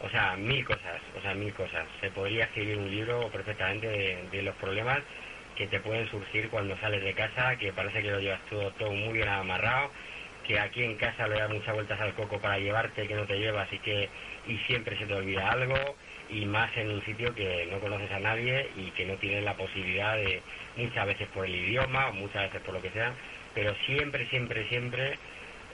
O 0.01 0.09
sea, 0.09 0.35
mil 0.35 0.65
cosas, 0.65 1.01
o 1.17 1.21
sea, 1.21 1.33
mil 1.33 1.53
cosas. 1.53 1.87
Se 2.01 2.11
podría 2.11 2.43
escribir 2.43 2.77
un 2.77 2.91
libro 2.91 3.29
perfectamente 3.31 3.87
de, 4.29 4.41
los 4.41 4.53
problemas 4.55 4.99
que 5.55 5.67
te 5.67 5.79
pueden 5.79 6.09
surgir 6.09 6.49
cuando 6.49 6.77
sales 6.77 7.03
de 7.03 7.13
casa, 7.13 7.55
que 7.57 7.73
parece 7.73 8.01
que 8.01 8.11
lo 8.11 8.19
llevas 8.19 8.41
todo, 8.49 8.71
todo 8.71 8.91
muy 8.91 9.13
bien 9.13 9.29
amarrado, 9.29 9.91
que 10.47 10.59
aquí 10.59 10.83
en 10.83 10.95
casa 10.97 11.27
le 11.27 11.39
das 11.39 11.49
muchas 11.49 11.73
vueltas 11.73 11.99
al 12.01 12.13
coco 12.13 12.39
para 12.39 12.57
llevarte, 12.57 13.07
que 13.07 13.15
no 13.15 13.25
te 13.25 13.39
llevas 13.39 13.71
y 13.71 13.79
que 13.79 14.09
y 14.47 14.57
siempre 14.67 14.97
se 14.97 15.05
te 15.05 15.13
olvida 15.13 15.49
algo, 15.49 15.95
y 16.29 16.45
más 16.45 16.75
en 16.77 16.89
un 16.89 17.03
sitio 17.05 17.33
que 17.33 17.67
no 17.71 17.79
conoces 17.79 18.11
a 18.11 18.19
nadie 18.19 18.69
y 18.75 18.91
que 18.91 19.05
no 19.05 19.15
tienes 19.15 19.43
la 19.43 19.55
posibilidad 19.55 20.15
de, 20.17 20.41
muchas 20.75 21.05
veces 21.05 21.27
por 21.29 21.45
el 21.45 21.55
idioma 21.55 22.07
o 22.07 22.13
muchas 22.13 22.43
veces 22.43 22.61
por 22.61 22.73
lo 22.73 22.81
que 22.81 22.91
sea, 22.91 23.13
pero 23.53 23.73
siempre, 23.85 24.27
siempre, 24.29 24.67
siempre 24.67 25.17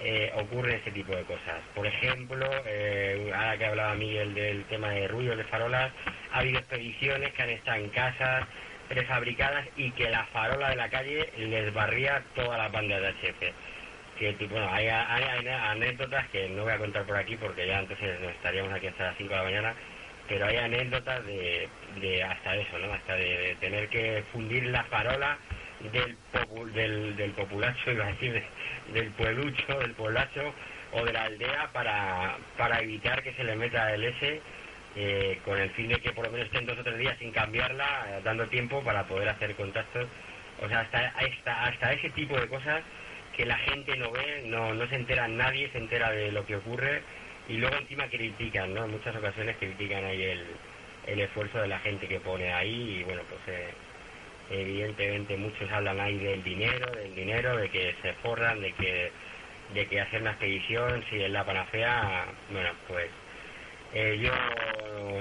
eh, 0.02 0.32
ocurre 0.36 0.76
ese 0.76 0.92
tipo 0.92 1.16
de 1.16 1.24
cosas. 1.24 1.62
Por 1.74 1.86
ejemplo, 1.86 2.46
eh, 2.66 3.32
ahora 3.34 3.58
que 3.58 3.66
hablaba 3.66 3.96
Miguel 3.96 4.34
del 4.34 4.66
tema 4.66 4.90
de 4.90 5.08
ruidos 5.08 5.38
de 5.38 5.44
farolas, 5.46 5.92
ha 6.32 6.40
habido 6.40 6.60
expediciones 6.60 7.34
que 7.34 7.44
han 7.44 7.50
estado 7.50 7.78
en 7.78 7.90
casas 7.90 8.46
prefabricadas 8.90 9.68
y 9.78 9.92
que 9.92 10.10
la 10.10 10.26
farola 10.26 10.70
de 10.70 10.76
la 10.76 10.90
calle 10.90 11.30
les 11.38 11.74
barría 11.74 12.24
toda 12.36 12.58
la 12.58 12.68
banda 12.70 13.00
de 13.00 13.10
HF. 13.10 13.54
Que, 14.18 14.34
bueno, 14.50 14.68
hay, 14.70 14.90
anécdotas 14.90 16.28
que 16.30 16.50
no 16.50 16.64
voy 16.64 16.74
a 16.74 16.78
contar 16.78 17.06
por 17.06 17.16
aquí 17.16 17.38
porque 17.38 17.66
ya 17.66 17.80
entonces 17.80 18.20
estaríamos 18.36 18.74
aquí 18.74 18.88
hasta 18.88 19.06
las 19.06 19.18
5 19.18 19.30
de 19.30 19.36
la 19.38 19.44
mañana, 19.44 19.74
pero 20.28 20.48
hay 20.48 20.58
anécdotas 20.58 21.26
de, 21.26 21.70
de 22.02 22.24
hasta 22.24 22.56
eso, 22.58 22.78
¿no? 22.80 22.92
Hasta 22.92 23.16
de, 23.16 23.56
tener 23.62 23.88
que 23.88 24.24
fundir 24.34 24.66
la 24.66 24.84
farola 24.86 25.38
del, 25.94 26.18
del, 26.74 27.16
del 27.16 27.32
populacho, 27.32 27.92
iba 27.92 28.08
a 28.08 28.10
decir, 28.10 28.44
del 28.94 29.12
pueblucho, 29.12 29.80
del 29.80 29.94
pueblacho 29.94 30.54
o 30.92 31.06
de 31.06 31.14
la 31.14 31.24
aldea 31.24 31.70
para, 31.72 32.38
para 32.58 32.82
evitar 32.82 33.24
que 33.24 33.34
se 33.36 33.44
le 33.44 33.56
meta 33.56 33.94
el 33.94 34.04
S 34.04 34.42
eh, 35.02 35.40
con 35.46 35.58
el 35.58 35.70
fin 35.70 35.88
de 35.88 36.02
que 36.02 36.12
por 36.12 36.26
lo 36.26 36.32
menos 36.32 36.48
estén 36.48 36.66
dos 36.66 36.78
o 36.78 36.84
tres 36.84 36.98
días 36.98 37.18
sin 37.20 37.32
cambiarla, 37.32 38.06
eh, 38.10 38.22
dando 38.22 38.46
tiempo 38.48 38.84
para 38.84 39.06
poder 39.08 39.30
hacer 39.30 39.56
contactos. 39.56 40.08
O 40.62 40.68
sea, 40.68 40.82
hasta, 40.82 41.08
hasta, 41.08 41.64
hasta 41.64 41.94
ese 41.94 42.10
tipo 42.10 42.38
de 42.38 42.50
cosas 42.50 42.84
que 43.34 43.46
la 43.46 43.58
gente 43.60 43.96
no 43.96 44.12
ve, 44.12 44.44
no, 44.48 44.74
no 44.74 44.86
se 44.88 44.96
entera 44.96 45.26
nadie, 45.30 45.70
se 45.72 45.78
entera 45.78 46.12
de 46.12 46.34
lo 46.34 46.46
que 46.46 46.58
ocurre 46.58 47.02
y 47.48 47.54
luego 47.54 47.78
encima 47.78 48.10
critican, 48.10 48.74
¿no? 48.74 48.84
En 48.84 48.92
muchas 48.92 49.16
ocasiones 49.16 49.56
critican 49.56 50.04
ahí 50.04 50.22
el, 50.22 50.46
el 51.08 51.20
esfuerzo 51.22 51.62
de 51.62 51.70
la 51.70 51.80
gente 51.80 52.06
que 52.06 52.20
pone 52.20 52.52
ahí 52.52 53.00
y 53.00 53.04
bueno, 53.04 53.22
pues 53.30 53.40
eh, 53.48 53.70
evidentemente 54.52 55.38
muchos 55.38 55.72
hablan 55.72 55.98
ahí 56.02 56.18
del 56.18 56.44
dinero, 56.44 56.92
del 56.92 57.16
dinero, 57.16 57.56
de 57.56 57.70
que 57.70 57.96
se 58.02 58.14
forran, 58.16 58.60
de 58.60 58.74
que 58.74 59.12
de 59.74 59.86
que 59.86 60.02
hacer 60.02 60.22
una 60.22 60.32
expedición 60.32 61.06
si 61.10 61.22
es 61.22 61.30
la 61.30 61.46
panacea, 61.46 62.26
bueno, 62.52 62.72
pues 62.88 63.08
eh, 63.94 64.20
yo 64.22 64.32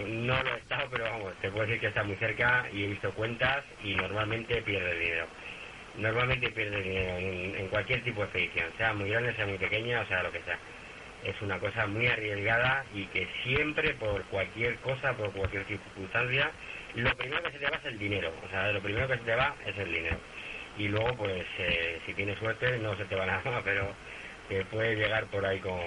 no 0.06 0.42
lo 0.42 0.54
he 0.54 0.58
estado, 0.58 0.88
pero 0.90 1.04
vamos, 1.04 1.34
te 1.40 1.50
puedo 1.50 1.66
decir 1.66 1.80
que 1.80 1.88
está 1.88 2.04
muy 2.04 2.16
cerca 2.16 2.66
y 2.72 2.84
he 2.84 2.86
visto 2.88 3.12
cuentas 3.12 3.64
y 3.82 3.94
normalmente 3.94 4.62
pierde 4.62 4.98
dinero. 4.98 5.26
Normalmente 5.96 6.50
pierde 6.50 6.82
dinero 6.82 7.18
en, 7.18 7.68
cualquier 7.68 8.02
tipo 8.04 8.20
de 8.20 8.26
expedición, 8.26 8.66
sea 8.76 8.94
muy 8.94 9.10
grande, 9.10 9.34
sea 9.34 9.46
muy 9.46 9.58
pequeña, 9.58 10.00
o 10.00 10.06
sea 10.06 10.22
lo 10.22 10.32
que 10.32 10.42
sea 10.42 10.58
es 11.24 11.40
una 11.42 11.58
cosa 11.58 11.86
muy 11.86 12.06
arriesgada 12.06 12.84
y 12.94 13.04
que 13.06 13.28
siempre 13.42 13.94
por 13.94 14.22
cualquier 14.26 14.76
cosa, 14.78 15.14
por 15.14 15.32
cualquier 15.32 15.64
circunstancia, 15.64 16.50
lo 16.94 17.10
primero 17.16 17.42
que 17.42 17.52
se 17.52 17.58
te 17.58 17.70
va 17.70 17.76
es 17.76 17.84
el 17.84 17.98
dinero, 17.98 18.32
o 18.44 18.48
sea, 18.48 18.72
lo 18.72 18.80
primero 18.80 19.08
que 19.08 19.18
se 19.18 19.24
te 19.24 19.34
va 19.34 19.54
es 19.66 19.76
el 19.78 19.92
dinero. 19.92 20.18
Y 20.76 20.88
luego, 20.88 21.16
pues, 21.16 21.44
eh, 21.58 22.00
si 22.06 22.14
tienes 22.14 22.38
suerte, 22.38 22.78
no 22.78 22.96
se 22.96 23.04
te 23.06 23.16
va 23.16 23.26
nada, 23.26 23.62
pero 23.64 23.92
te 24.48 24.64
puede 24.66 24.94
llegar 24.94 25.26
por 25.26 25.44
ahí 25.44 25.58
con, 25.58 25.80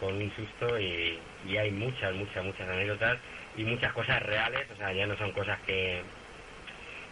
con 0.00 0.14
un 0.14 0.34
susto 0.34 0.78
y, 0.78 1.18
y, 1.46 1.56
hay 1.56 1.70
muchas, 1.70 2.14
muchas, 2.14 2.44
muchas 2.44 2.68
anécdotas 2.68 3.18
y 3.56 3.64
muchas 3.64 3.92
cosas 3.92 4.22
reales, 4.22 4.66
o 4.72 4.76
sea, 4.76 4.92
ya 4.92 5.06
no 5.06 5.16
son 5.16 5.32
cosas 5.32 5.58
que 5.66 6.02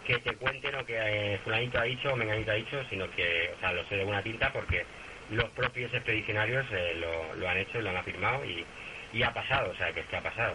que 0.05 0.19
te 0.19 0.37
cuenten 0.37 0.75
o 0.75 0.85
que 0.85 0.97
eh, 0.97 1.39
fulanito 1.43 1.79
ha 1.81 1.85
dicho 1.85 2.13
o 2.13 2.17
menganito 2.17 2.51
ha 2.51 2.55
dicho, 2.55 2.85
sino 2.91 3.11
que, 3.11 3.51
o 3.57 3.61
sea, 3.61 3.73
lo 3.73 3.85
sé 3.87 3.97
de 3.97 4.05
buena 4.05 4.23
tinta 4.23 4.53
porque 4.53 4.85
los 5.31 5.49
propios 5.51 5.93
expedicionarios 5.95 6.67
eh, 6.73 7.03
lo, 7.37 7.49
han 7.49 7.57
hecho, 7.57 7.81
lo 7.81 7.91
han 7.91 7.97
afirmado 7.97 8.45
y, 8.45 8.65
y 9.13 9.23
ha 9.23 9.33
pasado, 9.33 9.71
o 9.71 9.75
sea, 9.77 9.93
que 9.93 10.01
es 10.01 10.07
que 10.07 10.17
ha 10.17 10.23
pasado. 10.23 10.55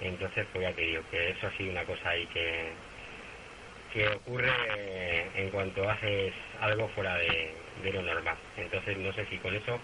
Entonces, 0.00 0.46
pues 0.52 0.64
ya 0.64 0.74
te 0.74 0.82
digo, 0.82 1.02
que 1.10 1.30
eso 1.30 1.46
ha 1.46 1.56
sido 1.56 1.70
una 1.70 1.84
cosa 1.84 2.10
ahí 2.10 2.26
que, 2.26 2.72
que 3.92 4.08
ocurre 4.08 4.50
en 5.34 5.50
cuanto 5.50 5.88
haces 5.88 6.32
algo 6.60 6.88
fuera 6.88 7.16
de, 7.16 7.54
lo 7.92 8.02
normal. 8.02 8.36
Entonces, 8.56 8.96
no 8.98 9.12
sé 9.12 9.26
si 9.26 9.36
con 9.38 9.54
eso 9.54 9.80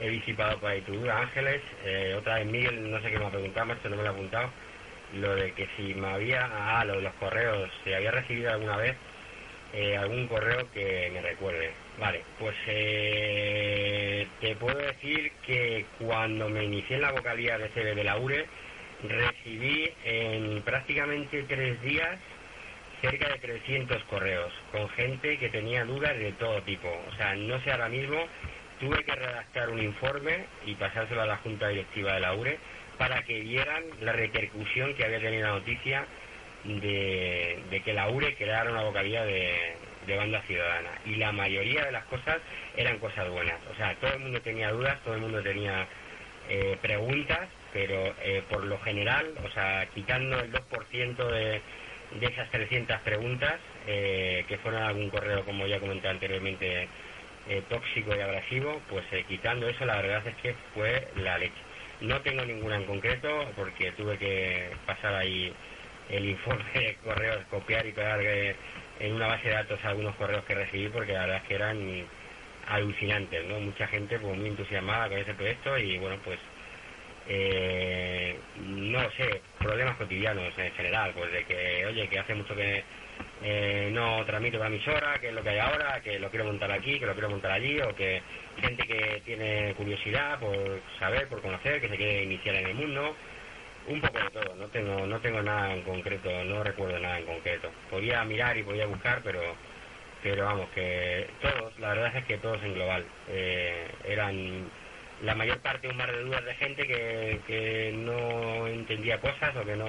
he 0.00 0.08
disipado 0.08 0.58
para 0.58 0.80
duda, 0.80 1.20
Ángeles. 1.20 1.60
Eh, 1.84 2.14
otra 2.18 2.36
vez 2.36 2.46
Miguel, 2.46 2.90
no 2.90 3.00
sé 3.00 3.10
qué 3.10 3.18
me 3.18 3.26
ha 3.26 3.30
preguntado, 3.30 3.72
esto 3.72 3.88
no 3.88 3.96
me 3.96 4.02
lo 4.02 4.08
ha 4.08 4.12
apuntado. 4.12 4.50
Lo 5.14 5.34
de 5.34 5.52
que 5.52 5.68
si 5.76 5.94
me 5.94 6.08
había, 6.08 6.48
ah, 6.52 6.84
los 6.84 7.14
correos, 7.14 7.70
si 7.84 7.92
había 7.92 8.10
recibido 8.10 8.50
alguna 8.50 8.76
vez 8.76 8.96
eh, 9.72 9.96
algún 9.96 10.26
correo 10.26 10.70
que 10.72 11.10
me 11.12 11.20
recuerde. 11.20 11.72
Vale, 11.98 12.22
pues 12.38 12.56
eh, 12.66 14.26
te 14.40 14.56
puedo 14.56 14.78
decir 14.78 15.32
que 15.46 15.86
cuando 15.98 16.48
me 16.48 16.64
inicié 16.64 16.96
en 16.96 17.02
la 17.02 17.12
vocalía 17.12 17.58
de 17.58 17.68
CB 17.68 17.94
de 17.94 18.04
la 18.04 18.16
URE, 18.18 18.46
recibí 19.02 19.92
en 20.04 20.62
prácticamente 20.62 21.44
tres 21.44 21.80
días 21.82 22.18
cerca 23.00 23.28
de 23.28 23.38
300 23.38 24.02
correos 24.04 24.52
con 24.72 24.88
gente 24.90 25.38
que 25.38 25.48
tenía 25.48 25.84
dudas 25.84 26.18
de 26.18 26.32
todo 26.32 26.60
tipo. 26.62 26.88
O 27.08 27.16
sea, 27.16 27.34
no 27.34 27.60
sé 27.60 27.72
ahora 27.72 27.88
mismo, 27.88 28.26
tuve 28.80 29.04
que 29.04 29.14
redactar 29.14 29.68
un 29.70 29.80
informe 29.80 30.46
y 30.64 30.74
pasárselo 30.74 31.22
a 31.22 31.26
la 31.26 31.36
Junta 31.36 31.68
Directiva 31.68 32.14
de 32.14 32.20
la 32.20 32.34
URE 32.34 32.58
para 32.98 33.22
que 33.22 33.40
vieran 33.40 33.84
la 34.00 34.12
repercusión 34.12 34.94
que 34.94 35.04
había 35.04 35.20
tenido 35.20 35.46
la 35.46 35.54
noticia 35.54 36.06
de, 36.64 37.82
que 37.84 37.92
la 37.92 38.08
URE 38.08 38.34
creara 38.34 38.70
una 38.70 38.82
vocalía 38.82 39.24
de, 39.24 39.76
banda 40.16 40.42
ciudadana. 40.42 40.90
Y 41.06 41.16
la 41.16 41.30
mayoría 41.30 41.84
de 41.84 41.92
las 41.92 42.04
cosas 42.06 42.38
eran 42.76 42.98
cosas 42.98 43.28
buenas. 43.30 43.60
O 43.72 43.76
sea, 43.76 43.94
todo 43.96 44.12
el 44.14 44.18
mundo 44.18 44.40
tenía 44.40 44.72
dudas, 44.72 44.98
todo 45.04 45.14
el 45.14 45.20
mundo 45.20 45.40
tenía 45.40 45.86
eh, 46.48 46.76
preguntas, 46.82 47.48
pero 47.72 48.12
eh, 48.22 48.42
por 48.50 48.64
lo 48.64 48.80
general, 48.80 49.32
o 49.44 49.50
sea, 49.50 49.86
quitando 49.94 50.40
el 50.40 50.52
2% 50.52 51.30
de, 51.30 51.62
de 52.18 52.26
esas 52.26 52.50
300 52.50 52.98
preguntas, 53.02 53.54
eh, 53.86 54.44
que 54.48 54.58
fueron 54.58 54.82
algún 54.82 55.10
correo, 55.10 55.44
como 55.44 55.66
ya 55.66 55.78
comenté 55.78 56.08
anteriormente, 56.08 56.88
tóxico 57.68 58.14
y 58.16 58.20
agresivo, 58.20 58.80
pues 58.88 59.04
quitando 59.26 59.68
eso, 59.68 59.84
la 59.84 59.96
verdad 59.96 60.26
es 60.26 60.36
que 60.36 60.54
fue 60.74 61.08
la 61.16 61.38
leche. 61.38 61.54
No 62.00 62.20
tengo 62.22 62.44
ninguna 62.44 62.76
en 62.76 62.86
concreto, 62.86 63.46
porque 63.56 63.92
tuve 63.92 64.16
que 64.18 64.70
pasar 64.86 65.14
ahí 65.14 65.52
el 66.08 66.28
informe 66.28 66.64
de 66.74 66.94
correos, 67.04 67.44
copiar 67.50 67.86
y 67.86 67.92
pegar 67.92 68.20
eh, 68.22 68.56
en 69.00 69.14
una 69.14 69.28
base 69.28 69.48
de 69.48 69.54
datos 69.54 69.78
algunos 69.84 70.14
correos 70.16 70.44
que 70.44 70.54
recibí 70.54 70.88
porque 70.88 71.12
la 71.12 71.20
verdad 71.20 71.36
es 71.42 71.48
que 71.48 71.54
eran 71.54 72.06
alucinantes, 72.68 73.44
¿no? 73.46 73.60
Mucha 73.60 73.86
gente 73.88 74.18
pues 74.18 74.36
muy 74.36 74.48
entusiasmada 74.48 75.08
con 75.08 75.18
ese 75.18 75.34
proyecto 75.34 75.76
y 75.78 75.98
bueno, 75.98 76.16
pues 76.24 76.38
eh, 77.28 78.38
no 78.56 79.00
sé, 79.12 79.40
problemas 79.58 79.96
cotidianos 79.96 80.56
en 80.58 80.72
general, 80.72 81.12
pues 81.14 81.30
de 81.32 81.44
que, 81.44 81.86
oye, 81.86 82.08
que 82.08 82.18
hace 82.18 82.34
mucho 82.34 82.54
que 82.56 82.82
eh, 83.42 83.90
no 83.92 84.24
transmito 84.26 84.58
la 84.58 84.66
emisora, 84.66 85.18
que 85.20 85.28
es 85.28 85.34
lo 85.34 85.42
que 85.42 85.50
hay 85.50 85.58
ahora, 85.58 86.00
que 86.02 86.18
lo 86.18 86.30
quiero 86.30 86.44
montar 86.44 86.70
aquí, 86.70 86.98
que 86.98 87.06
lo 87.06 87.12
quiero 87.12 87.30
montar 87.30 87.52
allí, 87.52 87.80
o 87.80 87.94
que 87.94 88.22
gente 88.60 88.86
que 88.86 89.22
tiene 89.24 89.74
curiosidad 89.74 90.38
por 90.38 90.80
saber, 90.98 91.28
por 91.28 91.40
conocer, 91.40 91.80
que 91.80 91.88
se 91.88 91.96
quiere 91.96 92.24
iniciar 92.24 92.56
en 92.56 92.66
el 92.66 92.74
mundo, 92.74 93.16
un 93.86 94.00
poco 94.00 94.18
de 94.18 94.30
todo, 94.30 94.54
no 94.56 94.66
tengo, 94.68 95.06
no 95.06 95.20
tengo 95.20 95.42
nada 95.42 95.72
en 95.72 95.82
concreto, 95.82 96.44
no 96.44 96.62
recuerdo 96.62 96.98
nada 96.98 97.18
en 97.18 97.26
concreto. 97.26 97.70
Podía 97.88 98.24
mirar 98.24 98.56
y 98.56 98.62
podía 98.62 98.86
buscar, 98.86 99.22
pero, 99.24 99.40
pero 100.22 100.44
vamos, 100.44 100.68
que 100.74 101.28
todos, 101.40 101.78
la 101.78 101.88
verdad 101.88 102.16
es 102.16 102.24
que 102.26 102.38
todos 102.38 102.62
en 102.62 102.74
global, 102.74 103.04
eh, 103.28 103.86
eran 104.04 104.70
la 105.22 105.34
mayor 105.34 105.58
parte 105.58 105.88
un 105.88 105.96
mar 105.96 106.12
de 106.12 106.22
dudas 106.22 106.44
de 106.44 106.54
gente 106.54 106.86
que, 106.86 107.40
que 107.46 107.92
no 107.94 108.66
entendía 108.66 109.20
cosas 109.20 109.54
o 109.56 109.64
que 109.64 109.76
no, 109.76 109.86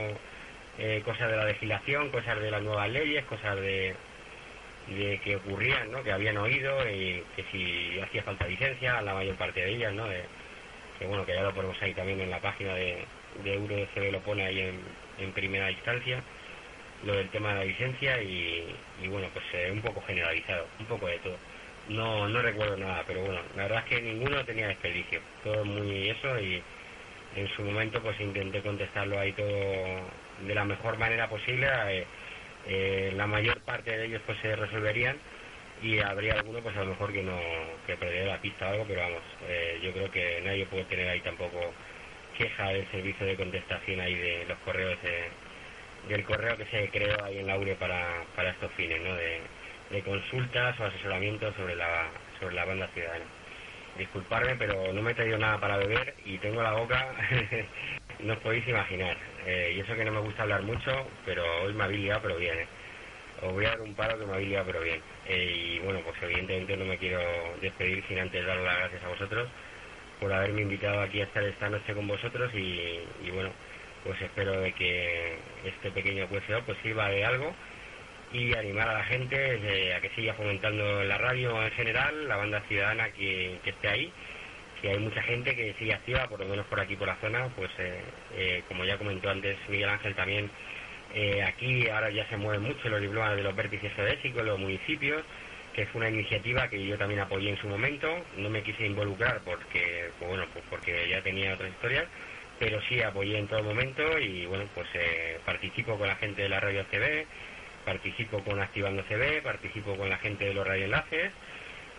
eh, 0.77 1.01
cosas 1.03 1.29
de 1.29 1.37
la 1.37 1.45
legislación, 1.45 2.09
cosas 2.09 2.39
de 2.39 2.51
las 2.51 2.61
nuevas 2.61 2.89
leyes, 2.89 3.23
cosas 3.25 3.55
de, 3.57 3.95
de 4.87 5.19
que 5.23 5.35
ocurrían, 5.35 5.91
¿no? 5.91 6.03
que 6.03 6.11
habían 6.11 6.37
oído 6.37 6.87
y 6.89 7.23
que 7.35 7.43
si 7.51 7.99
hacía 7.99 8.23
falta 8.23 8.47
licencia, 8.47 9.01
la 9.01 9.13
mayor 9.13 9.35
parte 9.35 9.61
de 9.61 9.69
ellas, 9.71 9.93
¿no? 9.93 10.05
que 10.99 11.07
bueno, 11.07 11.25
que 11.25 11.33
ya 11.33 11.43
lo 11.43 11.53
ponemos 11.53 11.81
ahí 11.81 11.93
también 11.93 12.21
en 12.21 12.29
la 12.29 12.39
página 12.39 12.73
de, 12.75 13.05
de 13.43 13.53
EuroDCB 13.53 14.11
lo 14.11 14.19
pone 14.19 14.45
ahí 14.45 14.59
en, 14.59 15.31
primera 15.33 15.69
instancia, 15.69 16.21
lo 17.05 17.13
del 17.13 17.29
tema 17.29 17.49
de 17.49 17.55
la 17.55 17.65
licencia 17.65 18.21
y, 18.21 18.75
bueno, 19.07 19.27
pues 19.33 19.45
eh, 19.53 19.71
un 19.71 19.81
poco 19.81 20.01
generalizado, 20.01 20.67
un 20.79 20.85
poco 20.87 21.07
de 21.07 21.19
todo. 21.19 21.37
no, 21.89 22.27
no 22.27 22.41
recuerdo 22.41 22.75
nada, 22.77 23.03
pero 23.05 23.21
bueno, 23.21 23.39
la 23.55 23.63
verdad 23.63 23.83
es 23.85 23.85
que 23.85 24.01
ninguno 24.01 24.43
tenía 24.45 24.67
desperdicio, 24.67 25.21
todo 25.43 25.63
muy 25.63 26.09
eso 26.09 26.39
y 26.39 26.61
en 27.35 27.47
su 27.49 27.61
momento 27.61 28.01
pues 28.01 28.19
intenté 28.19 28.61
contestarlo 28.61 29.19
ahí 29.19 29.31
todo 29.33 29.45
de 30.45 30.55
la 30.55 30.65
mejor 30.65 30.97
manera 30.97 31.27
posible. 31.29 31.67
Eh, 31.89 32.05
eh, 32.67 33.13
la 33.15 33.27
mayor 33.27 33.59
parte 33.61 33.97
de 33.97 34.05
ellos 34.05 34.21
pues 34.25 34.37
se 34.39 34.55
resolverían 34.55 35.17
y 35.81 35.99
habría 35.99 36.35
alguno 36.35 36.59
pues 36.59 36.75
a 36.77 36.81
lo 36.81 36.91
mejor 36.91 37.11
que 37.11 37.23
no 37.23 37.39
que 37.87 37.97
perdería 37.97 38.33
la 38.33 38.41
pista 38.41 38.67
o 38.67 38.71
algo, 38.71 38.85
pero 38.87 39.01
vamos, 39.01 39.23
eh, 39.49 39.79
yo 39.81 39.91
creo 39.93 40.11
que 40.11 40.41
nadie 40.45 40.65
puede 40.67 40.83
tener 40.85 41.09
ahí 41.09 41.21
tampoco 41.21 41.59
queja 42.37 42.69
del 42.69 42.89
servicio 42.91 43.25
de 43.25 43.35
contestación 43.35 43.99
ahí 43.99 44.15
de 44.15 44.45
los 44.47 44.57
correos 44.59 44.97
del 46.07 46.23
correo 46.23 46.57
que 46.57 46.65
se 46.65 46.89
creó 46.89 47.23
ahí 47.23 47.39
en 47.39 47.47
la 47.47 47.57
URE 47.57 47.75
para, 47.75 48.23
para 48.35 48.51
estos 48.51 48.71
fines, 48.73 49.01
¿no? 49.01 49.15
De, 49.15 49.41
de 49.91 50.01
consultas 50.03 50.79
o 50.79 50.85
asesoramiento 50.85 51.53
sobre 51.53 51.75
la, 51.75 52.09
sobre 52.39 52.55
la 52.55 52.65
banda 52.65 52.87
ciudadana. 52.93 53.25
Disculparme, 54.01 54.55
pero 54.55 54.91
no 54.93 55.03
me 55.03 55.11
he 55.11 55.13
traído 55.13 55.37
nada 55.37 55.59
para 55.59 55.77
beber 55.77 56.15
y 56.25 56.39
tengo 56.39 56.63
la 56.63 56.71
boca, 56.71 57.13
no 58.21 58.33
os 58.33 58.39
podéis 58.39 58.67
imaginar. 58.67 59.15
Eh, 59.45 59.73
y 59.75 59.79
eso 59.79 59.93
que 59.95 60.03
no 60.03 60.11
me 60.11 60.21
gusta 60.21 60.41
hablar 60.41 60.63
mucho, 60.63 60.91
pero 61.23 61.43
hoy 61.61 61.73
me 61.75 61.83
ha 61.83 61.87
liado, 61.87 62.19
pero 62.23 62.37
bien. 62.37 62.57
¿eh? 62.57 62.67
Os 63.43 63.53
voy 63.53 63.63
a 63.65 63.69
dar 63.69 63.81
un 63.81 63.93
paro 63.93 64.17
que 64.17 64.25
me 64.25 64.33
ha 64.33 64.39
liado, 64.39 64.65
pero 64.65 64.81
bien. 64.81 64.99
Eh, 65.27 65.75
y 65.75 65.79
bueno, 65.85 65.99
pues 66.03 66.15
evidentemente 66.23 66.77
no 66.77 66.85
me 66.85 66.97
quiero 66.97 67.21
despedir 67.61 68.03
sin 68.07 68.17
antes 68.17 68.43
dar 68.43 68.57
las 68.57 68.75
gracias 68.75 69.03
a 69.03 69.09
vosotros 69.09 69.47
por 70.19 70.33
haberme 70.33 70.63
invitado 70.63 71.01
aquí 71.01 71.21
a 71.21 71.25
estar 71.25 71.43
esta 71.43 71.69
noche 71.69 71.93
con 71.93 72.07
vosotros 72.07 72.51
y, 72.55 73.05
bueno, 73.31 73.51
pues 74.03 74.19
espero 74.19 74.61
de 74.61 74.71
que 74.71 75.37
este 75.63 75.91
pequeño 75.91 76.27
QSO 76.27 76.63
pues 76.65 76.79
sirva 76.81 77.07
de 77.09 77.23
algo 77.23 77.53
y 78.33 78.55
animar 78.55 78.87
a 78.87 78.93
la 78.93 79.03
gente 79.03 79.35
eh, 79.37 79.93
a 79.93 79.99
que 79.99 80.09
siga 80.11 80.33
fomentando 80.33 81.03
la 81.03 81.17
radio 81.17 81.61
en 81.63 81.71
general, 81.71 82.27
la 82.27 82.37
banda 82.37 82.61
ciudadana 82.67 83.09
que, 83.11 83.59
esté 83.65 83.87
ahí, 83.87 84.11
que 84.81 84.89
hay 84.89 84.99
mucha 84.99 85.21
gente 85.23 85.55
que 85.55 85.73
sigue 85.77 85.93
activa, 85.93 86.27
por 86.27 86.39
lo 86.39 86.45
menos 86.45 86.65
por 86.67 86.79
aquí 86.79 86.95
por 86.95 87.07
la 87.07 87.17
zona, 87.17 87.49
pues 87.55 87.69
eh, 87.77 87.99
eh, 88.35 88.63
como 88.67 88.85
ya 88.85 88.97
comentó 88.97 89.29
antes 89.29 89.57
Miguel 89.67 89.89
Ángel 89.89 90.15
también, 90.15 90.49
aquí 91.45 91.89
ahora 91.89 92.09
ya 92.09 92.25
se 92.29 92.37
mueven 92.37 92.63
mucho 92.63 92.87
los 92.87 93.01
diplomas 93.01 93.35
de 93.35 93.43
los 93.43 93.53
vértices 93.53 93.93
geodésicos, 93.93 94.45
los 94.45 94.57
municipios, 94.57 95.23
que 95.73 95.85
fue 95.87 95.99
una 95.99 96.09
iniciativa 96.09 96.69
que 96.69 96.85
yo 96.85 96.97
también 96.97 97.19
apoyé 97.19 97.49
en 97.49 97.57
su 97.57 97.67
momento, 97.67 98.07
no 98.37 98.49
me 98.49 98.63
quise 98.63 98.85
involucrar 98.85 99.41
porque, 99.43 100.09
pues 100.17 100.29
bueno, 100.29 100.45
pues 100.53 100.63
porque 100.69 101.09
ya 101.09 101.21
tenía 101.21 101.53
otras 101.53 101.69
historias, 101.69 102.05
pero 102.59 102.81
sí 102.87 103.01
apoyé 103.01 103.37
en 103.39 103.47
todo 103.47 103.61
momento 103.61 104.17
y 104.19 104.45
bueno, 104.45 104.65
pues 104.73 104.87
participo 105.43 105.97
con 105.97 106.07
la 106.07 106.15
gente 106.15 106.43
de 106.43 106.49
la 106.49 106.61
radio 106.61 106.85
TV, 106.85 107.27
participo 107.85 108.43
con 108.43 108.61
Activando 108.61 109.03
CB, 109.03 109.41
participo 109.43 109.95
con 109.95 110.09
la 110.09 110.17
gente 110.17 110.45
de 110.45 110.53
los 110.53 110.65
radioenlaces 110.65 111.31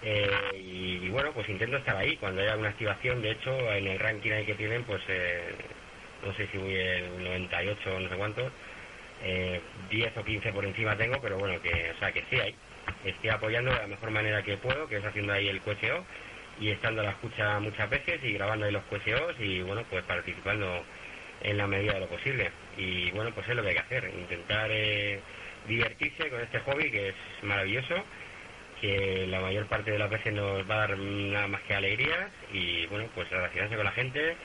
eh, 0.03 0.29
y, 0.57 1.09
bueno, 1.11 1.33
pues 1.33 1.49
intento 1.49 1.77
estar 1.77 1.97
ahí 1.97 2.17
cuando 2.17 2.43
haya 2.43 2.53
alguna 2.53 2.71
activación. 2.71 3.23
De 3.23 3.31
hecho, 3.31 3.51
en 3.73 3.87
el 3.87 3.99
ranking 3.99 4.33
ahí 4.33 4.45
que 4.45 4.55
tienen, 4.55 4.85
pues 4.85 5.03
eh, 5.09 5.55
no 6.25 6.35
sé 6.35 6.49
si 6.49 6.59
voy 6.59 6.75
el 6.75 7.23
98 7.23 7.97
o 7.97 8.01
no 8.01 8.09
sé 8.09 8.17
cuántos, 8.17 8.53
eh, 9.23 9.61
10 9.91 10.17
o 10.17 10.25
15 10.25 10.53
por 10.53 10.65
encima 10.65 10.97
tengo, 10.97 11.21
pero 11.21 11.39
bueno, 11.39 11.61
que, 11.63 11.93
o 11.95 11.99
sea, 11.99 12.13
que 12.13 12.25
sí 12.31 12.41
hay. 12.41 12.55
Estoy 13.05 13.31
apoyando 13.31 13.73
de 13.73 13.79
la 13.79 13.87
mejor 13.87 14.11
manera 14.11 14.43
que 14.43 14.57
puedo, 14.57 14.89
que 14.89 14.97
es 14.97 15.05
haciendo 15.05 15.33
ahí 15.33 15.49
el 15.49 15.61
QSO 15.61 16.05
y 16.61 16.71
estando 16.71 17.01
a 17.03 17.05
la 17.05 17.11
escucha 17.11 17.61
muchas 17.61 17.89
veces 17.89 18.21
y 18.25 18.33
grabando 18.33 18.67
ahí 18.67 18.73
los 18.73 18.85
QSOs 18.85 19.37
y 19.39 19.63
bueno, 19.63 19.85
pues 19.89 20.05
participando 20.05 20.85
en 21.43 21.57
la 21.57 21.67
medida 21.69 21.95
de 21.95 22.01
lo 22.01 22.09
posible. 22.09 22.51
Y 22.77 23.11
bueno, 23.13 23.31
pues 23.33 23.49
es 23.49 23.55
lo 23.55 23.63
que 23.63 23.69
hay 23.69 23.75
que 23.75 23.81
hacer, 23.81 24.13
intentar 24.19 24.69
eh, 24.71 25.21
divertirse 25.67 26.29
con 26.29 26.41
este 26.41 26.61
hobby 26.61 26.91
que 26.91 27.09
es 27.11 27.15
maravilloso, 27.43 27.95
que 28.81 29.27
la 29.29 29.41
mayor 29.41 29.67
parte 29.67 29.93
de 29.93 29.99
las 29.99 30.11
veces 30.11 30.33
nos 30.33 30.69
va 30.69 30.75
a 30.75 30.89
dar 30.89 30.99
nada 30.99 31.47
más 31.47 31.63
que 31.63 31.75
alegrías 31.75 32.31
y 32.53 32.87
bueno, 32.87 33.09
pues 33.15 33.29
relacionarse 33.31 33.77
con 33.77 33.85
la 33.85 33.93
gente, 33.93 34.37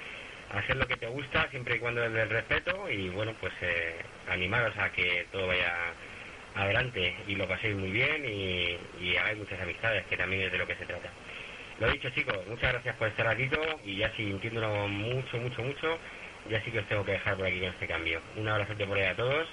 hacer 0.53 0.75
lo 0.75 0.87
que 0.87 0.95
te 0.95 1.07
gusta 1.07 1.49
siempre 1.49 1.77
y 1.77 1.79
cuando 1.79 2.03
es 2.03 2.13
del 2.13 2.29
respeto 2.29 2.89
y 2.89 3.09
bueno, 3.09 3.33
pues 3.39 3.53
eh, 3.61 3.95
animaros 4.29 4.77
a 4.77 4.91
que 4.91 5.25
todo 5.31 5.47
vaya 5.47 5.73
adelante 6.55 7.15
y 7.27 7.35
lo 7.35 7.47
paséis 7.47 7.75
muy 7.75 7.91
bien 7.91 8.25
y, 8.25 8.77
y 9.03 9.17
hagáis 9.17 9.37
muchas 9.39 9.59
amistades, 9.59 10.05
que 10.05 10.17
también 10.17 10.43
es 10.43 10.51
de 10.51 10.57
lo 10.57 10.67
que 10.67 10.75
se 10.75 10.85
trata. 10.85 11.09
Lo 11.79 11.91
dicho 11.91 12.09
chicos, 12.11 12.37
muchas 12.47 12.73
gracias 12.73 12.95
por 12.95 13.07
estar 13.07 13.27
aquí 13.27 13.49
y 13.85 13.97
ya 13.97 14.11
sintiéndolo 14.15 14.87
mucho, 14.87 15.37
mucho, 15.37 15.61
mucho, 15.61 15.97
ya 16.49 16.63
sí 16.63 16.71
que 16.71 16.79
os 16.79 16.87
tengo 16.87 17.05
que 17.05 17.11
dejar 17.13 17.35
por 17.37 17.45
aquí 17.45 17.59
con 17.59 17.69
este 17.69 17.87
cambio. 17.87 18.21
Un 18.35 18.47
abrazo 18.47 18.73
por 18.85 18.97
ahí 18.97 19.05
a 19.05 19.15
todos 19.15 19.47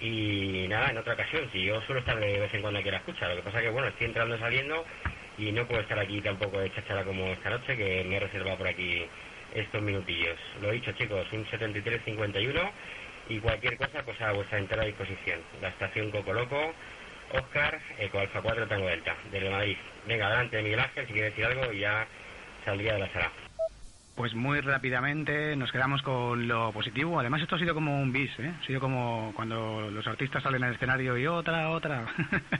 y 0.00 0.66
nada, 0.68 0.90
en 0.90 0.98
otra 0.98 1.14
ocasión, 1.14 1.48
si 1.52 1.64
yo 1.64 1.80
suelo 1.82 2.00
estar 2.00 2.18
de 2.18 2.38
vez 2.38 2.52
en 2.54 2.62
cuando 2.62 2.80
aquí 2.80 2.88
a 2.88 2.92
la 2.92 2.98
escucha, 2.98 3.28
lo 3.28 3.36
que 3.36 3.42
pasa 3.42 3.60
que 3.60 3.70
bueno, 3.70 3.88
estoy 3.88 4.06
entrando 4.06 4.36
y 4.36 4.38
saliendo 4.38 4.84
y 5.38 5.52
no 5.52 5.66
puedo 5.66 5.80
estar 5.80 5.98
aquí 5.98 6.20
tampoco 6.20 6.58
de 6.58 6.72
chachara 6.72 7.04
como 7.04 7.26
esta 7.26 7.50
noche, 7.50 7.76
que 7.76 8.04
me 8.04 8.16
he 8.16 8.20
reservado 8.20 8.58
por 8.58 8.68
aquí 8.68 9.06
estos 9.54 9.82
minutillos. 9.82 10.38
Lo 10.60 10.70
he 10.70 10.74
dicho 10.74 10.92
chicos, 10.92 11.26
un 11.32 11.46
7351 11.48 12.60
y 13.28 13.38
cualquier 13.40 13.76
cosa 13.76 14.02
pues 14.04 14.20
a 14.20 14.32
vuestra 14.32 14.58
entera 14.58 14.84
disposición. 14.84 15.40
La 15.60 15.68
estación 15.68 16.10
Coco 16.10 16.32
Loco, 16.32 16.74
Oscar, 17.32 17.80
Eco 17.98 18.20
Alfa 18.20 18.40
4 18.40 18.66
Tango 18.68 18.86
Delta, 18.86 19.16
desde 19.30 19.50
Madrid. 19.50 19.76
Venga, 20.06 20.26
adelante 20.26 20.62
Miguel 20.62 20.80
Ángel, 20.80 21.06
si 21.06 21.12
quiere 21.12 21.30
decir 21.30 21.44
algo 21.44 21.72
ya 21.72 22.06
saldría 22.64 22.94
de 22.94 23.00
la 23.00 23.12
sala. 23.12 23.45
Pues 24.16 24.34
muy 24.34 24.60
rápidamente 24.62 25.54
nos 25.56 25.70
quedamos 25.70 26.00
con 26.00 26.48
lo 26.48 26.72
positivo. 26.72 27.20
Además, 27.20 27.42
esto 27.42 27.56
ha 27.56 27.58
sido 27.58 27.74
como 27.74 28.00
un 28.00 28.14
bis, 28.14 28.30
¿eh? 28.38 28.50
Ha 28.58 28.64
sido 28.64 28.80
como 28.80 29.30
cuando 29.36 29.90
los 29.90 30.06
artistas 30.06 30.42
salen 30.42 30.64
al 30.64 30.72
escenario 30.72 31.18
y 31.18 31.26
otra, 31.26 31.68
otra. 31.68 32.06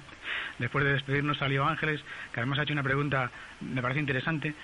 Después 0.59 0.85
de 0.85 0.93
despedirnos 0.93 1.39
salió 1.39 1.65
Ángeles, 1.65 2.03
que 2.35 2.41
además 2.41 2.59
ha 2.59 2.65
hecho 2.65 2.75
una 2.75 2.83
pregunta, 2.83 3.31
me 3.63 3.81
parece 3.81 4.01
interesante. 4.01 4.55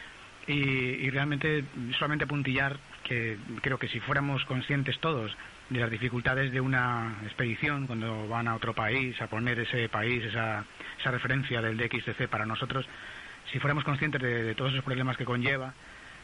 Y, 0.47 0.53
y 0.53 1.09
realmente 1.09 1.65
solamente 1.99 2.27
puntillar 2.27 2.77
que 3.05 3.39
creo 3.63 3.79
que 3.79 3.89
si 3.89 3.99
fuéramos 4.01 4.45
conscientes 4.45 4.99
todos 4.99 5.35
de 5.71 5.81
las 5.81 5.91
dificultades 5.91 6.53
de 6.53 6.61
una 6.61 7.17
expedición 7.23 7.87
cuando 7.87 8.29
van 8.29 8.49
a 8.49 8.55
otro 8.55 8.75
país 8.75 9.19
a 9.23 9.29
poner 9.29 9.59
ese 9.61 9.89
país, 9.89 10.23
esa, 10.25 10.67
esa 11.01 11.11
referencia 11.11 11.63
del 11.63 11.79
DXTC 11.79 12.29
para 12.29 12.45
nosotros, 12.45 12.85
si 13.51 13.59
fuéramos 13.61 13.83
conscientes 13.85 14.21
de 14.21 14.55
todos 14.55 14.73
esos 14.73 14.85
problemas 14.85 15.17
que 15.17 15.25
conlleva, 15.25 15.73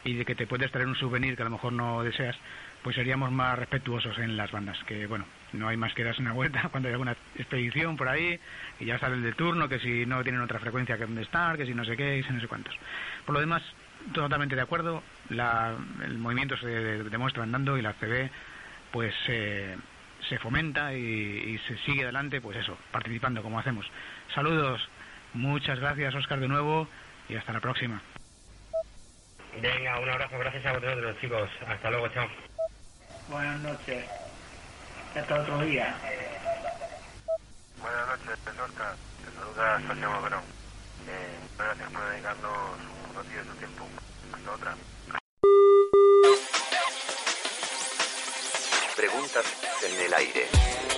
y 0.04 0.14
de 0.14 0.24
que 0.24 0.34
te 0.34 0.46
puedes 0.46 0.70
traer 0.70 0.86
un 0.86 0.96
souvenir 0.96 1.36
que 1.36 1.42
a 1.42 1.44
lo 1.44 1.50
mejor 1.50 1.72
no 1.72 2.02
deseas, 2.02 2.36
pues 2.82 2.96
seríamos 2.96 3.30
más 3.30 3.58
respetuosos 3.58 4.18
en 4.18 4.36
las 4.36 4.50
bandas. 4.50 4.78
Que 4.84 5.06
bueno, 5.06 5.24
no 5.52 5.68
hay 5.68 5.76
más 5.76 5.92
que 5.94 6.04
darse 6.04 6.22
una 6.22 6.32
vuelta 6.32 6.68
cuando 6.70 6.88
hay 6.88 6.92
alguna 6.92 7.16
expedición 7.36 7.96
por 7.96 8.08
ahí 8.08 8.38
y 8.80 8.86
ya 8.86 8.98
sale 8.98 9.16
el 9.16 9.22
de 9.22 9.32
turno, 9.32 9.68
que 9.68 9.78
si 9.78 10.06
no 10.06 10.22
tienen 10.22 10.40
otra 10.40 10.58
frecuencia 10.58 10.96
que 10.96 11.06
donde 11.06 11.22
estar, 11.22 11.56
que 11.56 11.66
si 11.66 11.74
no 11.74 11.84
sé 11.84 11.96
qué, 11.96 12.18
y 12.18 12.22
si 12.22 12.32
no 12.32 12.40
sé 12.40 12.48
cuántos. 12.48 12.74
Por 13.26 13.34
lo 13.34 13.40
demás, 13.40 13.62
totalmente 14.12 14.56
de 14.56 14.62
acuerdo, 14.62 15.02
la, 15.30 15.76
el 16.04 16.18
movimiento 16.18 16.56
se 16.56 16.66
demuestra 16.66 17.42
andando 17.42 17.76
y 17.76 17.82
la 17.82 17.94
CB 17.94 18.30
pues 18.92 19.14
se 19.26 20.38
fomenta 20.40 20.94
y 20.94 21.58
se 21.66 21.76
sigue 21.78 22.04
adelante, 22.04 22.40
pues 22.40 22.56
eso, 22.56 22.78
participando 22.90 23.42
como 23.42 23.58
hacemos. 23.58 23.86
Saludos, 24.34 24.80
muchas 25.34 25.78
gracias 25.78 26.14
Oscar 26.14 26.40
de 26.40 26.48
nuevo 26.48 26.88
y 27.28 27.34
hasta 27.34 27.52
la 27.52 27.60
próxima. 27.60 28.00
Venga, 29.60 29.98
un 29.98 30.08
abrazo, 30.08 30.38
gracias 30.38 30.64
a 30.66 30.72
vosotros 30.72 31.16
chicos. 31.20 31.50
Hasta 31.66 31.90
luego, 31.90 32.08
chao. 32.08 32.28
Buenas 33.28 33.60
noches. 33.60 34.04
Hasta 35.14 35.40
otro 35.40 35.58
día. 35.60 35.96
Buenas 37.80 38.06
noches, 38.08 38.38
Oscar. 38.46 38.94
Te 39.24 39.32
saluda 39.32 39.80
Santiago 39.86 40.22
Verón. 40.22 40.42
Eh, 41.08 41.38
gracias 41.58 41.90
por 41.90 42.08
dedicarnos 42.08 42.78
unos 43.10 43.28
días 43.30 43.44
de 43.46 43.52
su 43.52 43.58
tiempo. 43.58 43.88
Hasta 44.32 44.52
otra. 44.52 44.76
Preguntas 48.96 49.44
en 49.84 50.06
el 50.06 50.14
aire. 50.14 50.97